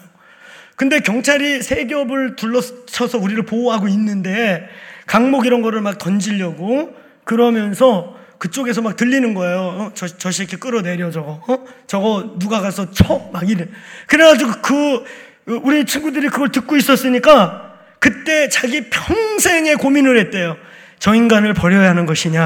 근데 0.75 0.99
경찰이 0.99 1.61
세 1.61 1.85
겹을 1.85 2.35
둘러쳐서 2.35 3.19
우리를 3.19 3.43
보호하고 3.45 3.87
있는데 3.89 4.67
강목 5.05 5.45
이런 5.45 5.61
거를 5.61 5.81
막 5.81 5.97
던지려고 5.99 6.95
그러면서 7.23 8.17
그쪽에서 8.39 8.81
막 8.81 8.95
들리는 8.95 9.35
거예요. 9.35 9.59
어? 9.59 9.91
저, 9.93 10.07
저 10.07 10.31
새끼 10.31 10.55
끌어내려 10.55 11.11
저거. 11.11 11.43
어? 11.47 11.65
저거 11.85 12.35
누가 12.39 12.61
가서 12.61 12.89
쳐? 12.89 13.29
막 13.31 13.47
이래. 13.47 13.67
그래가지고 14.07 14.51
그 14.63 15.03
우리 15.45 15.85
친구들이 15.85 16.29
그걸 16.29 16.49
듣고 16.49 16.75
있었으니까 16.75 17.75
그때 17.99 18.49
자기 18.49 18.89
평생의 18.89 19.75
고민을 19.75 20.17
했대요. 20.17 20.57
저 20.99 21.13
인간을 21.13 21.53
버려야 21.53 21.89
하는 21.89 22.05
것이냐? 22.05 22.45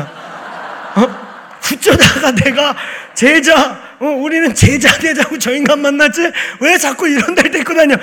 어? 0.96 1.60
붙여다가 1.62 2.32
내가 2.36 2.76
제자, 3.14 3.80
어, 4.00 4.06
우리는 4.06 4.54
제자 4.54 4.98
되자고 4.98 5.40
저 5.40 5.54
인간 5.54 5.82
만났지? 5.82 6.32
왜 6.62 6.78
자꾸 6.78 7.08
이런 7.08 7.36
데 7.36 7.50
데리고 7.50 7.74
다녀? 7.74 7.96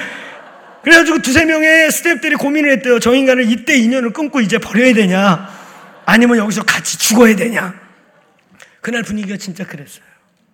그래가지고 0.83 1.19
두세 1.23 1.45
명의 1.45 1.89
스탭들이 1.89 2.39
고민을 2.39 2.73
했대요. 2.73 2.99
저 2.99 3.15
인간을 3.15 3.51
이때 3.51 3.77
인연을 3.77 4.13
끊고 4.13 4.41
이제 4.41 4.59
버려야 4.59 4.93
되냐? 4.95 5.49
아니면 6.05 6.39
여기서 6.39 6.65
같이 6.65 6.99
죽어야 6.99 7.37
되냐? 7.37 7.75
그날 8.81 9.03
분위기가 9.03 9.37
진짜 9.37 9.65
그랬어요. 9.65 10.05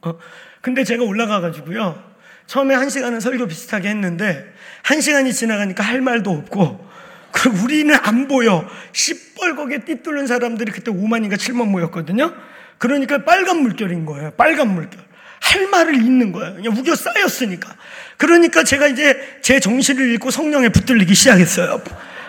어? 0.03 0.19
근데 0.61 0.85
제가 0.85 1.03
올라가가지고요. 1.03 2.08
처음에 2.49 2.75
한 2.75 2.89
시간은 2.91 3.21
설교 3.21 3.47
비슷하게 3.47 3.91
했는데 3.91 4.53
한 4.83 5.01
시간이 5.01 5.33
지나가니까 5.33 5.85
할 5.85 6.01
말도 6.01 6.31
없고 6.31 6.89
그리고 7.31 7.59
우리는 7.63 7.95
안 8.03 8.27
보여. 8.27 8.67
시뻘겋게 8.93 9.85
띠뚫는 9.85 10.27
사람들이 10.27 10.73
그때 10.73 10.91
5만인가 10.91 11.35
7만 11.35 11.69
모였거든요. 11.69 12.35
그러니까 12.79 13.23
빨간 13.25 13.59
물결인 13.59 14.07
거예요. 14.07 14.33
빨간 14.33 14.75
물결. 14.75 14.99
할 15.41 15.69
말을 15.69 15.95
잊는 15.95 16.33
거예요. 16.33 16.55
그냥 16.55 16.75
우겨 16.75 16.97
쌓였으니까. 16.97 17.77
그러니까 18.17 18.65
제가 18.65 18.89
이제 18.89 19.39
제 19.43 19.61
정신을 19.61 20.09
잃고 20.13 20.31
성령에 20.31 20.71
붙들리기 20.71 21.15
시작했어요. 21.15 21.83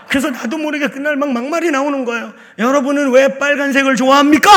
그래서 0.09 0.30
나도 0.30 0.57
모르게 0.57 0.89
그날 0.89 1.15
막 1.15 1.32
막말이 1.32 1.72
나오는 1.72 2.03
거예요. 2.03 2.34
여러분은 2.57 3.11
왜 3.11 3.39
빨간색을 3.39 3.95
좋아합니까? 3.95 4.49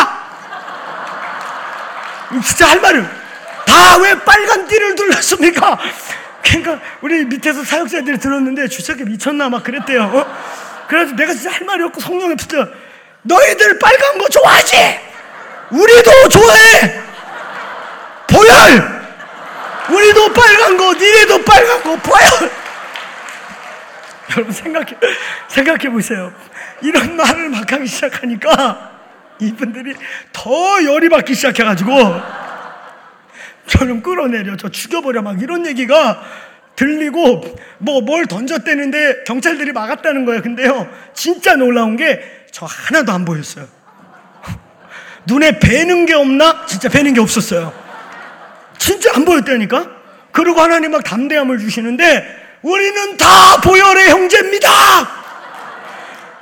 진짜 2.45 2.69
할 2.69 2.81
말을 2.81 3.22
다왜 3.73 4.19
빨간 4.25 4.67
띠를 4.67 4.95
둘렀습니까? 4.95 5.79
그러니까 6.43 6.79
우리 7.01 7.25
밑에서 7.25 7.65
사역자들이 7.65 8.19
들었는데 8.19 8.69
주석이 8.69 9.05
미쳤나 9.05 9.49
막 9.49 9.63
그랬대요. 9.63 10.03
어? 10.03 10.87
그래서 10.89 11.15
내가 11.15 11.33
진짜 11.33 11.51
할 11.51 11.65
말이 11.65 11.83
없고 11.85 12.01
성령에 12.01 12.35
붙어. 12.35 12.69
너희들 13.23 13.79
빨간 13.79 14.19
거 14.19 14.29
좋아하지? 14.29 15.01
우리도 15.71 16.29
좋아해. 16.29 17.01
보혈. 18.29 19.03
우리도 19.91 20.33
빨간 20.33 20.77
거, 20.77 20.93
니네도 20.93 21.45
빨간 21.45 21.83
거, 21.83 21.97
보혈. 21.97 22.51
여러분 24.33 24.53
생각해 24.53 24.87
생각해 25.49 25.91
보세요. 25.91 26.33
이런 26.83 27.17
말을 27.17 27.49
막 27.51 27.71
하기 27.71 27.87
시작하니까 27.87 28.93
이분들이 29.39 29.95
더 30.33 30.51
열이 30.85 31.09
받기 31.09 31.35
시작해가지고. 31.35 32.42
저 33.67 33.87
좀 33.87 34.03
끌어내려, 34.03 34.57
저 34.57 34.69
죽여버려, 34.69 35.23
막 35.23 35.41
이런 35.43 35.67
얘기가 35.67 36.23
들리고 36.77 37.43
뭐 37.79 38.01
뭘 38.01 38.27
던졌대는데 38.27 39.25
경찰들이 39.27 39.73
막았다는 39.73 40.25
거예요. 40.25 40.43
근데요, 40.43 40.89
진짜 41.15 41.57
놀라운 41.57 41.97
게 41.97 42.43
저 42.53 42.67
하나도 42.67 43.13
안 43.13 43.25
보였어요. 43.25 43.67
눈에 45.25 45.59
뵈는 45.59 46.05
게 46.05 46.13
없나? 46.13 46.67
진짜 46.67 46.89
뵈는 46.91 47.15
게 47.15 47.21
없었어요. 47.21 47.73
진짜 48.77 49.11
안 49.15 49.25
보였다니까? 49.25 49.87
그리고 50.33 50.61
하나님 50.61 50.91
막 50.91 51.03
담대함을 51.03 51.59
주시는데 51.59 52.59
우리는 52.61 53.17
다 53.17 53.27
보혈의 53.63 54.11
형제입니다. 54.11 54.69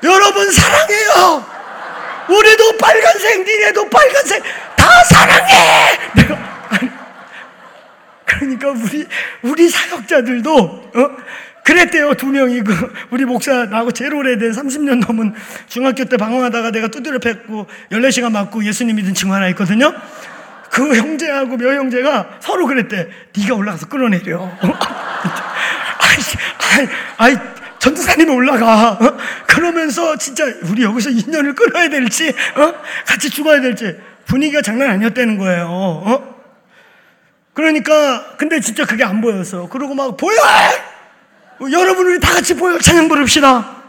여러분 0.02 0.50
사랑해요. 0.50 1.46
우리도 2.28 2.76
빨간색, 2.76 3.44
니네도 3.46 3.88
빨간색 3.88 4.42
다 4.76 5.04
사랑해. 5.04 5.98
내가 6.16 6.59
그러니까 8.30 8.70
우리 8.70 9.06
우리 9.42 9.68
사역자들도 9.68 10.54
어? 10.94 11.16
그랬대요 11.64 12.14
두 12.14 12.26
명이 12.26 12.62
그 12.62 12.92
우리 13.10 13.24
목사 13.24 13.66
나하고 13.66 13.90
제일 13.92 14.14
오래된 14.14 14.52
30년 14.52 15.06
넘은 15.06 15.34
중학교 15.66 16.04
때 16.04 16.16
방황하다가 16.16 16.70
내가 16.70 16.88
두드려 16.88 17.18
팼고 17.18 17.66
14시간 17.92 18.32
맞고 18.32 18.64
예수님 18.64 18.96
믿은 18.96 19.14
친구 19.14 19.34
하나 19.34 19.48
있거든요 19.48 19.92
그 20.70 20.96
형제하고 20.96 21.56
몇 21.56 21.74
형제가 21.74 22.38
서로 22.40 22.66
그랬대 22.66 23.08
네가 23.36 23.54
올라가서 23.54 23.88
끌어내려 23.88 24.40
아이, 26.72 26.88
아이, 27.18 27.36
전도사님이 27.78 28.30
올라가 28.30 28.92
어? 28.92 29.16
그러면서 29.46 30.16
진짜 30.16 30.44
우리 30.64 30.82
여기서 30.82 31.10
인연을 31.10 31.54
끊어야 31.54 31.88
될지 31.88 32.28
어? 32.28 32.74
같이 33.06 33.28
죽어야 33.30 33.60
될지 33.60 33.96
분위기가 34.26 34.62
장난 34.62 34.90
아니었다는 34.90 35.38
거예요 35.38 35.66
어? 35.68 36.39
그러니까 37.52 38.36
근데 38.36 38.60
진짜 38.60 38.84
그게 38.84 39.04
안 39.04 39.20
보였어. 39.20 39.68
그러고 39.68 39.94
막 39.94 40.16
보여. 40.16 40.36
여러분 41.72 42.06
우리 42.06 42.20
다 42.20 42.32
같이 42.32 42.54
보여 42.54 42.78
찬양 42.78 43.08
부릅시다. 43.08 43.82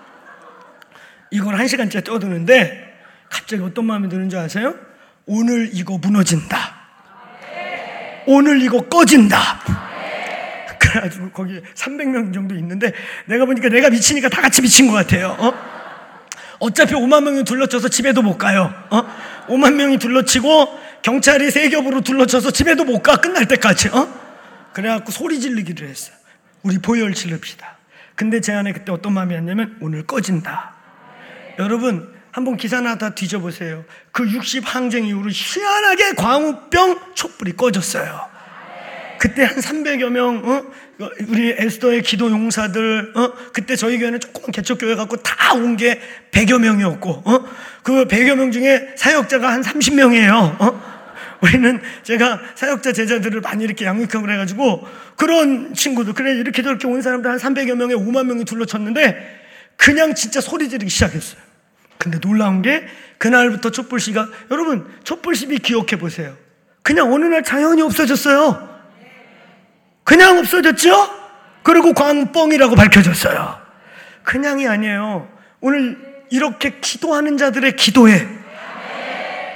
이걸 1.29 1.55
한 1.57 1.67
시간째 1.67 2.03
떠드는데 2.03 2.99
갑자기 3.29 3.63
어떤 3.63 3.85
마음이 3.85 4.09
드는 4.09 4.29
줄 4.29 4.39
아세요? 4.39 4.75
오늘 5.25 5.69
이거 5.73 5.97
무너진다. 5.97 6.81
오늘 8.25 8.61
이거 8.61 8.81
꺼진다. 8.81 9.37
그래가지고 10.79 11.29
거기 11.31 11.61
300명 11.73 12.33
정도 12.33 12.55
있는데 12.55 12.91
내가 13.25 13.45
보니까 13.45 13.69
내가 13.69 13.89
미치니까 13.89 14.27
다 14.27 14.41
같이 14.41 14.61
미친 14.61 14.87
것 14.87 14.93
같아요. 14.93 15.35
어? 15.39 15.53
어차피 16.59 16.93
5만 16.93 17.23
명이 17.23 17.43
둘러쳐서 17.45 17.87
집에도 17.87 18.21
못 18.21 18.37
가요. 18.37 18.73
어? 18.89 19.03
5만 19.47 19.75
명이 19.75 19.97
둘러치고 19.99 20.79
경찰이 21.01 21.51
세 21.51 21.69
겹으로 21.69 22.01
둘러쳐서 22.01 22.51
집에도 22.51 22.83
못 22.83 23.01
가. 23.01 23.17
끝날 23.17 23.47
때까지 23.47 23.89
어? 23.89 24.07
그래갖고 24.73 25.11
소리 25.11 25.39
지르기를 25.39 25.87
했어요. 25.87 26.15
우리 26.63 26.77
보혈 26.77 27.13
지릅시다. 27.13 27.77
근데 28.15 28.39
제 28.39 28.53
안에 28.53 28.73
그때 28.73 28.91
어떤 28.91 29.13
마음이었냐면 29.13 29.77
오늘 29.81 30.05
꺼진다. 30.05 30.75
여러분 31.59 32.13
한번 32.31 32.55
기사나 32.55 32.97
다 32.97 33.13
뒤져보세요. 33.13 33.83
그 34.11 34.29
60 34.29 34.63
항쟁 34.65 35.05
이후로 35.05 35.29
희한하게 35.31 36.13
광우병 36.13 37.13
촛불이 37.15 37.53
꺼졌어요. 37.53 38.29
그때 39.19 39.43
한 39.43 39.57
300여 39.57 40.09
명, 40.09 40.41
어? 40.43 40.65
우리 41.27 41.55
에스더의 41.57 42.01
기도 42.01 42.29
용사들, 42.29 43.13
어? 43.15 43.33
그때 43.53 43.75
저희 43.75 43.97
교회는 43.99 44.19
조그만 44.19 44.51
개척교회 44.51 44.95
갖고 44.95 45.17
다 45.17 45.53
온 45.55 45.75
게 45.77 45.99
100여 46.31 46.59
명이었고, 46.59 47.09
어? 47.25 47.45
그 47.83 48.05
100여 48.07 48.35
명 48.35 48.51
중에 48.51 48.93
사역자가 48.95 49.51
한 49.51 49.61
30명이에요, 49.61 50.61
어? 50.61 50.91
우리는 51.41 51.81
제가 52.03 52.39
사역자 52.55 52.93
제자들을 52.93 53.41
많이 53.41 53.63
이렇게 53.63 53.85
양육하고 53.85 54.21
그래가지고 54.21 54.87
그런 55.17 55.73
친구들, 55.73 56.13
그래 56.13 56.35
이렇게 56.35 56.61
저렇게 56.61 56.87
온 56.87 57.01
사람들 57.01 57.29
한 57.31 57.37
300여 57.37 57.75
명에 57.75 57.95
5만 57.95 58.25
명이 58.27 58.45
둘러쳤는데 58.45 59.39
그냥 59.75 60.13
진짜 60.13 60.39
소리 60.39 60.69
지르기 60.69 60.89
시작했어요. 60.89 61.41
근데 61.97 62.19
놀라운 62.19 62.61
게 62.61 62.85
그날부터 63.17 63.71
촛불 63.71 63.99
시가 63.99 64.27
여러분 64.51 64.87
촛불 65.03 65.35
시비 65.35 65.57
기억해 65.59 65.97
보세요. 65.97 66.35
그냥 66.83 67.11
어느 67.11 67.25
날 67.25 67.43
자연히 67.43 67.81
없어졌어요. 67.81 68.70
그냥 70.03 70.37
없어졌죠? 70.39 71.09
그리고 71.63 71.93
광뻥이라고 71.93 72.75
밝혀졌어요. 72.75 73.59
그냥이 74.23 74.67
아니에요. 74.67 75.27
오늘 75.61 75.97
이렇게 76.29 76.75
기도하는 76.81 77.37
자들의 77.37 77.75
기도에 77.75 78.27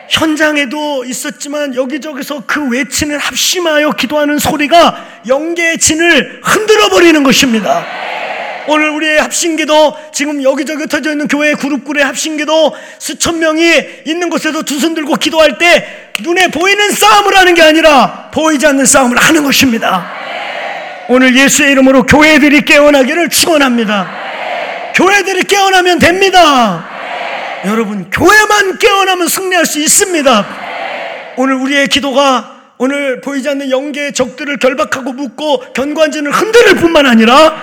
현장에도 0.10 1.04
있었지만 1.06 1.76
여기저기서 1.76 2.44
그 2.46 2.70
외치는 2.70 3.18
합심하여 3.18 3.92
기도하는 3.94 4.38
소리가 4.38 5.24
영계의 5.28 5.80
진을 5.80 6.42
흔들어 6.44 6.90
버리는 6.90 7.24
것입니다. 7.24 7.84
오늘 8.68 8.90
우리의 8.90 9.20
합심기도 9.22 9.96
지금 10.12 10.42
여기저기 10.44 10.84
흩어져 10.84 11.12
있는 11.12 11.28
교회 11.28 11.54
그룹굴의 11.54 12.04
합심기도 12.04 12.76
수천 13.00 13.40
명이 13.40 14.04
있는 14.06 14.30
곳에서 14.30 14.64
두 14.64 14.80
손 14.80 14.94
들고 14.96 15.16
기도할 15.16 15.58
때 15.58 16.12
눈에 16.22 16.50
보이는 16.50 16.92
싸움을 16.92 17.36
하는 17.38 17.54
게 17.54 17.62
아니라 17.62 18.30
보이지 18.34 18.66
않는 18.68 18.86
싸움을 18.86 19.18
하는 19.18 19.44
것입니다. 19.44 20.06
오늘 21.08 21.36
예수의 21.36 21.72
이름으로 21.72 22.04
교회들이 22.04 22.62
깨어나기를 22.62 23.30
축원합니다. 23.30 24.10
교회들이 24.96 25.44
깨어나면 25.44 26.00
됩니다. 26.00 26.90
여러분 27.66 28.10
교회만 28.10 28.80
깨어나면 28.80 29.28
승리할 29.28 29.66
수 29.66 29.80
있습니다. 29.80 30.46
오늘 31.38 31.56
우리의 31.56 31.88
기도가 31.88 32.56
오늘 32.78 33.22
보이지 33.22 33.48
않는 33.50 33.72
영계의 33.72 34.14
적들을 34.14 34.58
결박하고 34.58 35.14
묶고 35.14 35.74
견관진을 35.74 36.32
흔들 36.32 36.76
뿐만 36.76 37.06
아니라 37.06 37.56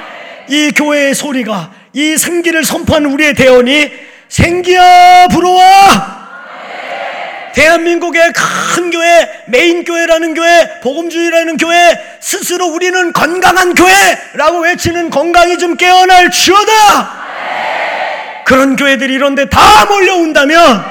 이 0.48 0.70
교회의 0.74 1.14
소리가 1.14 1.72
이 1.92 2.16
생기를 2.16 2.64
선포하는 2.64 3.10
우리의 3.12 3.34
대원이 3.34 3.90
생기야 4.28 5.28
불어와 5.28 6.21
대한민국의 7.54 8.32
큰 8.74 8.90
교회, 8.90 9.44
메인 9.46 9.84
교회라는 9.84 10.34
교회, 10.34 10.80
복음주의라는 10.80 11.56
교회, 11.56 12.18
스스로 12.20 12.66
우리는 12.66 13.12
건강한 13.12 13.74
교회라고 13.74 14.60
외치는 14.60 15.10
건강이 15.10 15.58
좀 15.58 15.76
깨어날 15.76 16.30
주어다! 16.30 17.22
그런 18.44 18.76
교회들이 18.76 19.14
이런데 19.14 19.48
다 19.48 19.86
몰려온다면 19.86 20.84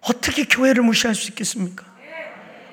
어떻게 0.00 0.44
교회를 0.44 0.82
무시할 0.82 1.14
수 1.14 1.28
있겠습니까? 1.30 1.84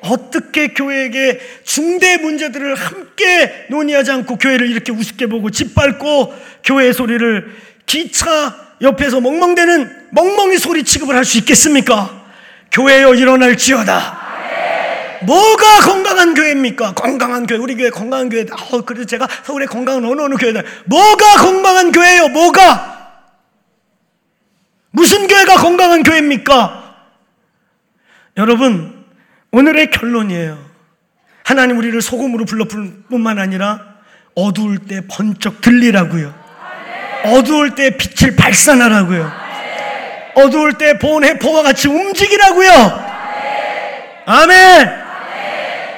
어떻게 0.01 0.67
교회에게 0.67 1.39
중대 1.63 2.17
문제들을 2.17 2.75
함께 2.75 3.65
논의하지 3.69 4.11
않고 4.11 4.37
교회를 4.37 4.69
이렇게 4.69 4.91
우습게 4.91 5.25
보고 5.27 5.49
짓밟고 5.49 6.33
교회의 6.63 6.93
소리를 6.93 7.55
기차 7.87 8.55
옆에서 8.81 9.19
멍멍대는 9.21 10.09
멍멍이 10.11 10.57
소리 10.57 10.83
취급을 10.83 11.15
할 11.15 11.25
수 11.25 11.39
있겠습니까? 11.39 12.24
교회여 12.71 13.15
일어날지어다. 13.15 14.25
뭐가 15.23 15.79
건강한 15.81 16.33
교회입니까? 16.33 16.93
건강한 16.93 17.45
교회, 17.45 17.57
우리 17.57 17.75
교회 17.75 17.89
건강한 17.89 18.29
교회. 18.29 18.45
어, 18.71 18.81
그래서 18.81 19.05
제가 19.05 19.27
서울에 19.43 19.65
건강한 19.65 20.03
어느 20.05 20.21
어느 20.21 20.35
교회다. 20.35 20.61
뭐가 20.85 21.37
건강한 21.37 21.91
교회예요? 21.91 22.29
뭐가? 22.29 22.95
무슨 24.91 25.27
교회가 25.27 25.55
건강한 25.55 26.03
교회입니까? 26.03 26.95
여러분, 28.37 29.05
오늘의 29.51 29.91
결론이에요. 29.91 30.57
하나님 31.43 31.77
우리를 31.77 32.01
소금으로 32.01 32.45
불러 32.45 32.65
뿐만 33.09 33.39
아니라 33.39 33.95
어두울 34.35 34.79
때 34.79 35.01
번쩍 35.09 35.61
들리라고요. 35.61 36.33
어두울 37.25 37.75
때 37.75 37.97
빛을 37.97 38.35
발산하라고요. 38.35 39.44
어두울 40.35 40.77
때 40.77 40.97
보온해포와 40.99 41.63
같이 41.63 41.87
움직이라고요. 41.87 42.69
아멘. 44.25 44.89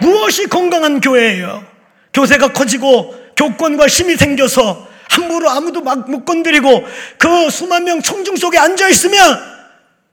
무엇이 0.02 0.48
건강한 0.48 1.02
교회예요? 1.02 1.66
교세가 2.14 2.50
커지고 2.54 3.16
교권과 3.36 3.88
힘이 3.88 4.16
생겨서 4.16 4.88
함부로 5.10 5.50
아무도 5.50 5.82
막 5.82 6.08
못 6.08 6.26
건드리고 6.26 6.86
그 7.18 7.50
수만 7.50 7.84
명 7.84 8.02
청중 8.02 8.36
속에 8.36 8.58
앉아 8.58 8.88
있으면 8.90 9.20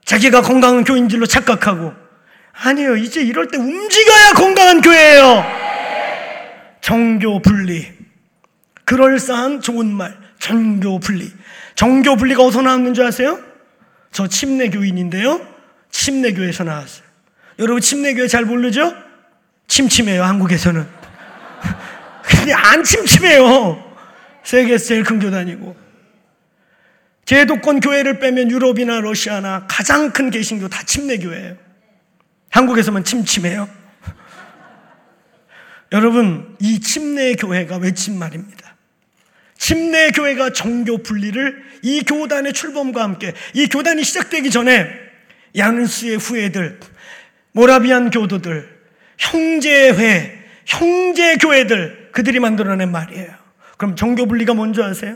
자기가 0.05 0.41
건강한 0.41 0.83
교인 0.83 1.09
줄로 1.09 1.25
착각하고 1.25 1.93
아니에요. 2.53 2.95
이제 2.97 3.21
이럴 3.21 3.47
때 3.47 3.57
움직여야 3.57 4.33
건강한 4.33 4.81
교회예요. 4.81 5.43
정교 6.81 7.41
분리. 7.41 7.87
그럴싸한 8.85 9.61
좋은 9.61 9.87
말. 9.87 10.15
정교 10.39 10.99
분리. 10.99 11.31
정교 11.75 12.15
분리가 12.15 12.43
어디서 12.43 12.61
나왔는 12.61 12.93
줄 12.93 13.05
아세요? 13.05 13.39
저 14.11 14.27
침례 14.27 14.69
교인인데요. 14.69 15.45
침례 15.91 16.33
교회에서 16.33 16.63
나왔어요. 16.63 17.05
여러분 17.59 17.81
침례 17.81 18.13
교회 18.13 18.27
잘 18.27 18.45
모르죠? 18.45 18.93
침침해요. 19.67 20.23
한국에서는. 20.23 20.85
그냥 22.23 22.59
안 22.63 22.83
침침해요. 22.83 23.81
세계에서 24.43 24.85
제일 24.85 25.03
큰 25.03 25.19
교단이고 25.19 25.75
제도권 27.25 27.79
교회를 27.79 28.19
빼면 28.19 28.51
유럽이나 28.51 29.01
러시아나 29.01 29.65
가장 29.67 30.11
큰 30.11 30.29
개신교 30.29 30.67
다 30.69 30.83
침례 30.83 31.17
교회예요. 31.17 31.57
한국에서만 32.51 33.03
침침해요. 33.03 33.67
여러분 35.91 36.55
이 36.59 36.79
침례 36.79 37.33
교회가 37.33 37.77
외친 37.77 38.19
말입니다. 38.19 38.74
침례 39.65 40.11
교회가 40.11 40.51
정교 40.51 40.99
분리를 40.99 41.63
이 41.81 42.03
교단의 42.03 42.53
출범과 42.53 43.01
함께 43.01 43.33
이 43.55 43.65
교단이 43.67 44.03
시작되기 44.03 44.51
전에 44.51 44.87
야누스의 45.57 46.17
후예들, 46.17 46.79
모라비안 47.51 48.11
교도들, 48.11 48.69
형제회, 49.17 50.37
형제 50.67 51.37
교회들 51.37 52.09
그들이 52.11 52.39
만들어낸 52.39 52.91
말이에요. 52.91 53.27
그럼 53.77 53.95
정교 53.95 54.27
분리가 54.27 54.53
뭔지 54.53 54.83
아세요? 54.83 55.15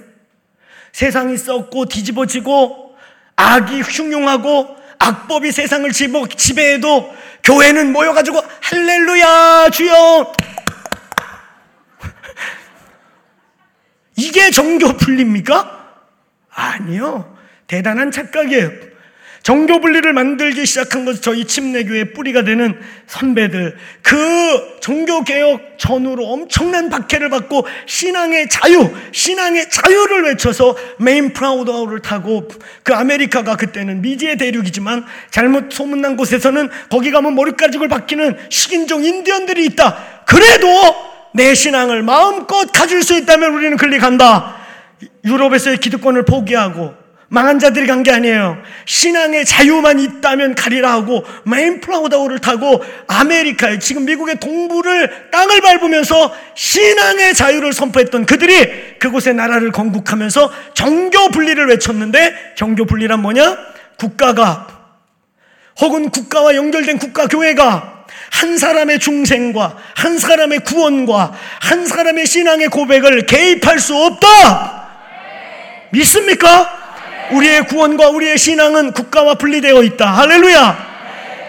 세상이 0.94 1.38
썩고 1.38 1.86
뒤집어지고 1.86 2.96
악이 3.36 3.82
흉용하고 3.82 4.76
악법이 4.98 5.52
세상을 5.52 5.92
지배해도 5.92 7.16
교회는 7.44 7.92
모여가지고 7.94 8.42
할렐루야 8.62 9.70
주여 9.70 10.34
이게 14.20 14.52
정교 14.52 14.98
분리입니까? 14.98 15.80
아니요. 16.54 17.38
대단한 17.68 18.12
착각이에요. 18.12 18.90
정교 19.42 19.80
분리를 19.80 20.12
만들기 20.12 20.66
시작한 20.66 21.06
것은 21.06 21.22
저희 21.22 21.46
침례교회 21.46 22.12
뿌리가 22.12 22.44
되는 22.44 22.78
선배들. 23.08 23.78
그 24.02 24.78
종교 24.82 25.24
개혁 25.24 25.78
전후로 25.78 26.26
엄청난 26.28 26.90
박해를 26.90 27.30
받고 27.30 27.66
신앙의 27.86 28.50
자유, 28.50 28.94
신앙의 29.14 29.70
자유를 29.70 30.24
외쳐서 30.26 30.76
메이플라워호를 31.00 32.02
타고 32.02 32.50
그 32.84 32.94
아메리카가 32.94 33.56
그때는 33.56 34.02
미지의 34.02 34.38
대륙이지만 34.38 35.06
잘못 35.32 35.72
소문난 35.72 36.18
곳에서는 36.18 36.70
거기 36.90 37.12
가면 37.12 37.34
머리가죽을 37.36 37.88
벗기는 37.88 38.38
식인종 38.50 39.06
인디언들이 39.06 39.66
있다. 39.68 40.24
그래도 40.26 40.68
내 41.40 41.56
신앙을 41.56 42.04
마음껏 42.04 42.70
가질 42.70 43.02
수 43.02 43.16
있다면 43.16 43.54
우리는 43.54 43.78
클릭한다. 43.78 44.58
유럽에서의 45.24 45.78
기득권을 45.78 46.26
포기하고 46.26 46.94
망한 47.30 47.60
자들이 47.60 47.88
간 47.88 48.04
게 48.04 48.12
아니에요. 48.12 48.58
신앙의 48.84 49.46
자유만 49.46 50.00
있다면 50.02 50.56
가리라 50.56 50.92
하고 50.92 51.24
메이플라워를 51.46 52.40
타고 52.40 52.84
아메리카에 53.08 53.80
지금 53.80 54.04
미국의 54.04 54.42
동부를 54.42 55.30
땅을 55.32 55.62
밟으면서 55.62 56.36
신앙의 56.56 57.34
자유를 57.34 57.72
선포했던 57.72 58.26
그들이 58.26 58.98
그곳의 59.00 59.36
나라를 59.36 59.72
건국하면서 59.72 60.52
정교 60.74 61.30
분리를 61.30 61.66
외쳤는데 61.68 62.56
정교 62.58 62.84
분리란 62.84 63.22
뭐냐? 63.22 63.58
국가가 63.98 64.68
혹은 65.80 66.10
국가와 66.10 66.56
연결된 66.56 66.98
국가 66.98 67.28
교회가 67.28 67.99
한 68.32 68.58
사람의 68.58 69.00
중생과 69.00 69.78
한 69.96 70.18
사람의 70.18 70.60
구원과 70.60 71.34
한 71.62 71.86
사람의 71.86 72.26
신앙의 72.26 72.70
고백을 72.70 73.26
개입할 73.26 73.80
수 73.80 73.96
없다. 73.96 74.90
믿습니까? 75.92 76.78
우리의 77.32 77.68
구원과 77.68 78.10
우리의 78.10 78.38
신앙은 78.38 78.94
국가와 78.94 79.36
분리되어 79.36 79.84
있다. 79.84 80.12
할렐루야! 80.12 80.90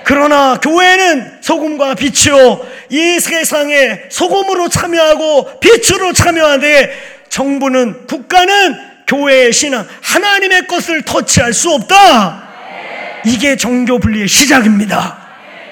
그러나 0.04 0.58
교회는 0.60 1.38
소금과 1.40 1.94
빛이요. 1.94 2.66
이 2.88 3.20
세상에 3.20 4.00
소금으로 4.10 4.68
참여하고 4.68 5.60
빛으로 5.60 6.12
참여하되 6.12 6.90
정부는 7.28 8.06
국가는 8.06 8.90
교회의 9.06 9.52
신앙, 9.52 9.86
하나님의 10.02 10.66
것을 10.66 11.02
터치할 11.02 11.52
수 11.52 11.70
없다. 11.70 12.48
이게 13.24 13.56
정교 13.56 13.98
분리의 13.98 14.28
시작입니다. 14.28 15.18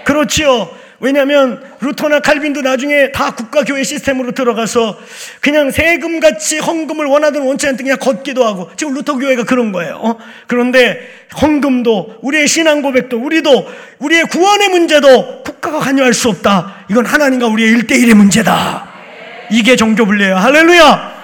그렇지요. 0.04 0.78
왜냐하면 1.01 1.62
루터나 1.80 2.20
칼빈도 2.20 2.61
나중에 2.62 3.12
다 3.12 3.32
국가교회 3.32 3.84
시스템으로 3.84 4.32
들어가서 4.32 4.99
그냥 5.40 5.70
세금같이 5.70 6.59
헌금을 6.59 7.07
원하든 7.07 7.42
원치 7.42 7.68
않든 7.68 7.84
그냥 7.84 7.99
걷기도 7.99 8.44
하고 8.44 8.68
지금 8.76 8.94
루터 8.94 9.16
교회가 9.16 9.44
그런 9.44 9.70
거예요. 9.70 10.01
어? 10.03 10.18
그런데 10.49 10.99
헌금도 11.40 12.18
우리의 12.22 12.49
신앙 12.49 12.82
고백도 12.82 13.16
우리도 13.16 13.68
우리의 14.01 14.24
구원의 14.24 14.70
문제도 14.70 15.42
국가가 15.44 15.78
관여할 15.78 16.12
수 16.14 16.28
없다. 16.30 16.86
이건 16.90 17.07
하나님과 17.07 17.46
우리의 17.46 17.70
일대일의 17.70 18.14
문제다. 18.14 18.88
이게 19.51 19.76
종교 19.76 20.05
분리예요. 20.05 20.36
할렐루야. 20.36 21.18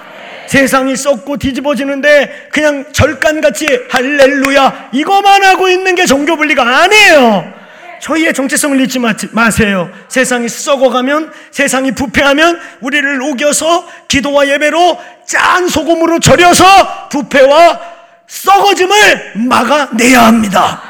세상이 0.47 0.95
썩고 0.95 1.37
뒤집어지는데 1.37 2.49
그냥 2.51 2.85
절간같이 2.93 3.65
할렐루야 3.89 4.89
이거만 4.93 5.43
하고 5.43 5.67
있는 5.67 5.95
게 5.95 6.05
종교 6.05 6.37
분리가 6.37 6.81
아니에요. 6.81 7.64
저희의 8.01 8.33
정체성을 8.33 8.79
잊지 8.81 8.99
마세요. 9.31 9.91
세상이 10.07 10.47
썩어가면, 10.49 11.31
세상이 11.51 11.91
부패하면 11.93 12.59
우리를 12.81 13.17
녹여서 13.17 13.87
기도와 14.07 14.47
예배로 14.47 14.99
짠 15.25 15.67
소금으로 15.67 16.19
절여서 16.19 17.09
부패와 17.09 17.79
썩어짐을 18.27 19.47
막아내야 19.47 20.25
합니다. 20.25 20.81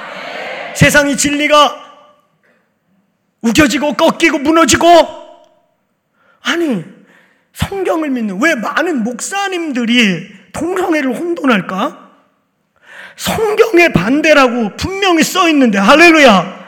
세상이 0.76 1.16
진리가 1.18 1.84
우겨지고 3.42 3.94
꺾이고 3.94 4.40
무너지고 4.40 4.88
아니 6.42 6.84
성경을 7.54 8.10
믿는 8.10 8.40
왜 8.42 8.56
많은 8.56 9.04
목사님들이 9.04 10.28
동성애를 10.52 11.16
혼돈할까? 11.16 12.06
성경의 13.16 13.94
반대라고 13.94 14.76
분명히 14.76 15.24
써 15.24 15.48
있는데 15.50 15.78
할렐루야. 15.78 16.65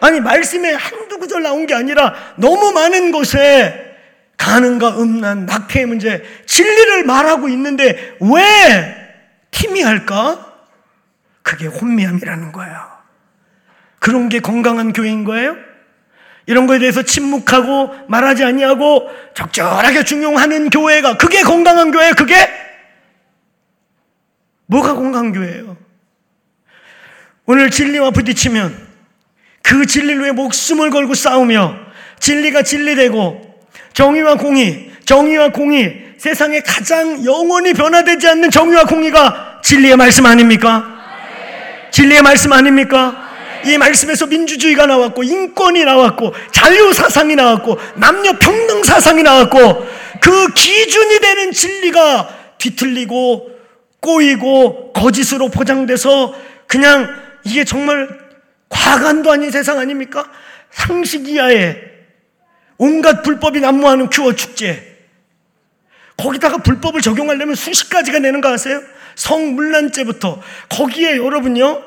아니 0.00 0.20
말씀에 0.20 0.72
한두 0.74 1.18
구절 1.18 1.42
나온 1.42 1.66
게 1.66 1.74
아니라 1.74 2.14
너무 2.36 2.72
많은 2.72 3.12
곳에 3.12 3.96
가능과 4.36 5.00
음란, 5.00 5.44
낙태의 5.44 5.86
문제, 5.86 6.22
진리를 6.46 7.04
말하고 7.04 7.48
있는데 7.50 8.16
왜 8.20 8.96
팀이 9.50 9.82
할까? 9.82 10.54
그게 11.42 11.66
혼미함이라는 11.66 12.52
거예요. 12.52 12.90
그런 13.98 14.28
게 14.30 14.40
건강한 14.40 14.92
교회인 14.92 15.24
거예요? 15.24 15.56
이런 16.46 16.66
거에 16.66 16.78
대해서 16.78 17.02
침묵하고 17.02 17.94
말하지 18.08 18.44
아니하고 18.44 19.10
적절하게 19.34 20.04
중용하는 20.04 20.70
교회가 20.70 21.18
그게 21.18 21.42
건강한 21.42 21.90
교회 21.92 22.12
그게 22.12 22.34
뭐가 24.66 24.94
건강한 24.94 25.32
교회예요? 25.32 25.76
오늘 27.44 27.70
진리와 27.70 28.10
부딪히면 28.10 28.89
그 29.62 29.86
진리를 29.86 30.20
위해 30.20 30.32
목숨을 30.32 30.90
걸고 30.90 31.14
싸우며 31.14 31.76
진리가 32.18 32.62
진리되고 32.62 33.50
정의와 33.92 34.36
공의, 34.36 34.90
정의와 35.04 35.50
공의, 35.50 36.10
세상에 36.18 36.60
가장 36.60 37.24
영원히 37.24 37.72
변화되지 37.72 38.28
않는 38.28 38.50
정의와 38.50 38.84
공의가 38.84 39.60
진리의 39.62 39.96
말씀 39.96 40.26
아닙니까? 40.26 40.84
진리의 41.90 42.22
말씀 42.22 42.52
아닙니까? 42.52 43.30
이 43.64 43.76
말씀에서 43.78 44.26
민주주의가 44.26 44.86
나왔고 44.86 45.22
인권이 45.22 45.84
나왔고 45.84 46.34
자유 46.50 46.92
사상이 46.92 47.36
나왔고 47.36 47.78
남녀 47.94 48.32
평등 48.32 48.82
사상이 48.82 49.22
나왔고 49.22 49.86
그 50.20 50.52
기준이 50.54 51.20
되는 51.20 51.52
진리가 51.52 52.28
뒤틀리고 52.58 53.50
꼬이고 54.00 54.92
거짓으로 54.92 55.48
포장돼서 55.48 56.34
그냥 56.66 57.08
이게 57.44 57.64
정말 57.64 58.19
과간도 58.70 59.30
아닌 59.30 59.50
세상 59.50 59.78
아닙니까? 59.78 60.30
상식 60.70 61.28
이하에 61.28 61.76
온갖 62.78 63.22
불법이 63.22 63.60
난무하는 63.60 64.08
큐어 64.08 64.34
축제. 64.34 64.90
거기다가 66.16 66.58
불법을 66.58 67.00
적용하려면 67.02 67.54
수십 67.54 67.90
가지가 67.90 68.20
되는 68.20 68.40
거 68.40 68.52
아세요? 68.52 68.80
성물란죄부터 69.16 70.40
거기에 70.68 71.16
여러분요 71.16 71.82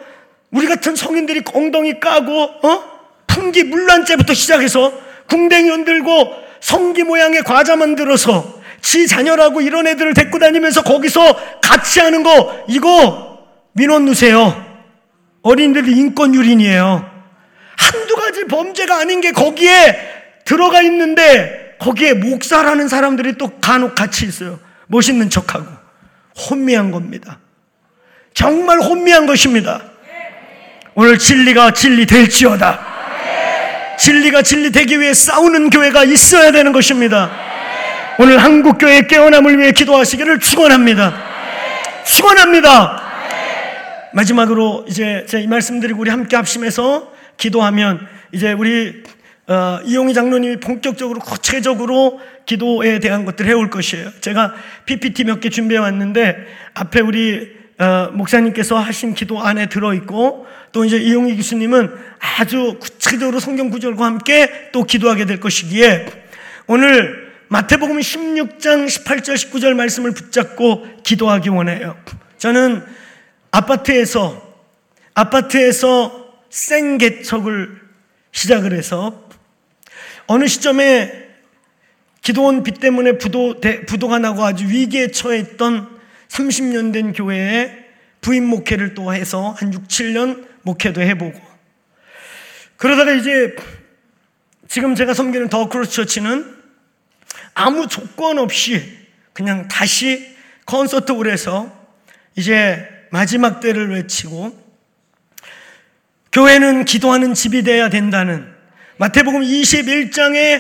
우리 0.52 0.68
같은 0.68 0.96
성인들이 0.96 1.44
엉덩이 1.54 2.00
까고 2.00 2.44
어? 2.44 2.94
풍기 3.28 3.64
물란죄부터 3.64 4.34
시작해서 4.34 4.94
궁뎅이 5.28 5.70
흔들고 5.70 6.36
성기 6.62 7.04
모양의 7.04 7.44
과자 7.44 7.76
만들어서 7.76 8.62
지 8.82 9.08
자녀라고 9.08 9.62
이런 9.62 9.88
애들을 9.88 10.14
데리고 10.14 10.40
다니면서 10.40 10.84
거기서 10.84 11.60
같이 11.62 12.00
하는 12.00 12.24
거 12.24 12.66
이거 12.68 13.48
민원 13.74 14.06
누세요. 14.06 14.73
어린이들 15.44 15.88
인권 15.90 16.34
유린이에요. 16.34 17.10
한두 17.78 18.16
가지 18.16 18.46
범죄가 18.46 18.98
아닌 18.98 19.22
게 19.22 19.32
거기에 19.32 20.00
들어가 20.46 20.82
있는데 20.82 21.76
거기에 21.80 22.14
목사라는 22.14 22.88
사람들이 22.88 23.38
또 23.38 23.50
간혹 23.60 23.94
같이 23.94 24.26
있어요. 24.26 24.60
멋있는 24.88 25.30
척하고 25.30 25.66
혼미한 26.50 26.92
겁니다. 26.92 27.40
정말 28.34 28.80
혼미한 28.80 29.26
것입니다. 29.26 29.82
오늘 30.96 31.18
진리가 31.18 31.72
진리 31.72 32.06
될지어다. 32.06 32.94
진리가 33.98 34.42
진리 34.42 34.72
되기 34.72 35.00
위해 35.00 35.14
싸우는 35.14 35.70
교회가 35.70 36.04
있어야 36.06 36.52
되는 36.52 36.72
것입니다. 36.72 37.32
오늘 38.18 38.38
한국 38.38 38.78
교회 38.78 39.06
깨어남을 39.06 39.60
위해 39.60 39.72
기도하시기를 39.72 40.40
축원합니다. 40.40 41.14
축원합니다. 42.06 43.03
마지막으로 44.14 44.86
이제 44.88 45.26
이 45.42 45.48
말씀드리고 45.48 46.02
우리 46.02 46.10
함께 46.10 46.36
합심해서 46.36 47.12
기도하면 47.38 48.08
이제 48.32 48.54
우리 48.54 49.04
어, 49.48 49.80
이용희 49.84 50.14
장로님이 50.14 50.60
본격적으로 50.62 51.20
구체적으로 51.20 52.20
기도에 52.46 53.00
대한 53.00 53.26
것들을 53.26 53.50
해올 53.50 53.70
것이에요. 53.70 54.10
제가 54.22 54.54
PPT 54.86 55.26
몇 55.26 55.42
개 55.42 55.50
준비해 55.50 55.80
왔는데 55.80 56.38
앞에 56.74 57.02
우리 57.02 57.52
어, 57.80 58.10
목사님께서 58.14 58.78
하신 58.78 59.16
기도 59.16 59.42
안에 59.42 59.68
들어 59.68 59.94
있고 59.96 60.46
또 60.72 60.86
이제 60.86 60.98
이용희 60.98 61.36
교수님은 61.36 61.92
아주 62.40 62.78
구체적으로 62.80 63.40
성경 63.40 63.70
구절과 63.70 64.06
함께 64.06 64.70
또 64.72 64.84
기도하게 64.84 65.26
될 65.26 65.40
것이기에 65.40 66.06
오늘 66.68 67.34
마태복음 67.50 68.00
16장 68.00 68.86
18절 68.88 69.34
19절 69.34 69.74
말씀을 69.74 70.12
붙잡고 70.14 70.86
기도하기 71.04 71.50
원해요. 71.50 71.98
저는 72.38 72.82
아파트에서 73.54 74.42
아파트에서 75.14 76.42
생 76.50 76.98
개척을 76.98 77.82
시작을 78.32 78.74
해서 78.74 79.30
어느 80.26 80.48
시점에 80.48 81.30
기도원 82.24 82.64
빚 82.64 82.80
때문에 82.80 83.20
부도, 83.20 83.62
부도가 83.88 84.18
나고 84.18 84.44
아주 84.44 84.68
위기에 84.68 85.12
처했던 85.12 86.00
30년 86.30 86.92
된 86.94 87.14
교회에 87.14 87.86
부인 88.22 88.46
목회를 88.46 88.96
또 88.96 89.14
해서 89.14 89.52
한 89.52 89.72
6, 89.72 89.88
7년 89.88 90.48
목회도 90.64 91.02
해보고. 91.02 91.40
그러다가 92.78 93.12
이제 93.12 93.56
지금 94.68 94.96
제가 94.96 95.14
섬기는 95.14 95.50
더 95.50 95.70
크로스 95.70 95.92
처치는 95.92 96.56
아무 97.54 97.88
조건 97.88 98.40
없이 98.40 98.98
그냥 99.34 99.68
다시 99.68 100.36
콘서트홀에서 100.66 101.72
이제 102.36 102.93
마지막 103.14 103.60
때를 103.60 103.92
외치고 103.92 104.60
교회는 106.32 106.84
기도하는 106.86 107.36
집이 107.36 107.62
돼야 107.62 107.88
된다는 107.88 108.52
마태복음 108.98 109.42
21장에 109.42 110.60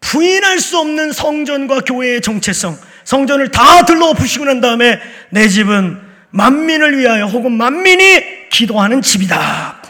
부인할 0.00 0.60
수 0.60 0.78
없는 0.78 1.12
성전과 1.12 1.80
교회의 1.80 2.22
정체성 2.22 2.74
성전을 3.04 3.50
다 3.50 3.84
들러엎으시고 3.84 4.46
난 4.46 4.62
다음에 4.62 4.98
내 5.28 5.46
집은 5.46 6.00
만민을 6.30 6.96
위하여 6.96 7.26
혹은 7.26 7.52
만민이 7.52 8.48
기도하는 8.48 9.02
집이다. 9.02 9.82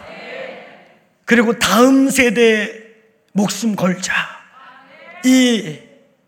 그리고 1.26 1.61
다음 1.61 2.11
세대 2.11 2.72
목숨 3.33 3.76
걸자. 3.76 4.12
이 5.24 5.79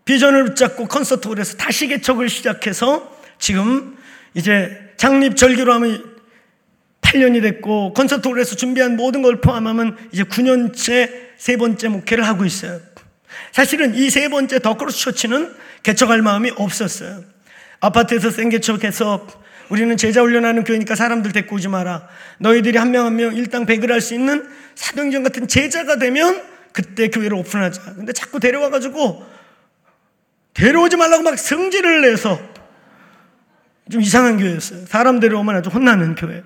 비전을 0.04 0.44
붙잡고 0.44 0.86
콘서트홀에서 0.86 1.56
다시 1.56 1.88
개척을 1.88 2.28
시작해서 2.28 3.18
지금 3.40 3.96
이제 4.34 4.89
창립 5.00 5.34
절기로 5.34 5.72
하면 5.72 6.04
8년이 7.00 7.40
됐고 7.40 7.94
콘서트홀에서 7.94 8.54
준비한 8.54 8.96
모든 8.96 9.22
걸 9.22 9.40
포함하면 9.40 9.96
이제 10.12 10.24
9년째 10.24 11.10
세 11.38 11.56
번째 11.56 11.88
목회를 11.88 12.26
하고 12.28 12.44
있어요. 12.44 12.78
사실은 13.50 13.94
이 13.94 14.10
세 14.10 14.28
번째 14.28 14.58
더크로스 14.58 14.98
처치는 15.00 15.54
개척할 15.84 16.20
마음이 16.20 16.52
없었어요. 16.54 17.24
아파트에서 17.80 18.28
생개척해서 18.30 19.26
우리는 19.70 19.96
제자 19.96 20.20
훈련하는 20.20 20.64
교회니까 20.64 20.94
사람들 20.96 21.32
데리고 21.32 21.56
오지 21.56 21.68
마라. 21.68 22.06
너희들이 22.38 22.76
한 22.76 22.90
명 22.90 23.06
한명 23.06 23.34
일당 23.34 23.64
백을 23.64 23.90
할 23.90 24.02
수 24.02 24.12
있는 24.12 24.46
사도행전 24.74 25.22
같은 25.22 25.48
제자가 25.48 25.96
되면 25.96 26.42
그때 26.72 27.08
교회를 27.08 27.38
오픈하자. 27.38 27.94
근데 27.94 28.12
자꾸 28.12 28.38
데려와가지고 28.38 29.24
데려오지 30.52 30.98
말라고 30.98 31.22
막 31.22 31.38
성질을 31.38 32.02
내서 32.02 32.38
좀 33.90 34.00
이상한 34.00 34.38
교회였어요. 34.38 34.86
사람 34.86 35.20
데려오면 35.20 35.56
아주 35.56 35.70
혼나는 35.70 36.14
교회. 36.14 36.42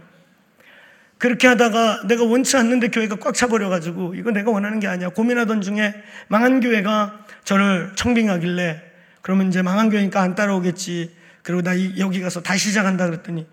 그렇게 1.18 1.47
하다가 1.47 2.07
내가 2.07 2.24
원치 2.24 2.57
않는데 2.57 2.88
교회가 2.88 3.16
꽉 3.16 3.34
차버려가지고 3.34 4.14
이거 4.14 4.30
내가 4.30 4.51
원하는 4.51 4.80
게 4.80 4.88
아니야. 4.88 5.09
고민하던 5.11 5.61
중에 5.61 5.95
망한 6.28 6.61
교회가 6.61 7.24
저를 7.45 7.92
청빙하길래 7.97 8.82
그러면 9.22 9.49
이제 9.49 9.62
망한 9.62 9.90
교회니까 9.90 10.20
안 10.20 10.34
따라오겠지. 10.34 11.14
그리고 11.42 11.62
나 11.62 11.72
여기 11.99 12.20
가서 12.20 12.42
다시 12.42 12.68
시작한다 12.68 13.07
그랬더니 13.07 13.47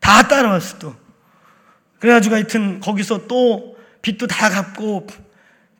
다 0.00 0.26
따라왔어 0.28 0.78
또. 0.78 0.94
그래가지고 2.00 2.34
하여튼 2.34 2.80
거기서 2.80 3.26
또 3.26 3.76
빚도 4.02 4.26
다 4.26 4.50
갚고 4.50 5.06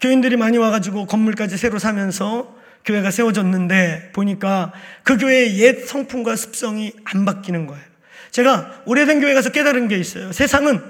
교인들이 0.00 0.36
많이 0.36 0.56
와가지고 0.56 1.06
건물까지 1.06 1.56
새로 1.58 1.78
사면서 1.78 2.53
교회가 2.84 3.10
세워졌는데 3.10 4.10
보니까 4.12 4.72
그 5.02 5.16
교회의 5.16 5.58
옛 5.58 5.86
성품과 5.86 6.36
습성이 6.36 6.92
안 7.04 7.24
바뀌는 7.24 7.66
거예요. 7.66 7.82
제가 8.30 8.82
오래된 8.84 9.20
교회 9.20 9.32
가서 9.32 9.50
깨달은 9.50 9.88
게 9.88 9.96
있어요. 9.96 10.32
세상은 10.32 10.82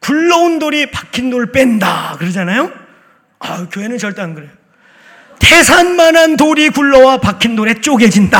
굴러온 0.00 0.58
돌이 0.58 0.90
박힌 0.90 1.30
돌 1.30 1.50
뺀다 1.52 2.16
그러잖아요. 2.18 2.70
아, 3.38 3.68
교회는 3.70 3.98
절대 3.98 4.22
안 4.22 4.34
그래요. 4.34 4.50
태산만한 5.38 6.36
돌이 6.36 6.70
굴러와 6.70 7.18
박힌 7.18 7.56
돌에 7.56 7.80
쪼개진다. 7.80 8.38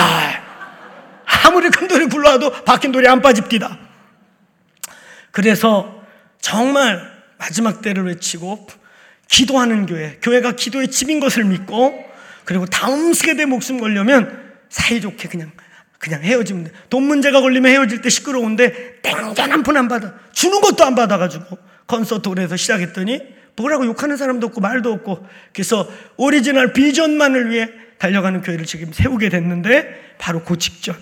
아무리 1.45 1.71
큰 1.71 1.89
돌이 1.89 2.07
굴러와도 2.07 2.65
박힌 2.65 2.93
돌이 2.93 3.09
안 3.09 3.23
빠집디다. 3.23 3.79
그래서 5.31 6.03
정말 6.41 7.01
마지막 7.39 7.83
때를 7.83 8.07
외치고 8.07 8.67
기도하는 9.29 9.87
교회, 9.87 10.19
교회가 10.23 10.53
기도의 10.53 10.89
집인 10.89 11.19
것을 11.21 11.45
믿고 11.45 12.05
그리고 12.45 12.67
다음 12.67 13.13
세대 13.15 13.45
목숨 13.47 13.79
걸려면 13.81 14.43
사이좋게 14.69 15.29
그냥 15.29 15.53
그냥 15.99 16.23
헤어지면 16.23 16.65
돼. 16.65 16.71
돈 16.91 17.05
문제가 17.05 17.41
걸리면 17.41 17.73
헤어질 17.73 18.03
때 18.03 18.11
시끄러운데 18.11 19.01
땡전 19.03 19.51
한 19.53 19.63
푼 19.63 19.77
안 19.77 19.89
받아. 19.89 20.15
주는 20.33 20.61
것도 20.61 20.85
안 20.85 20.95
받아가지고 20.95 21.57
콘서트 21.87 22.29
홀에서 22.29 22.57
시작했더니 22.57 23.21
뭐라고 23.57 23.87
욕하는 23.87 24.17
사람도 24.17 24.49
없고 24.49 24.61
말도 24.61 24.93
없고 24.93 25.27
그래서 25.55 25.89
오리지널 26.17 26.73
비전만을 26.75 27.51
위해 27.51 27.71
달려가는 27.99 28.43
교회를 28.43 28.67
지금 28.67 28.93
세우게 28.93 29.29
됐는데 29.31 30.17
바로 30.19 30.43
그 30.43 30.59
직전 30.59 30.97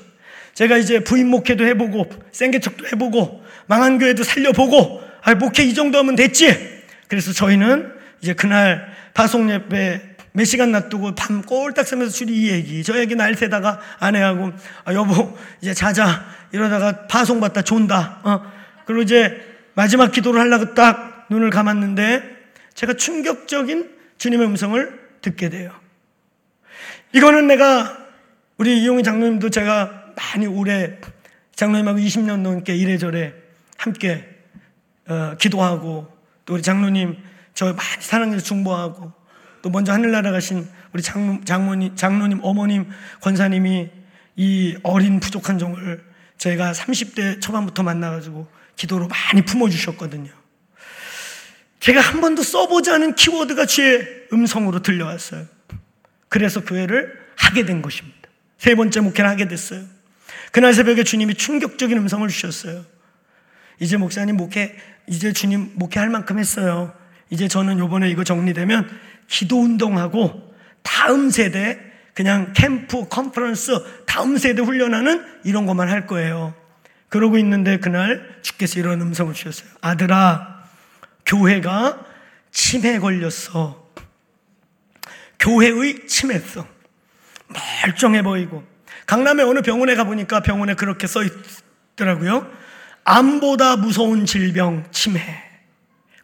제가 0.54 0.76
이제 0.76 1.00
부임 1.00 1.28
목회도 1.28 1.64
해보고 1.66 2.08
생개척도 2.30 2.86
해보고 2.88 3.42
망한 3.66 3.98
교회도 3.98 4.22
살려보고 4.22 5.00
아 5.22 5.34
목회 5.34 5.64
이 5.64 5.74
정도 5.74 5.98
하면 5.98 6.14
됐지 6.14 6.82
그래서 7.08 7.32
저희는 7.32 7.90
이제 8.20 8.34
그날 8.34 8.92
파송 9.14 9.50
예배 9.50 10.11
몇 10.32 10.44
시간 10.44 10.72
놔두고 10.72 11.14
밤 11.14 11.42
꼴딱 11.42 11.86
새면서 11.86 12.12
줄이 12.12 12.34
이 12.34 12.50
얘기 12.50 12.82
저 12.82 12.98
얘기 12.98 13.14
날 13.14 13.34
새다가 13.34 13.80
아내하고 13.98 14.52
아 14.84 14.94
여보 14.94 15.36
이제 15.60 15.74
자자. 15.74 16.24
이러다가 16.52 17.06
파송 17.06 17.40
받다 17.40 17.62
존다. 17.62 18.20
어? 18.24 18.42
그리고 18.84 19.02
이제 19.02 19.40
마지막 19.74 20.12
기도를 20.12 20.40
하려고 20.40 20.74
딱 20.74 21.26
눈을 21.30 21.50
감았는데 21.50 22.22
제가 22.74 22.94
충격적인 22.94 23.90
주님의 24.18 24.46
음성을 24.46 25.00
듣게 25.22 25.48
돼요. 25.48 25.72
이거는 27.12 27.46
내가 27.46 27.98
우리 28.58 28.82
이용희 28.82 29.02
장로님도 29.02 29.50
제가 29.50 30.12
많이 30.16 30.46
오래 30.46 30.98
장로님하고 31.54 31.98
20년 31.98 32.40
넘게 32.40 32.76
이래저래 32.76 33.34
함께 33.76 34.28
어, 35.08 35.36
기도하고 35.38 36.16
또 36.44 36.54
우리 36.54 36.62
장로님 36.62 37.16
저 37.54 37.66
많이 37.66 38.00
사랑해서 38.00 38.42
중보하고 38.42 39.12
또 39.62 39.70
먼저 39.70 39.92
하늘나라 39.92 40.32
가신 40.32 40.68
우리 40.92 41.02
장로, 41.02 41.42
장모님, 41.44 41.96
장로님 41.96 42.40
어머님 42.42 42.90
권사님이 43.20 43.90
이 44.36 44.76
어린 44.82 45.20
부족한 45.20 45.58
종을 45.58 46.04
저희가 46.36 46.72
30대 46.72 47.40
초반부터 47.40 47.82
만나가지고 47.82 48.48
기도로 48.76 49.08
많이 49.08 49.42
품어주셨거든요. 49.42 50.30
제가 51.80 52.00
한 52.00 52.20
번도 52.20 52.42
써보지 52.42 52.90
않은 52.90 53.14
키워드가 53.14 53.66
주의 53.66 54.06
음성으로 54.32 54.82
들려왔어요. 54.82 55.46
그래서 56.28 56.64
교회를 56.64 57.20
하게 57.36 57.64
된 57.64 57.82
것입니다. 57.82 58.18
세 58.58 58.74
번째 58.74 59.00
목회를 59.00 59.28
하게 59.28 59.48
됐어요. 59.48 59.84
그날 60.52 60.74
새벽에 60.74 61.02
주님이 61.04 61.34
충격적인 61.34 61.96
음성을 61.98 62.26
주셨어요. 62.28 62.84
이제 63.80 63.96
목사님 63.96 64.36
목회, 64.36 64.76
이제 65.08 65.32
주님 65.32 65.72
목회할 65.74 66.08
만큼 66.08 66.38
했어요. 66.38 66.94
이제 67.30 67.48
저는 67.48 67.78
요번에 67.78 68.10
이거 68.10 68.24
정리되면 68.24 68.88
기도 69.28 69.62
운동하고 69.62 70.54
다음 70.82 71.30
세대 71.30 71.78
그냥 72.14 72.52
캠프, 72.54 73.08
컨퍼런스, 73.08 74.04
다음 74.06 74.36
세대 74.36 74.62
훈련하는 74.62 75.24
이런 75.44 75.66
것만 75.66 75.88
할 75.88 76.06
거예요. 76.06 76.54
그러고 77.08 77.38
있는데 77.38 77.78
그날 77.78 78.38
주께서 78.42 78.80
이런 78.80 79.00
음성을 79.00 79.32
주셨어요. 79.34 79.70
아들아, 79.80 80.64
교회가 81.24 82.04
침해 82.50 82.98
걸렸어. 82.98 83.82
교회의 85.38 86.06
침해성. 86.06 86.66
멀쩡해 87.84 88.22
보이고. 88.22 88.64
강남의 89.06 89.44
어느 89.44 89.60
병원에 89.62 89.94
가보니까 89.94 90.40
병원에 90.40 90.74
그렇게 90.74 91.06
써 91.06 91.20
있더라고요. 91.22 92.50
암보다 93.04 93.76
무서운 93.76 94.24
질병, 94.24 94.84
침해. 94.90 95.20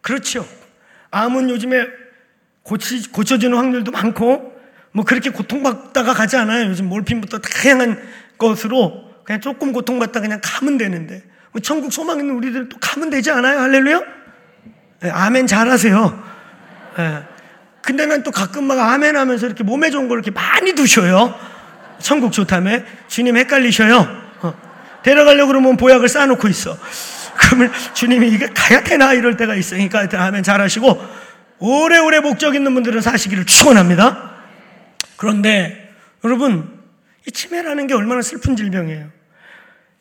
그렇죠. 0.01 0.47
암은 1.11 1.49
요즘에 1.49 1.85
고치, 2.69 3.11
고쳐지는 3.11 3.57
확률도 3.57 3.91
많고, 3.91 4.53
뭐 4.91 5.03
그렇게 5.03 5.31
고통받다가 5.31 6.13
가지 6.13 6.37
않아요. 6.37 6.67
요즘 6.67 6.87
몰핀부터 6.87 7.39
다양한 7.39 7.99
것으로 8.37 9.05
그냥 9.23 9.41
조금 9.41 9.73
고통받다 9.73 10.21
그냥 10.21 10.39
가면 10.43 10.77
되는데. 10.77 11.23
뭐 11.51 11.61
천국 11.61 11.91
소망 11.91 12.19
있는 12.19 12.35
우리들 12.35 12.69
또 12.69 12.77
가면 12.79 13.09
되지 13.09 13.31
않아요? 13.31 13.59
할렐루야? 13.59 14.01
네, 14.99 15.09
아멘 15.09 15.47
잘하세요. 15.47 16.23
네. 16.97 17.23
근데 17.81 18.05
난 18.05 18.21
또 18.21 18.29
가끔 18.29 18.65
막 18.65 18.77
아멘 18.77 19.17
하면서 19.17 19.47
이렇게 19.47 19.63
몸에 19.63 19.89
좋은 19.89 20.07
걸 20.07 20.19
이렇게 20.19 20.29
많이 20.29 20.73
두셔요. 20.73 21.33
천국 21.97 22.31
좋다며. 22.31 22.81
주님 23.07 23.35
헷갈리셔요. 23.35 24.07
어. 24.41 24.53
데려가려고 25.01 25.47
그러면 25.47 25.75
보약을 25.75 26.07
쌓아놓고 26.07 26.47
있어. 26.49 26.77
그러면 27.35 27.71
주님이 27.95 28.29
이게 28.29 28.47
가야 28.53 28.83
되나 28.83 29.13
이럴 29.13 29.37
때가 29.37 29.55
있으니까 29.55 30.07
아멘 30.13 30.43
잘하시고 30.43 31.28
오래오래 31.59 32.19
목적 32.21 32.55
있는 32.55 32.73
분들은 32.73 33.01
사시기를 33.01 33.45
축원합니다. 33.45 34.37
그런데 35.17 35.93
여러분 36.23 36.79
이 37.27 37.31
치매라는 37.31 37.87
게 37.87 37.93
얼마나 37.93 38.21
슬픈 38.21 38.55
질병이에요. 38.55 39.09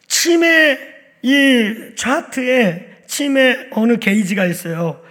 치매 0.07 0.79
이 1.23 1.95
차트에 1.97 3.03
치매 3.07 3.69
어느 3.73 3.99
게이지가 3.99 4.47
있어요. 4.47 5.03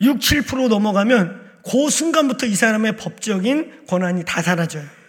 6, 0.00 0.18
7% 0.18 0.68
넘어가면 0.68 1.50
그 1.70 1.90
순간부터 1.90 2.46
이 2.46 2.54
사람의 2.54 2.96
법적인 2.96 3.86
권한이 3.86 4.24
다 4.24 4.40
사라져요. 4.40 4.99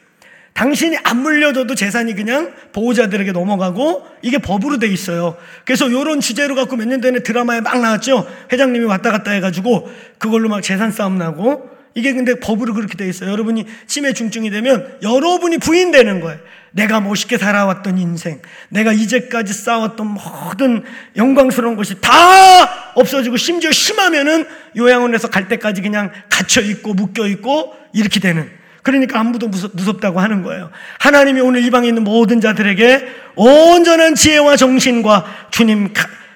당신이 0.53 0.97
안 1.03 1.21
물려줘도 1.21 1.75
재산이 1.75 2.13
그냥 2.13 2.53
보호자들에게 2.73 3.31
넘어가고 3.31 4.05
이게 4.21 4.37
법으로 4.37 4.77
돼 4.79 4.87
있어요. 4.87 5.37
그래서 5.65 5.87
이런 5.87 6.19
주제로 6.19 6.55
갖고 6.55 6.75
몇 6.75 6.85
년 6.87 7.01
전에 7.01 7.19
드라마에 7.19 7.61
막 7.61 7.79
나왔죠. 7.81 8.27
회장님이 8.51 8.85
왔다 8.85 9.11
갔다 9.11 9.31
해가지고 9.31 9.89
그걸로 10.17 10.49
막 10.49 10.61
재산 10.61 10.91
싸움 10.91 11.17
나고 11.17 11.69
이게 11.95 12.13
근데 12.13 12.35
법으로 12.39 12.73
그렇게 12.73 12.95
돼 12.95 13.07
있어요. 13.07 13.31
여러분이 13.31 13.65
치매 13.87 14.13
중증이 14.13 14.49
되면 14.49 14.97
여러분이 15.01 15.57
부인되는 15.57 16.19
거예요. 16.21 16.39
내가 16.71 17.01
멋있게 17.01 17.37
살아왔던 17.37 17.97
인생, 17.97 18.41
내가 18.69 18.93
이제까지 18.93 19.51
쌓았던 19.53 20.07
모든 20.07 20.83
영광스러운 21.17 21.75
것이 21.75 21.99
다 21.99 22.91
없어지고 22.95 23.35
심지어 23.35 23.71
심하면은 23.71 24.45
요양원에서 24.77 25.29
갈 25.29 25.49
때까지 25.49 25.81
그냥 25.81 26.11
갇혀 26.29 26.61
있고 26.61 26.93
묶여 26.93 27.27
있고 27.27 27.73
이렇게 27.93 28.21
되는. 28.21 28.60
그러니까 28.83 29.19
아무도 29.19 29.47
무섭, 29.47 30.01
다고 30.01 30.19
하는 30.19 30.41
거예요. 30.41 30.71
하나님이 30.99 31.41
오늘 31.41 31.63
이 31.63 31.69
방에 31.69 31.87
있는 31.87 32.03
모든 32.03 32.41
자들에게 32.41 33.07
온전한 33.35 34.15
지혜와 34.15 34.55
정신과 34.55 35.25
주님 35.51 35.93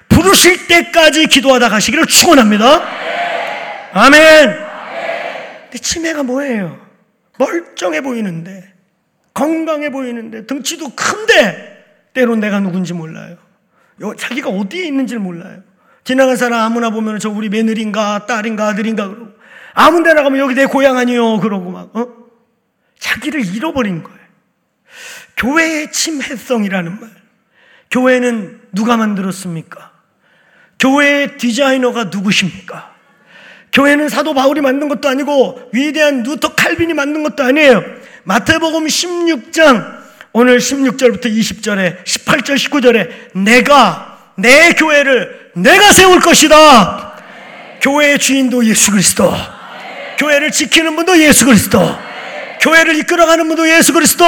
부르실 0.08 0.66
때까지 0.68 1.26
기도하다 1.26 1.68
가시기를 1.68 2.06
축원합니다. 2.06 2.82
아멘. 3.92 4.66
근데 5.64 5.78
치매가 5.78 6.22
뭐예요? 6.22 6.78
멀쩡해 7.38 8.00
보이는데, 8.00 8.72
건강해 9.34 9.90
보이는데, 9.90 10.46
등치도 10.46 10.90
큰데, 10.90 11.84
때론 12.14 12.40
내가 12.40 12.60
누군지 12.60 12.94
몰라요. 12.94 13.36
자기가 14.16 14.50
어디에 14.50 14.86
있는지를 14.86 15.20
몰라요. 15.20 15.58
지나간 16.04 16.36
사람 16.36 16.60
아무나 16.60 16.90
보면 16.90 17.18
저 17.18 17.28
우리 17.28 17.48
며느리인가, 17.48 18.26
딸인가, 18.26 18.68
아들인가, 18.68 19.08
그러고. 19.08 19.32
아무 19.74 20.02
데나 20.02 20.22
가면 20.22 20.38
여기 20.38 20.54
내 20.54 20.64
고향 20.66 20.96
아니요, 20.96 21.40
그러고 21.40 21.70
막, 21.70 21.94
어? 21.96 22.25
자기를 22.98 23.54
잃어버린 23.54 24.02
거예요. 24.02 24.18
교회의 25.36 25.92
침해성이라는 25.92 27.00
말. 27.00 27.10
교회는 27.90 28.60
누가 28.72 28.96
만들었습니까? 28.96 29.92
교회의 30.78 31.38
디자이너가 31.38 32.04
누구십니까? 32.04 32.94
교회는 33.72 34.08
사도 34.08 34.34
바울이 34.34 34.60
만든 34.60 34.88
것도 34.88 35.08
아니고 35.08 35.70
위대한 35.72 36.22
누터 36.22 36.54
칼빈이 36.54 36.94
만든 36.94 37.22
것도 37.22 37.42
아니에요. 37.42 37.82
마태복음 38.24 38.86
16장 38.86 39.96
오늘 40.32 40.58
16절부터 40.58 41.26
20절에 41.26 42.04
18절 42.04 42.56
19절에 42.56 43.10
내가 43.34 44.32
내 44.36 44.72
교회를 44.72 45.52
내가 45.54 45.92
세울 45.92 46.20
것이다. 46.20 47.14
교회의 47.80 48.18
주인도 48.18 48.64
예수 48.64 48.90
그리스도. 48.90 49.32
교회를 50.18 50.50
지키는 50.50 50.96
분도 50.96 51.18
예수 51.18 51.44
그리스도. 51.46 52.05
교회를 52.66 52.96
이끌어가는 52.96 53.46
분도 53.46 53.68
예수 53.70 53.92
그리스도. 53.92 54.24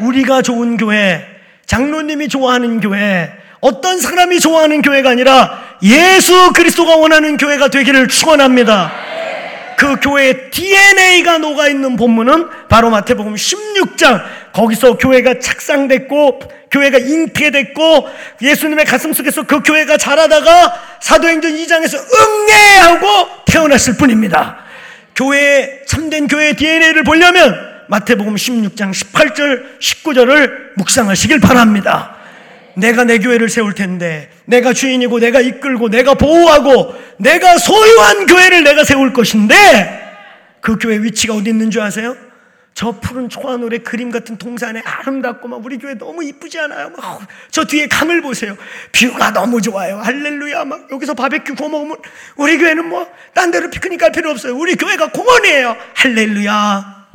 우리가 0.00 0.42
좋은 0.42 0.76
교회, 0.76 1.24
장로님이 1.64 2.28
좋아하는 2.28 2.80
교회, 2.80 3.30
어떤 3.60 4.00
사람이 4.00 4.40
좋아하는 4.40 4.82
교회가 4.82 5.10
아니라 5.10 5.76
예수 5.82 6.52
그리스도가 6.52 6.96
원하는 6.96 7.36
교회가 7.36 7.68
되기를 7.68 8.08
축원합니다. 8.08 8.90
그 9.76 9.96
교회의 10.00 10.50
DNA가 10.50 11.38
녹아 11.38 11.68
있는 11.68 11.96
본문은 11.96 12.48
바로 12.68 12.90
마태복음 12.90 13.34
16장 13.34 14.22
거기서 14.52 14.98
교회가 14.98 15.38
착상됐고 15.38 16.40
교회가 16.70 16.98
잉태됐고 16.98 18.08
예수님의 18.42 18.84
가슴 18.86 19.12
속에서 19.12 19.44
그 19.44 19.62
교회가 19.62 19.96
자라다가 19.98 20.74
사도행전 21.00 21.52
2장에서 21.52 21.96
응애하고 21.96 23.28
태어났을 23.46 23.96
뿐입니다. 23.96 24.69
교회의 25.20 25.82
참된 25.86 26.26
교회의 26.26 26.56
DNA를 26.56 27.04
보려면 27.04 27.54
마태복음 27.88 28.36
16장 28.36 28.90
18절 28.92 29.78
19절을 29.78 30.76
묵상하시길 30.76 31.40
바랍니다. 31.40 32.16
내가 32.74 33.04
내 33.04 33.18
교회를 33.18 33.50
세울 33.50 33.74
텐데 33.74 34.30
내가 34.46 34.72
주인이고 34.72 35.18
내가 35.18 35.40
이끌고 35.40 35.90
내가 35.90 36.14
보호하고 36.14 36.94
내가 37.18 37.58
소유한 37.58 38.26
교회를 38.26 38.64
내가 38.64 38.84
세울 38.84 39.12
것인데 39.12 40.00
그 40.62 40.78
교회 40.78 40.96
위치가 40.96 41.34
어디 41.34 41.50
있는 41.50 41.70
줄 41.70 41.82
아세요? 41.82 42.16
저 42.72 42.92
푸른 42.92 43.28
초하늘의 43.28 43.80
그림 43.80 44.10
같은 44.10 44.38
동산에 44.38 44.80
아름답고 44.84 45.48
막 45.48 45.62
우리 45.64 45.76
교회 45.78 45.94
너무 45.94 46.24
이쁘지 46.24 46.58
않아요? 46.60 46.90
막 46.90 47.20
저 47.50 47.64
뒤에 47.64 47.88
강을 47.88 48.22
보세요. 48.22 48.56
뷰가 48.92 49.32
너무 49.32 49.60
좋아요. 49.60 49.98
할렐루야. 49.98 50.64
막 50.64 50.90
여기서 50.90 51.14
바베큐 51.14 51.54
구워 51.56 51.68
먹으면 51.68 51.96
우리 52.36 52.56
교회는 52.58 52.88
뭐 52.88 53.08
딴 53.34 53.50
데로 53.50 53.68
피크닉 53.70 54.00
갈 54.00 54.12
필요 54.12 54.30
없어요. 54.30 54.56
우리 54.56 54.76
교회가 54.76 55.10
공원이에요. 55.10 55.76
할렐루야. 55.94 57.06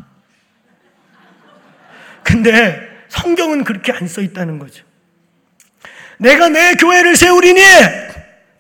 근데 2.24 2.82
성경은 3.10 3.64
그렇게 3.64 3.92
안 3.92 4.08
써 4.08 4.22
있다는 4.22 4.60
거죠. 4.60 4.84
내가 6.18 6.50
내 6.50 6.76
교회를 6.76 7.16
세우리니 7.16 7.62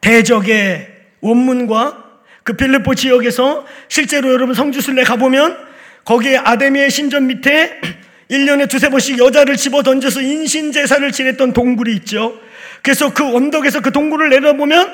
대적의 0.01 0.93
원문과 1.21 2.03
그 2.43 2.53
필리포 2.53 2.95
지역에서 2.95 3.65
실제로 3.89 4.31
여러분 4.31 4.53
성주순례 4.53 5.03
가보면 5.03 5.64
거기에 6.05 6.37
아데미의 6.37 6.89
신전 6.89 7.27
밑에 7.27 7.81
1년에 8.31 8.69
두세 8.69 8.89
번씩 8.89 9.19
여자를 9.19 9.55
집어 9.55 9.83
던져서 9.83 10.21
인신제사를 10.21 11.11
지냈던 11.11 11.53
동굴이 11.53 11.93
있죠. 11.97 12.39
그래서 12.81 13.13
그 13.13 13.35
언덕에서 13.35 13.81
그 13.81 13.91
동굴을 13.91 14.29
내려보면 14.29 14.93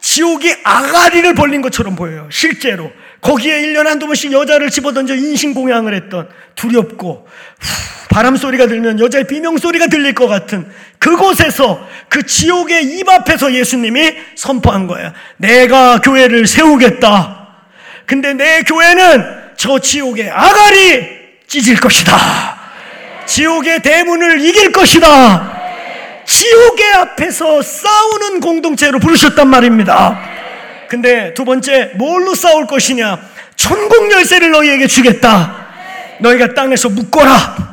지옥이 0.00 0.54
아가리를 0.62 1.34
벌린 1.34 1.62
것처럼 1.62 1.96
보여요. 1.96 2.28
실제로. 2.30 2.90
거기에 3.20 3.60
1년에 3.62 3.86
한두 3.86 4.06
번씩 4.06 4.32
여자를 4.32 4.70
집어 4.70 4.92
던져 4.92 5.14
인신공양을 5.14 5.94
했던 5.94 6.28
두렵고 6.54 7.26
바람 8.10 8.36
소리가 8.36 8.66
들면 8.66 9.00
여자의 9.00 9.26
비명 9.26 9.58
소리가 9.58 9.88
들릴 9.88 10.14
것 10.14 10.26
같은 10.26 10.70
그곳에서 10.98 11.86
그 12.08 12.24
지옥의 12.24 12.98
입 12.98 13.08
앞에서 13.08 13.52
예수님이 13.52 14.14
선포한 14.36 14.86
거예요. 14.86 15.12
내가 15.38 16.00
교회를 16.00 16.46
세우겠다. 16.46 17.48
근데 18.06 18.32
내 18.34 18.62
교회는 18.62 19.45
저 19.56 19.78
지옥의 19.78 20.30
아가리 20.30 21.16
찢을 21.46 21.76
것이다. 21.76 22.58
지옥의 23.26 23.82
대문을 23.82 24.40
이길 24.44 24.72
것이다. 24.72 25.52
지옥의 26.24 26.92
앞에서 26.92 27.62
싸우는 27.62 28.40
공동체로 28.40 28.98
부르셨단 28.98 29.48
말입니다. 29.48 30.18
근데 30.88 31.34
두 31.34 31.44
번째, 31.44 31.92
뭘로 31.94 32.34
싸울 32.34 32.66
것이냐? 32.66 33.18
천국 33.56 34.10
열쇠를 34.12 34.50
너희에게 34.50 34.86
주겠다. 34.86 35.66
너희가 36.20 36.54
땅에서 36.54 36.88
묶어라. 36.88 37.66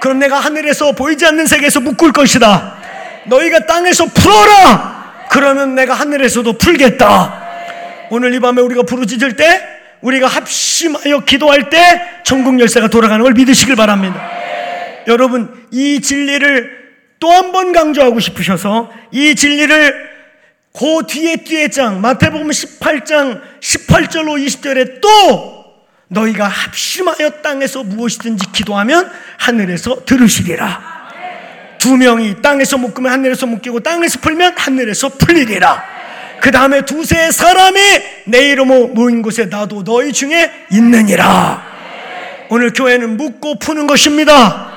그럼 0.00 0.18
내가 0.18 0.38
하늘에서 0.38 0.92
보이지 0.92 1.26
않는 1.26 1.46
세계에서 1.46 1.80
묶을 1.80 2.12
것이다. 2.12 2.76
너희가 3.26 3.66
땅에서 3.66 4.06
풀어라. 4.06 5.26
그러면 5.30 5.74
내가 5.74 5.94
하늘에서도 5.94 6.58
풀겠다. 6.58 7.42
오늘 8.10 8.34
이 8.34 8.40
밤에 8.40 8.62
우리가 8.62 8.82
부르짖을 8.82 9.36
때, 9.36 9.75
우리가 10.06 10.28
합심하여 10.28 11.20
기도할 11.26 11.68
때, 11.68 12.00
천국 12.24 12.60
열쇠가 12.60 12.88
돌아가는 12.88 13.22
걸 13.24 13.32
믿으시길 13.34 13.74
바랍니다. 13.76 14.30
여러분, 15.08 15.66
이 15.72 16.00
진리를 16.00 16.86
또 17.18 17.30
한 17.32 17.50
번 17.50 17.72
강조하고 17.72 18.20
싶으셔서 18.20 18.92
이 19.10 19.34
진리를 19.34 20.16
그 20.72 21.06
뒤에 21.08 21.36
뒤에 21.36 21.68
장 21.70 22.00
마태복음 22.02 22.48
18장 22.48 23.40
18절로 23.60 24.36
20절에 24.46 25.00
또 25.00 25.64
너희가 26.08 26.46
합심하여 26.46 27.30
땅에서 27.42 27.82
무엇이든지 27.82 28.52
기도하면 28.52 29.10
하늘에서 29.38 30.04
들으시리라. 30.04 30.96
두 31.78 31.96
명이 31.96 32.42
땅에서 32.42 32.78
묶으면 32.78 33.10
하늘에서 33.10 33.46
묶이고 33.46 33.80
땅에서 33.80 34.20
풀면 34.20 34.54
하늘에서 34.56 35.08
풀리리라. 35.08 35.95
그 36.46 36.52
다음에 36.52 36.82
두세 36.82 37.32
사람이 37.32 37.80
내 38.26 38.50
이름으로 38.50 38.86
모인 38.86 39.20
곳에 39.20 39.46
나도 39.46 39.82
너희 39.82 40.12
중에 40.12 40.48
있느니라. 40.70 41.60
오늘 42.50 42.72
교회는 42.72 43.16
묶고 43.16 43.58
푸는 43.58 43.88
것입니다. 43.88 44.70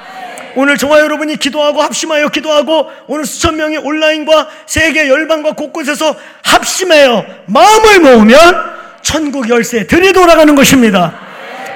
오늘 0.56 0.80
저와 0.80 1.00
여러분이 1.02 1.38
기도하고 1.38 1.84
합심하여 1.84 2.30
기도하고 2.30 2.90
오늘 3.06 3.24
수천 3.24 3.56
명이 3.58 3.78
온라인과 3.78 4.50
세계 4.66 5.10
열방과 5.10 5.52
곳곳에서 5.52 6.16
합심하여 6.42 7.24
마음을 7.46 8.00
모으면 8.00 8.56
천국 9.04 9.48
열쇠 9.48 9.86
들이 9.86 10.12
돌아가는 10.12 10.56
것입니다. 10.56 11.20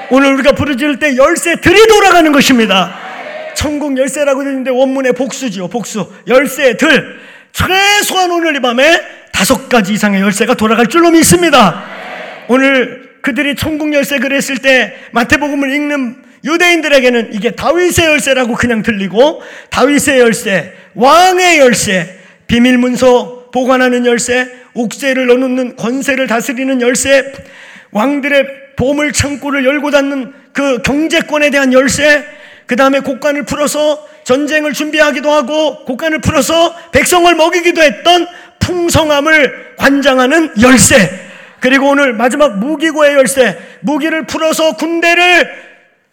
오늘 0.09 0.33
우리가 0.33 0.53
부르짖을 0.53 0.97
때 0.97 1.15
열쇠 1.15 1.57
들이 1.57 1.85
돌아가는 1.85 2.31
것입니다. 2.31 2.95
천국 3.53 3.95
열쇠라고 3.95 4.43
되는데 4.43 4.71
원문의 4.71 5.13
복수지요. 5.13 5.67
복수. 5.67 6.11
열쇠 6.25 6.77
들. 6.77 7.21
최소한 7.51 8.31
오늘 8.31 8.55
이 8.55 8.59
밤에 8.59 9.22
다섯 9.33 9.67
가지 9.67 9.91
이상의 9.93 10.21
열쇠가 10.21 10.53
돌아갈 10.53 10.87
줄로 10.87 11.11
믿습니다. 11.11 11.83
오늘 12.47 13.17
그들이 13.21 13.55
천국 13.55 13.93
열쇠 13.93 14.19
그랬을 14.19 14.59
때 14.59 14.93
마태복음을 15.11 15.69
읽는 15.73 16.15
유대인들에게는 16.45 17.33
이게 17.33 17.51
다윗의 17.51 18.05
열쇠라고 18.05 18.55
그냥 18.55 18.83
들리고 18.83 19.41
다윗의 19.69 20.19
열쇠, 20.19 20.73
왕의 20.93 21.59
열쇠, 21.59 22.19
비밀 22.47 22.77
문서 22.77 23.49
보관하는 23.51 24.05
열쇠, 24.05 24.47
옥새를 24.73 25.27
넣어놓는 25.27 25.77
권세를 25.77 26.27
다스리는 26.27 26.81
열쇠, 26.81 27.33
왕들의 27.91 28.45
보물 28.75 29.13
창고를 29.13 29.65
열고 29.65 29.91
닫는 29.91 30.33
그 30.51 30.81
경제권에 30.81 31.49
대한 31.49 31.73
열쇠, 31.73 32.25
그 32.65 32.75
다음에 32.75 32.99
곡간을 32.99 33.43
풀어서 33.43 34.07
전쟁을 34.23 34.73
준비하기도 34.73 35.31
하고 35.31 35.83
곡간을 35.85 36.19
풀어서 36.21 36.75
백성을 36.91 37.33
먹이기도 37.35 37.81
했던 37.81 38.27
풍성함을 38.59 39.75
관장하는 39.77 40.53
열쇠. 40.61 41.09
그리고 41.59 41.89
오늘 41.89 42.13
마지막 42.13 42.57
무기고의 42.59 43.15
열쇠. 43.15 43.57
무기를 43.81 44.25
풀어서 44.25 44.75
군대를 44.75 45.49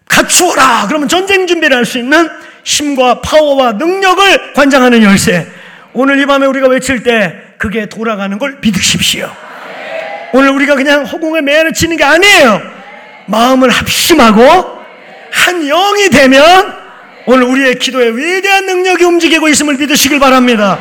갖추어라. 0.09 0.87
그러면 0.89 1.09
전쟁 1.09 1.47
준비를 1.47 1.77
할 1.77 1.85
수 1.85 1.99
있는 1.99 2.29
힘과 2.65 3.21
파워와 3.21 3.73
능력을 3.73 4.55
관장하는 4.55 5.03
열쇠. 5.03 5.47
오늘 5.93 6.21
이 6.21 6.27
밤에 6.27 6.47
우리가 6.47 6.69
외칠 6.69 7.03
때 7.03 7.35
그게 7.59 7.87
돌아가는 7.87 8.39
걸 8.39 8.59
믿으십시오. 8.61 9.31
오늘 10.33 10.51
우리가 10.51 10.77
그냥 10.77 11.05
허공에 11.05 11.41
매를 11.41 11.73
치는 11.73 11.97
게 11.97 12.05
아니에요. 12.05 12.61
마음을 13.27 13.71
합심하고 13.71 14.43
한 15.33 15.67
영이 15.67 16.11
되면 16.11 16.81
오늘 17.27 17.45
우리의 17.45 17.79
기도에 17.79 18.11
위대한 18.11 18.67
능력이 18.67 19.05
움직이고 19.05 19.49
있음을 19.49 19.77
믿으시길 19.77 20.19
바랍니다. 20.19 20.79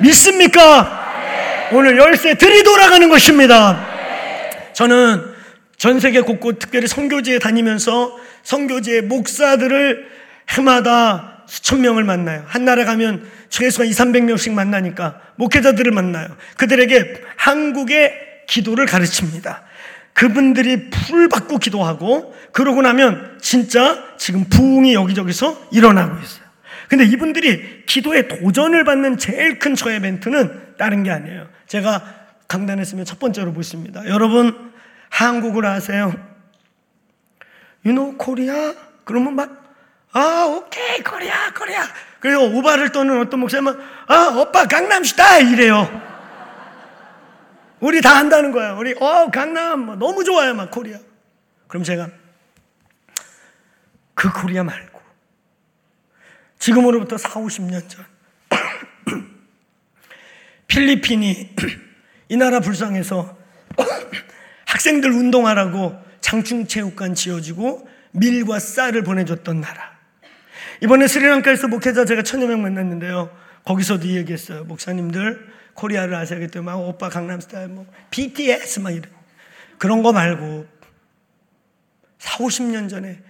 믿습니까? 0.00 1.68
오늘 1.72 1.98
열쇠 1.98 2.34
들이 2.34 2.62
돌아가는 2.62 3.08
것입니다. 3.08 3.86
저는 4.72 5.22
전 5.76 6.00
세계 6.00 6.20
곳곳 6.20 6.58
특별히 6.58 6.86
선교지에 6.86 7.38
다니면서 7.38 8.16
선교지의 8.42 9.02
목사들을 9.02 10.06
해마다 10.50 11.44
수천 11.46 11.80
명을 11.80 12.04
만나요. 12.04 12.44
한 12.46 12.64
나라 12.64 12.84
가면 12.84 13.26
최소한 13.48 13.88
2, 13.88 13.92
300명씩 13.92 14.52
만나니까 14.52 15.20
목회자들을 15.36 15.92
만나요. 15.92 16.28
그들에게 16.56 17.22
한국의 17.36 18.14
기도를 18.46 18.86
가르칩니다. 18.86 19.62
그분들이 20.18 20.90
풀 20.90 21.28
받고 21.28 21.58
기도하고 21.58 22.34
그러고 22.50 22.82
나면 22.82 23.38
진짜 23.40 24.02
지금 24.16 24.48
부흥이 24.48 24.92
여기저기서 24.92 25.68
일어나고 25.70 26.20
있어요. 26.20 26.44
근데 26.88 27.04
이분들이 27.04 27.86
기도에 27.86 28.26
도전을 28.26 28.82
받는 28.82 29.18
제일 29.18 29.60
큰 29.60 29.76
저의 29.76 30.00
멘트는 30.00 30.74
다른 30.76 31.04
게 31.04 31.12
아니에요. 31.12 31.48
제가 31.68 32.02
강단에 32.48 32.76
서면 32.76 33.04
첫 33.04 33.20
번째로 33.20 33.52
보십니다. 33.52 34.04
여러분 34.08 34.72
한국을 35.08 35.64
아세요? 35.64 36.12
You 37.86 37.94
know 37.94 38.18
Korea? 38.18 38.74
그러면 39.04 39.36
막, 39.36 39.72
아, 40.12 40.46
오케이, 40.48 40.98
코리아, 40.98 41.52
코리아. 41.56 41.84
그리고 42.18 42.42
오바를 42.42 42.90
떠는 42.90 43.20
어떤 43.20 43.38
목사님은, 43.40 43.78
아, 44.08 44.34
오빠 44.36 44.66
강남스타일! 44.66 45.38
이래요. 45.38 46.07
우리 47.80 48.00
다 48.00 48.16
한다는 48.16 48.52
거예요. 48.52 48.76
우리, 48.78 48.94
어, 48.94 49.30
강남, 49.30 49.86
뭐 49.86 49.96
너무 49.96 50.24
좋아요, 50.24 50.54
막, 50.54 50.70
코리아. 50.70 50.98
그럼 51.68 51.84
제가, 51.84 52.08
그 54.14 54.32
코리아 54.32 54.64
말고, 54.64 55.00
지금으로부터 56.58 57.18
4, 57.18 57.40
50년 57.40 57.88
전, 57.88 58.04
필리핀이 60.66 61.54
이 62.30 62.36
나라 62.36 62.60
불쌍해서 62.60 63.38
학생들 64.66 65.10
운동하라고 65.10 65.96
장충체육관 66.20 67.14
지어지고 67.14 67.88
밀과 68.12 68.58
쌀을 68.58 69.02
보내줬던 69.02 69.60
나라. 69.60 69.96
이번에 70.82 71.06
스리랑카에서 71.06 71.68
목회자 71.68 72.04
제가 72.04 72.22
천여 72.22 72.46
명 72.46 72.62
만났는데요. 72.62 73.34
거기서도 73.64 74.06
이 74.06 74.16
얘기했어요. 74.16 74.64
목사님들 74.64 75.57
코리아를 75.78 76.14
아셔야기 76.16 76.48
때문에 76.48 76.72
막 76.72 76.80
오빠 76.80 77.08
강남스타일 77.08 77.68
뭐 77.68 77.86
BTS 78.10 78.80
막 78.80 78.90
이런 78.90 79.04
그런 79.78 80.02
거 80.02 80.12
말고 80.12 80.66
4, 82.18 82.38
50년 82.38 82.90
전에 82.90 83.20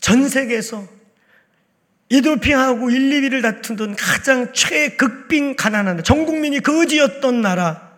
전 0.00 0.28
세계에서 0.28 0.86
이도피하고 2.08 2.90
1, 2.90 3.10
2위를 3.10 3.42
다투던 3.42 3.96
가장 3.96 4.52
최극빈 4.54 5.56
가난한 5.56 6.02
전 6.02 6.24
국민이 6.24 6.60
거지였던 6.60 7.42
나라. 7.42 7.92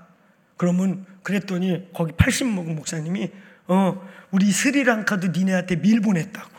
그러면 0.56 1.06
그랬더니 1.22 1.92
거기 1.92 2.12
80 2.12 2.48
먹은 2.48 2.74
목사님이 2.74 3.30
어 3.68 4.08
우리 4.30 4.50
스리랑카도 4.50 5.28
니네한테 5.28 5.76
밀보냈다고. 5.76 6.56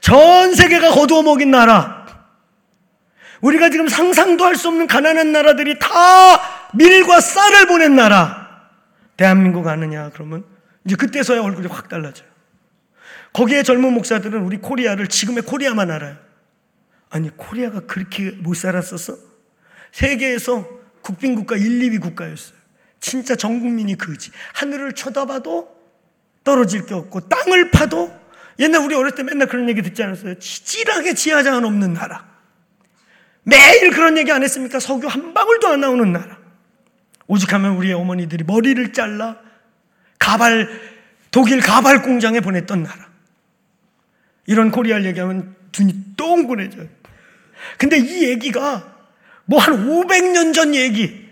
전 0.00 0.54
세계가 0.54 0.92
거두어 0.92 1.22
먹인 1.22 1.50
나라. 1.50 1.99
우리가 3.40 3.70
지금 3.70 3.88
상상도 3.88 4.44
할 4.44 4.56
수 4.56 4.68
없는 4.68 4.86
가난한 4.86 5.32
나라들이 5.32 5.78
다 5.78 5.88
밀과 6.74 7.20
쌀을 7.20 7.66
보낸 7.66 7.96
나라. 7.96 8.68
대한민국 9.16 9.66
아느냐 9.66 10.10
그러면 10.12 10.44
이제 10.84 10.96
그때서야 10.96 11.40
얼굴이 11.42 11.66
확 11.68 11.88
달라져요. 11.88 12.28
거기에 13.32 13.62
젊은 13.62 13.92
목사들은 13.92 14.42
우리 14.42 14.58
코리아를 14.58 15.06
지금의 15.06 15.44
코리아만 15.44 15.90
알아요. 15.90 16.16
아니, 17.10 17.34
코리아가 17.36 17.80
그렇게 17.80 18.30
못 18.30 18.54
살았었어? 18.54 19.16
세계에서 19.92 20.68
극빈국가 21.02 21.56
1, 21.56 21.62
2위 21.80 22.00
국가였어요. 22.00 22.56
진짜 23.00 23.34
전 23.34 23.60
국민이 23.60 23.96
그지. 23.96 24.30
하늘을 24.54 24.92
쳐다봐도 24.94 25.68
떨어질 26.44 26.86
게 26.86 26.94
없고, 26.94 27.28
땅을 27.28 27.70
파도 27.70 28.12
옛날 28.58 28.82
우리 28.82 28.94
어렸을 28.94 29.16
때 29.16 29.22
맨날 29.22 29.48
그런 29.48 29.68
얘기 29.68 29.82
듣지 29.82 30.02
않았어요? 30.02 30.38
찌질하게 30.38 31.14
지하자원 31.14 31.64
없는 31.64 31.94
나라. 31.94 32.26
매일 33.42 33.90
그런 33.90 34.18
얘기 34.18 34.30
안 34.30 34.42
했습니까? 34.42 34.80
석유 34.80 35.06
한 35.06 35.32
방울도 35.34 35.68
안 35.68 35.80
나오는 35.80 36.12
나라. 36.12 36.38
오직 37.26 37.52
하면 37.52 37.76
우리의 37.76 37.94
어머니들이 37.94 38.44
머리를 38.44 38.92
잘라 38.92 39.36
가발, 40.18 40.68
독일 41.30 41.60
가발 41.60 42.02
공장에 42.02 42.40
보냈던 42.40 42.82
나라. 42.82 43.08
이런 44.46 44.70
코리아를 44.70 45.06
얘기하면 45.06 45.54
눈이 45.78 46.16
똥그래져요. 46.16 46.86
근데 47.78 47.98
이 47.98 48.24
얘기가 48.28 48.96
뭐 49.44 49.58
한 49.58 49.86
500년 49.86 50.54
전 50.54 50.74
얘기, 50.74 51.28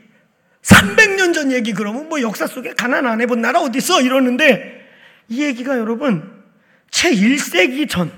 300년 0.62 1.34
전 1.34 1.52
얘기 1.52 1.72
그러면 1.72 2.08
뭐 2.08 2.20
역사 2.20 2.46
속에 2.46 2.74
가난 2.74 3.06
안 3.06 3.20
해본 3.20 3.40
나라 3.40 3.60
어디 3.60 3.78
있어? 3.78 4.00
이러는데 4.00 4.86
이 5.28 5.42
얘기가 5.42 5.78
여러분 5.78 6.42
채 6.90 7.10
1세기 7.10 7.88
전 7.88 8.12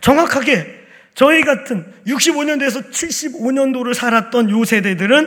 정확하게 0.00 0.77
저희 1.18 1.40
같은 1.42 1.84
65년도에서 2.06 2.92
75년도를 2.92 3.92
살았던 3.92 4.50
요 4.50 4.64
세대들은 4.64 5.26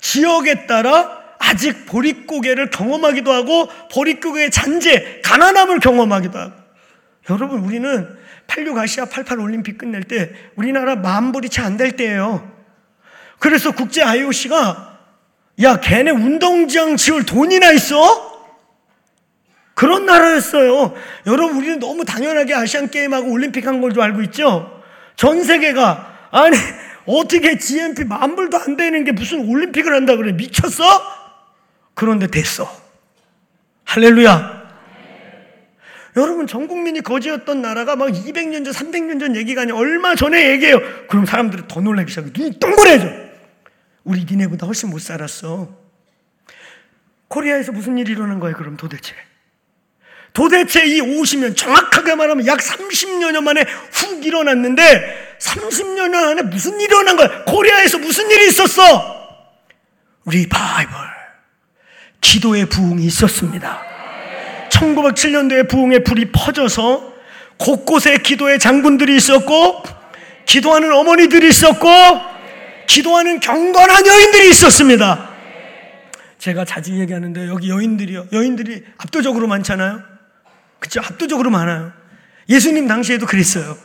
지역에 0.00 0.68
따라 0.68 1.20
아직 1.40 1.84
보릿고개를 1.86 2.70
경험하기도 2.70 3.32
하고 3.32 3.68
보릿고개의 3.92 4.52
잔재, 4.52 5.20
가난함을 5.24 5.80
경험하기도 5.80 6.38
하고 6.38 6.52
여러분 7.28 7.58
우리는 7.58 8.08
86 8.46 8.78
아시아 8.78 9.06
88 9.06 9.40
올림픽 9.40 9.78
끝낼 9.78 10.04
때 10.04 10.30
우리나라 10.54 10.94
만불이 10.94 11.48
채 11.48 11.60
안 11.62 11.76
될 11.76 11.96
때예요. 11.96 12.48
그래서 13.40 13.72
국제 13.72 14.00
IOC가 14.00 15.00
야 15.62 15.80
걔네 15.80 16.12
운동장 16.12 16.96
지을 16.96 17.26
돈이나 17.26 17.72
있어? 17.72 18.46
그런 19.74 20.06
나라였어요. 20.06 20.94
여러분 21.26 21.56
우리는 21.56 21.80
너무 21.80 22.04
당연하게 22.04 22.54
아시안 22.54 22.88
게임하고 22.90 23.28
올림픽 23.32 23.66
한 23.66 23.80
걸 23.80 23.92
줄 23.92 24.02
알고 24.02 24.22
있죠. 24.22 24.81
전 25.16 25.44
세계가 25.44 26.28
아니 26.30 26.56
어떻게 27.06 27.58
GMP 27.58 28.04
만불도 28.04 28.58
안 28.58 28.76
되는 28.76 29.04
게 29.04 29.12
무슨 29.12 29.48
올림픽을 29.48 29.94
한다 29.94 30.16
그래 30.16 30.32
미쳤어? 30.32 30.84
그런데 31.94 32.26
됐어. 32.26 32.68
할렐루야. 33.84 34.62
여러분 36.16 36.46
전 36.46 36.68
국민이 36.68 37.00
거지였던 37.00 37.62
나라가 37.62 37.96
막 37.96 38.08
200년 38.08 38.64
전, 38.64 38.72
300년 38.72 39.18
전 39.18 39.34
얘기가 39.34 39.62
아니라 39.62 39.78
얼마 39.78 40.14
전에 40.14 40.50
얘기해요. 40.50 40.80
그럼 41.08 41.24
사람들이 41.24 41.64
더 41.68 41.80
놀라기 41.80 42.10
시작해. 42.10 42.30
눈이 42.36 42.58
동그래져. 42.58 43.08
우리 44.04 44.24
니네보다 44.24 44.66
훨씬 44.66 44.90
못 44.90 45.00
살았어. 45.00 45.74
코리아에서 47.28 47.72
무슨 47.72 47.96
일이 47.96 48.12
일어난 48.12 48.40
거예요, 48.40 48.56
그럼 48.56 48.76
도대체? 48.76 49.14
도대체 50.32 50.86
이 50.86 51.00
50년, 51.00 51.56
정확하게 51.56 52.14
말하면 52.14 52.46
약 52.46 52.58
30년 52.58 53.38
만에 53.42 53.64
훅 53.92 54.24
일어났는데 54.24 55.36
30년 55.38 56.14
안에 56.14 56.42
무슨 56.42 56.74
일이 56.80 56.84
일어난 56.84 57.16
거야? 57.16 57.44
코리아에서 57.44 57.98
무슨 57.98 58.30
일이 58.30 58.48
있었어? 58.48 58.82
리바이벌. 60.26 60.94
기도의 62.20 62.66
부흥이 62.66 63.04
있었습니다. 63.06 63.82
1907년도에 64.70 65.68
부흥의 65.68 66.04
불이 66.04 66.32
퍼져서 66.32 67.12
곳곳에 67.58 68.18
기도의 68.18 68.58
장군들이 68.58 69.14
있었고 69.16 69.82
기도하는 70.46 70.92
어머니들이 70.92 71.48
있었고 71.48 71.88
기도하는 72.86 73.40
경건한 73.40 74.06
여인들이 74.06 74.50
있었습니다. 74.50 75.30
제가 76.38 76.64
자주 76.64 76.98
얘기하는데 76.98 77.48
여기 77.48 77.68
여인들이요. 77.68 78.28
여인들이 78.32 78.84
압도적으로 78.98 79.46
많잖아요. 79.46 80.11
그죠? 80.82 81.00
압도적으로 81.00 81.48
많아요. 81.50 81.92
예수님 82.48 82.88
당시에도 82.88 83.24
그랬어요. 83.24 83.78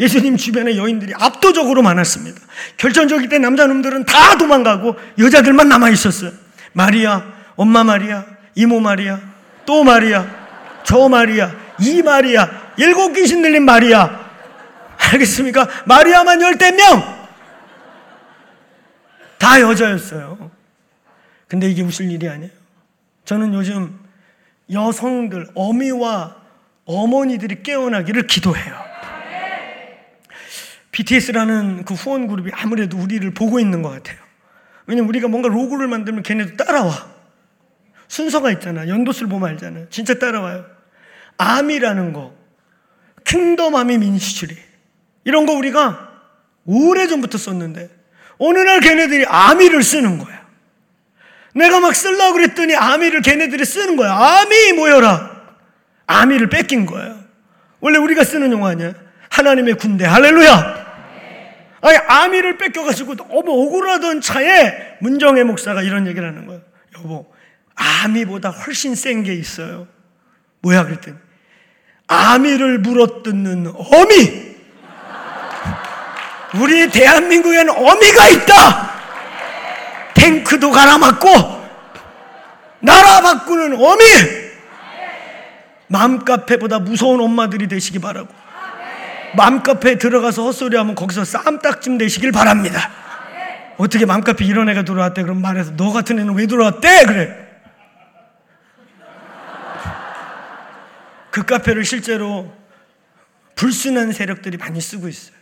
예수님 0.00 0.36
주변에 0.36 0.76
여인들이 0.76 1.12
압도적으로 1.16 1.80
많았습니다. 1.82 2.40
결정적일 2.76 3.28
때 3.28 3.38
남자놈들은 3.38 4.04
다 4.04 4.36
도망가고 4.36 4.96
여자들만 5.18 5.68
남아 5.68 5.90
있었어요. 5.90 6.32
마리아, 6.72 7.24
엄마 7.54 7.84
마리아, 7.84 8.24
이모 8.56 8.80
마리아, 8.80 9.20
또 9.64 9.84
마리아, 9.84 10.26
저 10.82 11.08
마리아, 11.08 11.54
이 11.78 12.02
마리아, 12.02 12.48
일곱 12.76 13.12
귀신 13.12 13.42
들린 13.42 13.64
마리아. 13.64 14.28
알겠습니까? 15.12 15.68
마리아만 15.86 16.42
열댓 16.42 16.72
명! 16.72 17.20
다 19.38 19.60
여자였어요. 19.60 20.50
근데 21.46 21.70
이게 21.70 21.82
웃을 21.82 22.10
일이 22.10 22.28
아니에요. 22.28 22.50
저는 23.24 23.54
요즘 23.54 23.98
여성들, 24.72 25.48
어미와 25.54 26.39
어머니들이 26.98 27.62
깨어나기를 27.62 28.26
기도해요. 28.26 28.90
BTS라는 30.92 31.84
그 31.84 31.94
후원 31.94 32.26
그룹이 32.26 32.50
아무래도 32.52 32.98
우리를 32.98 33.30
보고 33.32 33.60
있는 33.60 33.82
것 33.82 33.90
같아요. 33.90 34.18
왜냐면 34.86 35.08
우리가 35.08 35.28
뭔가 35.28 35.48
로고를 35.48 35.86
만들면 35.86 36.22
걔네도 36.22 36.56
따라와. 36.56 37.10
순서가 38.08 38.50
있잖아. 38.52 38.88
연도수를 38.88 39.28
보면 39.28 39.50
알잖아요. 39.50 39.88
진짜 39.88 40.18
따라와요. 40.18 40.66
암이라는 41.38 42.12
거, 42.12 42.34
킹덤 43.24 43.76
아미 43.76 43.98
민시주리 43.98 44.56
이런 45.24 45.46
거 45.46 45.52
우리가 45.52 46.10
오래전부터 46.66 47.38
썼는데 47.38 47.88
어느 48.38 48.58
날 48.58 48.80
걔네들이 48.80 49.26
army를 49.26 49.82
쓰는 49.84 50.18
거야. 50.18 50.40
내가 51.54 51.80
막 51.80 51.94
쓰려고 51.94 52.34
그랬더니 52.34 52.74
army를 52.74 53.22
걔네들이 53.22 53.64
쓰는 53.64 53.96
거야. 53.96 54.12
army 54.12 54.72
모여라. 54.72 55.29
army를 56.10 56.48
뺏긴 56.48 56.86
거예요. 56.86 57.20
원래 57.78 57.98
우리가 57.98 58.24
쓰는 58.24 58.50
용어 58.50 58.68
아니야? 58.68 58.92
하나님의 59.30 59.74
군대. 59.74 60.04
할렐루야. 60.04 60.90
아니, 61.82 61.96
army를 61.96 62.58
뺏겨가지고 62.58 63.14
너무 63.14 63.52
억울하던 63.66 64.20
차에 64.20 64.96
문정의 65.00 65.44
목사가 65.44 65.82
이런 65.82 66.06
얘기를 66.08 66.28
하는 66.28 66.46
거예요. 66.46 66.60
여보, 66.96 67.32
army보다 67.74 68.50
훨씬 68.50 68.94
센 68.94 69.22
게 69.22 69.34
있어요. 69.34 69.86
뭐야 70.62 70.84
그랬더니 70.84 71.16
아미를 72.08 72.80
물어뜯는 72.80 73.72
어미. 73.76 74.50
우리 76.60 76.90
대한민국에는 76.90 77.70
어미가 77.72 78.28
있다. 78.28 78.90
탱크도 80.14 80.70
갈아맞고 80.72 81.28
나라 82.80 83.20
바꾸는 83.20 83.74
어미. 83.74 84.39
맘카페보다 85.90 86.78
무서운 86.78 87.20
엄마들이 87.20 87.68
되시기 87.68 87.98
바라고. 87.98 88.32
맘카페에 89.36 89.98
들어가서 89.98 90.44
헛소리하면 90.44 90.94
거기서 90.94 91.24
쌈딱쯤 91.24 91.98
되시길 91.98 92.32
바랍니다. 92.32 92.90
어떻게 93.76 94.06
맘카페 94.06 94.44
이런 94.44 94.68
애가 94.68 94.82
들어왔대? 94.84 95.22
그럼 95.22 95.40
말해서 95.40 95.76
너 95.76 95.92
같은 95.92 96.18
애는 96.18 96.34
왜 96.34 96.46
들어왔대? 96.46 97.04
그래. 97.06 97.50
그 101.30 101.44
카페를 101.44 101.84
실제로 101.84 102.52
불순한 103.54 104.12
세력들이 104.12 104.56
많이 104.56 104.80
쓰고 104.80 105.08
있어요. 105.08 105.36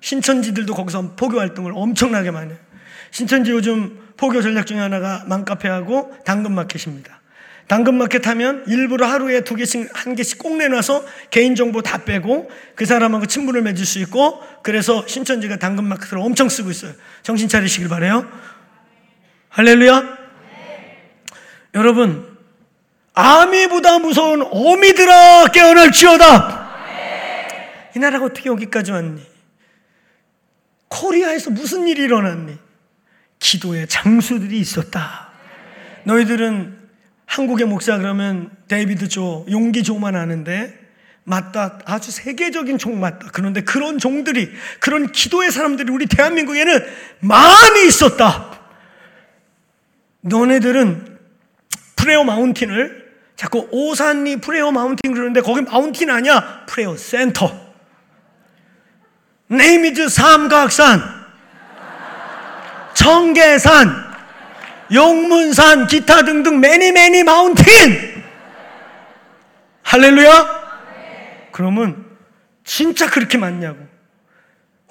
신천지들도 0.00 0.74
거기서 0.74 1.14
포교 1.14 1.38
활동을 1.38 1.72
엄청나게 1.74 2.30
많이 2.30 2.50
해요. 2.50 2.58
신천지 3.10 3.52
요즘 3.52 4.00
포교 4.16 4.42
전략 4.42 4.66
중에 4.66 4.78
하나가 4.78 5.24
맘카페하고 5.26 6.18
당근마켓입니다. 6.24 7.21
당근마켓 7.68 8.26
하면 8.26 8.64
일부러 8.66 9.06
하루에 9.06 9.42
두 9.42 9.54
개씩, 9.54 9.88
한 9.92 10.14
개씩 10.14 10.38
꼭 10.38 10.56
내놔서 10.56 11.04
개인정보 11.30 11.82
다 11.82 12.04
빼고 12.04 12.50
그 12.74 12.84
사람하고 12.84 13.26
친분을 13.26 13.62
맺을 13.62 13.86
수 13.86 13.98
있고 14.00 14.42
그래서 14.62 15.06
신천지가 15.06 15.56
당근마켓을 15.56 16.18
엄청 16.18 16.48
쓰고 16.48 16.70
있어요. 16.70 16.92
정신 17.22 17.48
차리시길 17.48 17.88
바래요. 17.88 18.30
할렐루야. 19.48 20.00
네. 20.00 21.12
여러분, 21.74 22.36
army보다 23.14 23.98
무서운 23.98 24.42
어미들아 24.42 25.48
깨어날지어다. 25.48 26.84
네. 26.86 27.90
이 27.96 27.98
나라가 27.98 28.24
어떻게 28.24 28.48
여기까지 28.48 28.92
왔니? 28.92 29.22
코리아에서 30.88 31.50
무슨 31.50 31.88
일이 31.88 32.02
일어났니? 32.02 32.58
기도의 33.38 33.88
장수들이 33.88 34.58
있었다. 34.58 35.30
너희들은 36.04 36.81
한국의 37.32 37.66
목사 37.66 37.96
그러면 37.96 38.50
데이비드 38.68 39.08
조, 39.08 39.46
용기 39.50 39.82
조만 39.82 40.16
아는데 40.16 40.78
맞다. 41.24 41.78
아주 41.86 42.10
세계적인 42.10 42.76
종 42.76 43.00
맞다. 43.00 43.28
그런데 43.32 43.62
그런 43.62 43.98
종들이, 43.98 44.50
그런 44.80 45.10
기도의 45.10 45.50
사람들이 45.50 45.90
우리 45.90 46.04
대한민국에는 46.04 46.84
많이 47.20 47.86
있었다. 47.86 48.60
너네들은 50.20 51.18
prayer 51.96 52.22
mountain을 52.22 53.10
자꾸 53.34 53.66
오산리 53.70 54.36
prayer 54.36 54.70
mountain 54.70 55.14
그러는데 55.14 55.40
거기 55.40 55.62
mountain 55.62 56.10
아니야. 56.10 56.66
Prayer 56.66 56.98
center. 56.98 57.50
Name 59.46 59.89
is 59.89 60.10
삼각산, 60.10 61.02
청계산, 62.92 64.01
용문산, 64.92 65.86
기타 65.86 66.22
등등 66.24 66.60
many 66.60 66.92
many 66.92 67.24
mountain. 67.24 68.22
할렐루야. 69.82 70.62
그러면 71.52 72.06
진짜 72.64 73.08
그렇게 73.08 73.38
많냐고. 73.38 73.78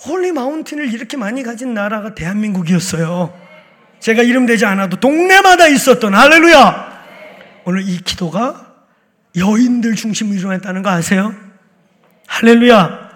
holy 0.06 0.32
mountain을 0.32 0.92
이렇게 0.94 1.18
많이 1.18 1.44
가진 1.44 1.74
나라가 1.74 2.16
대한민국이었어요. 2.16 3.40
제가 4.00 4.24
이름 4.24 4.46
되지 4.46 4.66
않아도 4.66 5.00
동네마다 5.00 5.68
있었던 5.68 6.14
할렐루야. 6.14 7.02
오늘 7.66 7.88
이 7.88 8.00
기도가 8.00 8.74
여인들 9.38 9.96
중심으로 9.96 10.38
일어났다는 10.38 10.82
거 10.82 10.90
아세요? 10.90 11.36
할렐루야. 12.28 13.12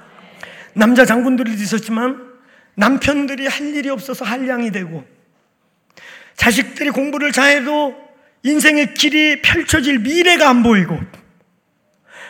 남자 0.73 1.05
장군들이 1.05 1.53
있었지만 1.53 2.21
남편들이 2.75 3.47
할 3.47 3.73
일이 3.73 3.89
없어서 3.89 4.25
한량이 4.25 4.71
되고 4.71 5.03
자식들이 6.37 6.89
공부를 6.91 7.31
잘해도 7.31 7.95
인생의 8.43 8.93
길이 8.93 9.41
펼쳐질 9.41 9.99
미래가 9.99 10.49
안 10.49 10.63
보이고 10.63 10.99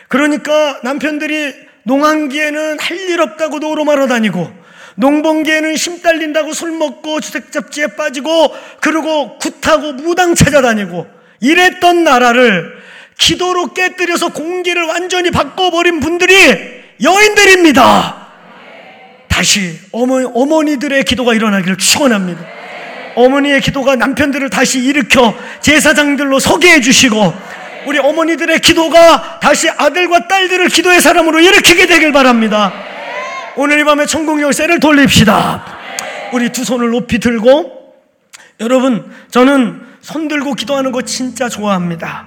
그러니까 0.08 0.80
남편들이 0.82 1.54
농한기에는 1.84 2.78
할 2.80 2.96
일 2.96 3.20
없다고 3.20 3.58
노로마로 3.58 4.08
다니고 4.08 4.50
농번기에는 4.96 5.76
심 5.76 6.02
딸린다고 6.02 6.52
술 6.52 6.72
먹고 6.72 7.20
주택 7.20 7.52
잡지에 7.52 7.88
빠지고 7.88 8.54
그리고 8.80 9.38
굿하고 9.38 9.92
무당 9.92 10.34
찾아다니고 10.34 11.06
이랬던 11.40 12.02
나라를 12.04 12.76
기도로 13.18 13.74
깨뜨려서 13.74 14.30
공기를 14.30 14.84
완전히 14.84 15.30
바꿔버린 15.30 16.00
분들이 16.00 16.34
여인들입니다. 17.02 18.26
다시 19.28 19.78
어머, 19.92 20.26
어머니들의 20.34 21.04
기도가 21.04 21.34
일어나기를 21.34 21.76
축원합니다. 21.76 22.55
어머니의 23.16 23.60
기도가 23.60 23.96
남편들을 23.96 24.48
다시 24.50 24.80
일으켜 24.80 25.34
제사장들로 25.60 26.38
서게 26.38 26.72
해주시고 26.74 27.34
우리 27.86 27.98
어머니들의 27.98 28.60
기도가 28.60 29.40
다시 29.40 29.68
아들과 29.70 30.28
딸들을 30.28 30.68
기도의 30.68 31.00
사람으로 31.00 31.40
일으키게 31.40 31.86
되길 31.86 32.12
바랍니다. 32.12 32.72
오늘 33.56 33.80
이 33.80 33.84
밤에 33.84 34.06
천국 34.06 34.40
열쇠를 34.40 34.80
돌립시다. 34.80 35.64
우리 36.32 36.50
두 36.50 36.64
손을 36.64 36.90
높이 36.90 37.18
들고 37.18 37.94
여러분 38.60 39.10
저는 39.30 39.80
손 40.00 40.28
들고 40.28 40.54
기도하는 40.54 40.92
거 40.92 41.02
진짜 41.02 41.48
좋아합니다. 41.48 42.26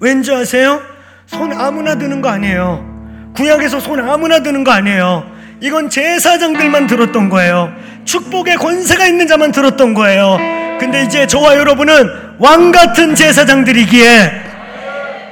왠지 0.00 0.32
아세요? 0.34 0.82
손 1.26 1.52
아무나 1.52 1.96
드는 1.96 2.20
거 2.20 2.28
아니에요. 2.28 3.32
구약에서 3.34 3.80
손 3.80 4.00
아무나 4.00 4.40
드는 4.42 4.64
거 4.64 4.70
아니에요. 4.70 5.34
이건 5.60 5.88
제사장들만 5.88 6.86
들었던 6.86 7.28
거예요. 7.28 7.72
축복의 8.06 8.56
권세가 8.56 9.06
있는 9.06 9.26
자만 9.26 9.52
들었던 9.52 9.92
거예요. 9.94 10.38
근데 10.80 11.02
이제 11.02 11.26
저와 11.26 11.56
여러분은 11.56 12.08
왕 12.38 12.70
같은 12.72 13.14
제사장들이기에 13.14 14.32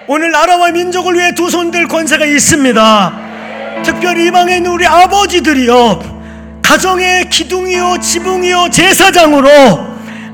오늘 0.07 0.31
나라와 0.33 0.71
민족을 0.71 1.15
위해 1.15 1.35
두 1.35 1.49
손 1.49 1.71
들 1.71 1.87
권세가 1.89 2.27
있습니다. 2.27 3.13
특별히 3.85 4.27
이방에 4.27 4.57
있는 4.57 4.71
우리 4.71 4.87
아버지들이요. 4.87 6.15
가정의 6.63 7.29
기둥이요, 7.29 7.99
지붕이요, 8.01 8.69
제사장으로 8.71 9.49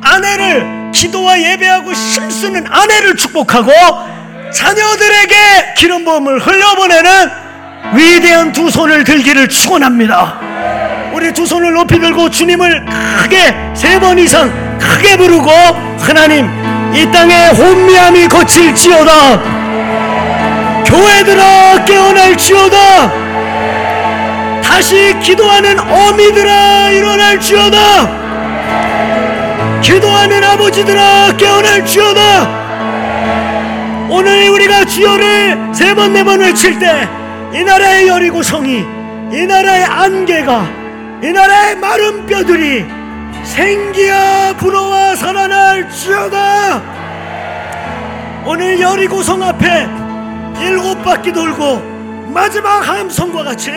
아내를 0.00 0.90
기도와 0.92 1.40
예배하고 1.40 1.92
힘쓰는 1.92 2.64
아내를 2.68 3.16
축복하고 3.16 3.70
자녀들에게 4.52 5.34
기름 5.76 6.04
부음을 6.04 6.38
흘려보내는 6.40 7.10
위대한 7.94 8.52
두 8.52 8.70
손을 8.70 9.04
들기를 9.04 9.48
축원합니다. 9.48 10.38
우리 11.12 11.32
두 11.32 11.44
손을 11.46 11.72
높이 11.72 11.98
들고 11.98 12.30
주님을 12.30 12.84
크게 13.22 13.54
세 13.74 13.98
번 14.00 14.18
이상 14.18 14.50
크게 14.78 15.16
부르고 15.16 15.50
하나님 15.98 16.48
이 16.94 17.10
땅에 17.12 17.48
혼미함이 17.48 18.28
거칠지어다. 18.28 19.38
교회들아 20.84 21.84
깨어날지어다. 21.84 22.76
다시 24.62 25.14
기도하는 25.20 25.78
어미들아 25.78 26.90
일어날지어다. 26.90 28.20
기도하는 29.82 30.42
아버지들아 30.44 31.36
깨어날지어다. 31.36 32.60
오늘 34.08 34.48
우리가 34.48 34.84
주여를 34.84 35.68
세 35.74 35.94
번 35.94 36.12
네 36.12 36.24
번 36.24 36.40
외칠 36.40 36.78
때 36.78 37.08
이 37.52 37.62
나라의 37.64 38.06
여리고성이 38.08 38.84
이 39.32 39.46
나라의 39.46 39.84
안개가 39.84 40.79
이 41.22 41.32
나라의 41.32 41.76
마른 41.76 42.26
뼈들이 42.26 42.86
생기야 43.44 44.54
불어와 44.56 45.14
살아날지어다. 45.16 46.82
오늘 48.46 48.80
여리고성 48.80 49.42
앞에 49.42 49.86
일곱 50.60 51.02
바퀴 51.02 51.32
돌고 51.32 51.76
마지막 52.32 52.80
함성과 52.88 53.44
같이 53.44 53.70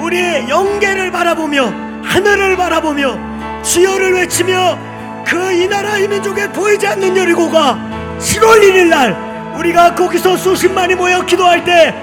우리의 0.00 0.48
영계를 0.48 1.10
바라보며 1.10 1.72
하늘을 2.04 2.56
바라보며 2.56 3.62
주여를 3.62 4.14
외치며 4.14 4.78
그 5.26 5.52
이 5.52 5.66
나라 5.68 5.98
이 5.98 6.06
민족에 6.08 6.48
보이지 6.50 6.86
않는 6.86 7.16
여리고가 7.16 7.78
7월 8.18 8.60
1일 8.62 8.88
날 8.88 9.16
우리가 9.58 9.94
거기서 9.94 10.36
수십만이 10.36 10.94
모여 10.94 11.24
기도할 11.26 11.64
때 11.64 11.94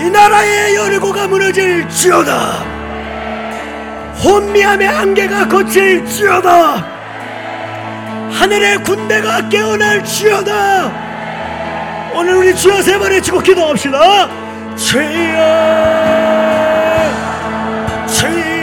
이 0.00 0.08
나라의 0.10 0.74
여리고가 0.76 1.28
무너질 1.28 1.86
지어다 1.88 2.64
혼미함의 4.22 4.86
안개가 4.88 5.48
거칠지어다. 5.48 6.86
하늘의 8.30 8.82
군대가 8.82 9.48
깨어날지어다. 9.48 10.92
오늘 12.14 12.34
우리 12.34 12.54
주여 12.54 12.82
세 12.82 12.98
번 12.98 13.10
외치고 13.10 13.40
기도합시다. 13.40 14.28
주여 14.76 15.36
주여 18.06 18.61